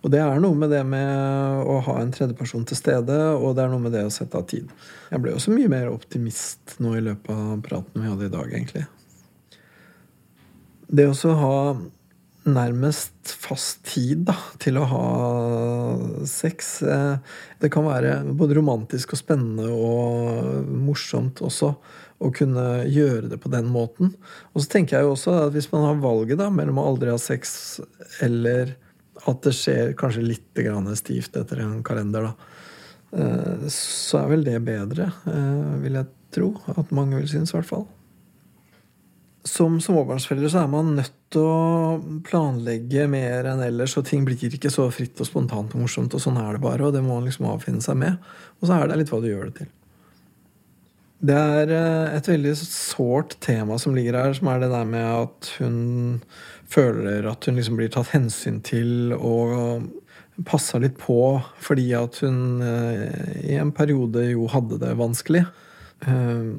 Og 0.00 0.12
det 0.12 0.20
er 0.22 0.40
noe 0.40 0.56
med 0.56 0.72
det 0.72 0.80
med 0.88 1.66
å 1.68 1.76
ha 1.84 1.98
en 2.00 2.12
tredjeperson 2.14 2.64
til 2.68 2.78
stede, 2.78 3.16
og 3.36 3.56
det 3.56 3.64
er 3.64 3.72
noe 3.72 3.84
med 3.84 3.92
det 3.96 4.06
å 4.06 4.12
sette 4.12 4.38
av 4.38 4.46
tid. 4.48 4.70
Jeg 5.10 5.20
ble 5.24 5.34
også 5.36 5.52
mye 5.52 5.72
mer 5.72 5.90
optimist 5.92 6.78
nå 6.80 6.94
i 6.96 7.04
løpet 7.04 7.32
av 7.34 7.60
praten 7.66 8.00
vi 8.00 8.08
hadde 8.08 8.28
i 8.28 8.32
dag, 8.32 8.54
egentlig. 8.54 8.86
Det 10.90 11.06
å 11.06 11.34
ha 11.38 11.56
nærmest 12.48 13.34
fast 13.36 13.82
tid 13.84 14.24
da, 14.30 14.34
til 14.62 14.78
å 14.80 14.86
ha 14.88 15.06
sex. 16.28 16.78
Eh, 16.82 17.16
det 17.60 17.70
kan 17.72 17.84
være 17.84 18.22
både 18.32 18.56
romantisk 18.56 19.12
og 19.14 19.20
spennende 19.20 19.68
og 19.68 20.70
morsomt 20.88 21.42
også 21.44 21.74
å 22.20 22.30
kunne 22.36 22.84
gjøre 22.90 23.30
det 23.32 23.40
på 23.40 23.50
den 23.52 23.70
måten. 23.72 24.14
Og 24.52 24.62
så 24.62 24.74
tenker 24.74 24.98
jeg 24.98 25.08
jo 25.08 25.14
også 25.14 25.36
at 25.46 25.54
hvis 25.56 25.70
man 25.72 25.86
har 25.88 26.02
valget 26.02 26.40
da, 26.40 26.50
mellom 26.52 26.80
å 26.80 26.86
aldri 26.92 27.12
ha 27.12 27.18
sex 27.20 27.80
eller 28.24 28.74
at 29.28 29.44
det 29.44 29.54
skjer 29.56 29.94
kanskje 30.00 30.24
litt 30.24 30.60
stivt 31.00 31.36
etter 31.36 31.60
en 31.64 31.80
kalender, 31.84 32.30
da, 32.30 32.34
eh, 33.16 33.64
så 33.72 34.22
er 34.22 34.28
vel 34.34 34.44
det 34.44 34.58
bedre, 34.64 35.12
eh, 35.28 35.80
vil 35.84 35.98
jeg 36.00 36.12
tro. 36.32 36.52
At 36.76 36.92
mange 36.92 37.16
vil 37.16 37.28
synes, 37.28 37.52
i 37.52 37.58
hvert 37.58 37.72
fall 37.72 37.88
som 39.46 39.78
småbarnsforeldre 39.80 40.50
så 40.52 40.62
er 40.62 40.70
man 40.70 40.94
nødt 40.98 41.14
til 41.32 41.46
å 41.46 42.20
planlegge 42.26 43.06
mer 43.10 43.48
enn 43.48 43.62
ellers, 43.64 43.96
og 43.96 44.06
ting 44.08 44.24
blir 44.26 44.36
ikke 44.50 44.72
så 44.72 44.88
fritt 44.92 45.20
og 45.22 45.28
spontant 45.28 45.74
og 45.74 45.84
morsomt, 45.84 46.14
og 46.14 46.22
sånn 46.22 46.38
er 46.40 46.56
det 46.56 46.64
bare, 46.64 46.86
og 46.86 46.96
det 46.96 47.02
må 47.04 47.16
man 47.16 47.28
liksom 47.28 47.48
avfinne 47.48 47.84
seg 47.84 47.98
med. 48.02 48.18
Og 48.60 48.68
så 48.68 48.76
er 48.76 48.90
det 48.90 49.00
litt 49.00 49.12
hva 49.12 49.22
du 49.22 49.30
gjør 49.30 49.48
det 49.48 49.62
til. 49.62 49.70
Det 51.20 51.36
er 51.36 51.70
eh, 51.76 52.14
et 52.16 52.28
veldig 52.30 52.54
sårt 52.56 53.36
tema 53.44 53.76
som 53.80 53.92
ligger 53.96 54.16
her, 54.16 54.32
som 54.36 54.48
er 54.48 54.62
det 54.62 54.70
der 54.72 54.86
med 54.88 55.04
at 55.04 55.50
hun 55.60 55.76
føler 56.70 57.28
at 57.28 57.44
hun 57.44 57.58
liksom 57.58 57.76
blir 57.76 57.90
tatt 57.92 58.14
hensyn 58.14 58.60
til 58.64 59.12
og 59.18 59.90
passa 60.48 60.78
litt 60.80 60.96
på 61.00 61.20
fordi 61.60 61.90
at 61.98 62.22
hun 62.24 62.62
eh, 62.64 63.52
i 63.52 63.58
en 63.60 63.72
periode 63.76 64.24
jo 64.30 64.48
hadde 64.48 64.80
det 64.80 64.96
vanskelig. 64.96 65.44
Eh, 66.08 66.52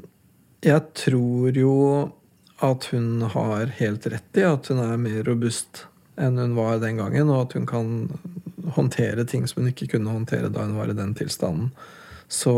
jeg 0.62 0.88
tror 1.08 1.58
jo 1.58 1.76
at 2.62 2.92
hun 2.94 3.26
har 3.34 3.74
helt 3.80 4.06
rett 4.14 4.38
i 4.38 4.46
at 4.46 4.70
hun 4.70 4.84
er 4.84 5.00
mer 5.02 5.24
robust 5.26 5.88
enn 6.22 6.38
hun 6.38 6.54
var 6.54 6.78
den 6.84 7.00
gangen, 7.02 7.32
og 7.34 7.48
at 7.48 7.56
hun 7.58 7.66
kan 7.66 7.88
håndtere 8.76 9.26
ting 9.26 9.48
som 9.50 9.64
hun 9.64 9.72
ikke 9.72 9.96
kunne 9.96 10.14
håndtere 10.14 10.52
da 10.54 10.68
hun 10.68 10.78
var 10.78 10.92
i 10.92 10.98
den 10.98 11.16
tilstanden. 11.18 11.72
Så 12.30 12.54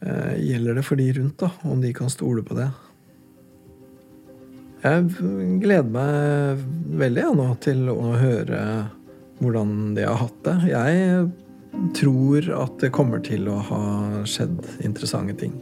gjelder 0.00 0.78
det 0.78 0.84
for 0.86 0.96
de 0.96 1.10
rundt, 1.12 1.36
da, 1.42 1.50
om 1.68 1.82
de 1.82 1.92
kan 1.96 2.08
stole 2.12 2.44
på 2.46 2.56
det. 2.56 2.70
Jeg 4.80 5.10
gleder 5.60 5.90
meg 5.92 6.62
veldig 7.02 7.24
ja, 7.26 7.32
nå 7.36 7.48
til 7.60 7.84
å 7.92 8.14
høre 8.16 8.60
hvordan 9.40 9.94
de 9.96 10.06
har 10.08 10.20
hatt 10.22 10.38
det. 10.46 10.56
Jeg 10.70 11.26
tror 11.96 12.48
at 12.56 12.78
det 12.80 12.92
kommer 12.96 13.20
til 13.24 13.48
å 13.52 13.58
ha 13.68 13.82
skjedd 14.28 14.56
interessante 14.84 15.36
ting. 15.42 15.52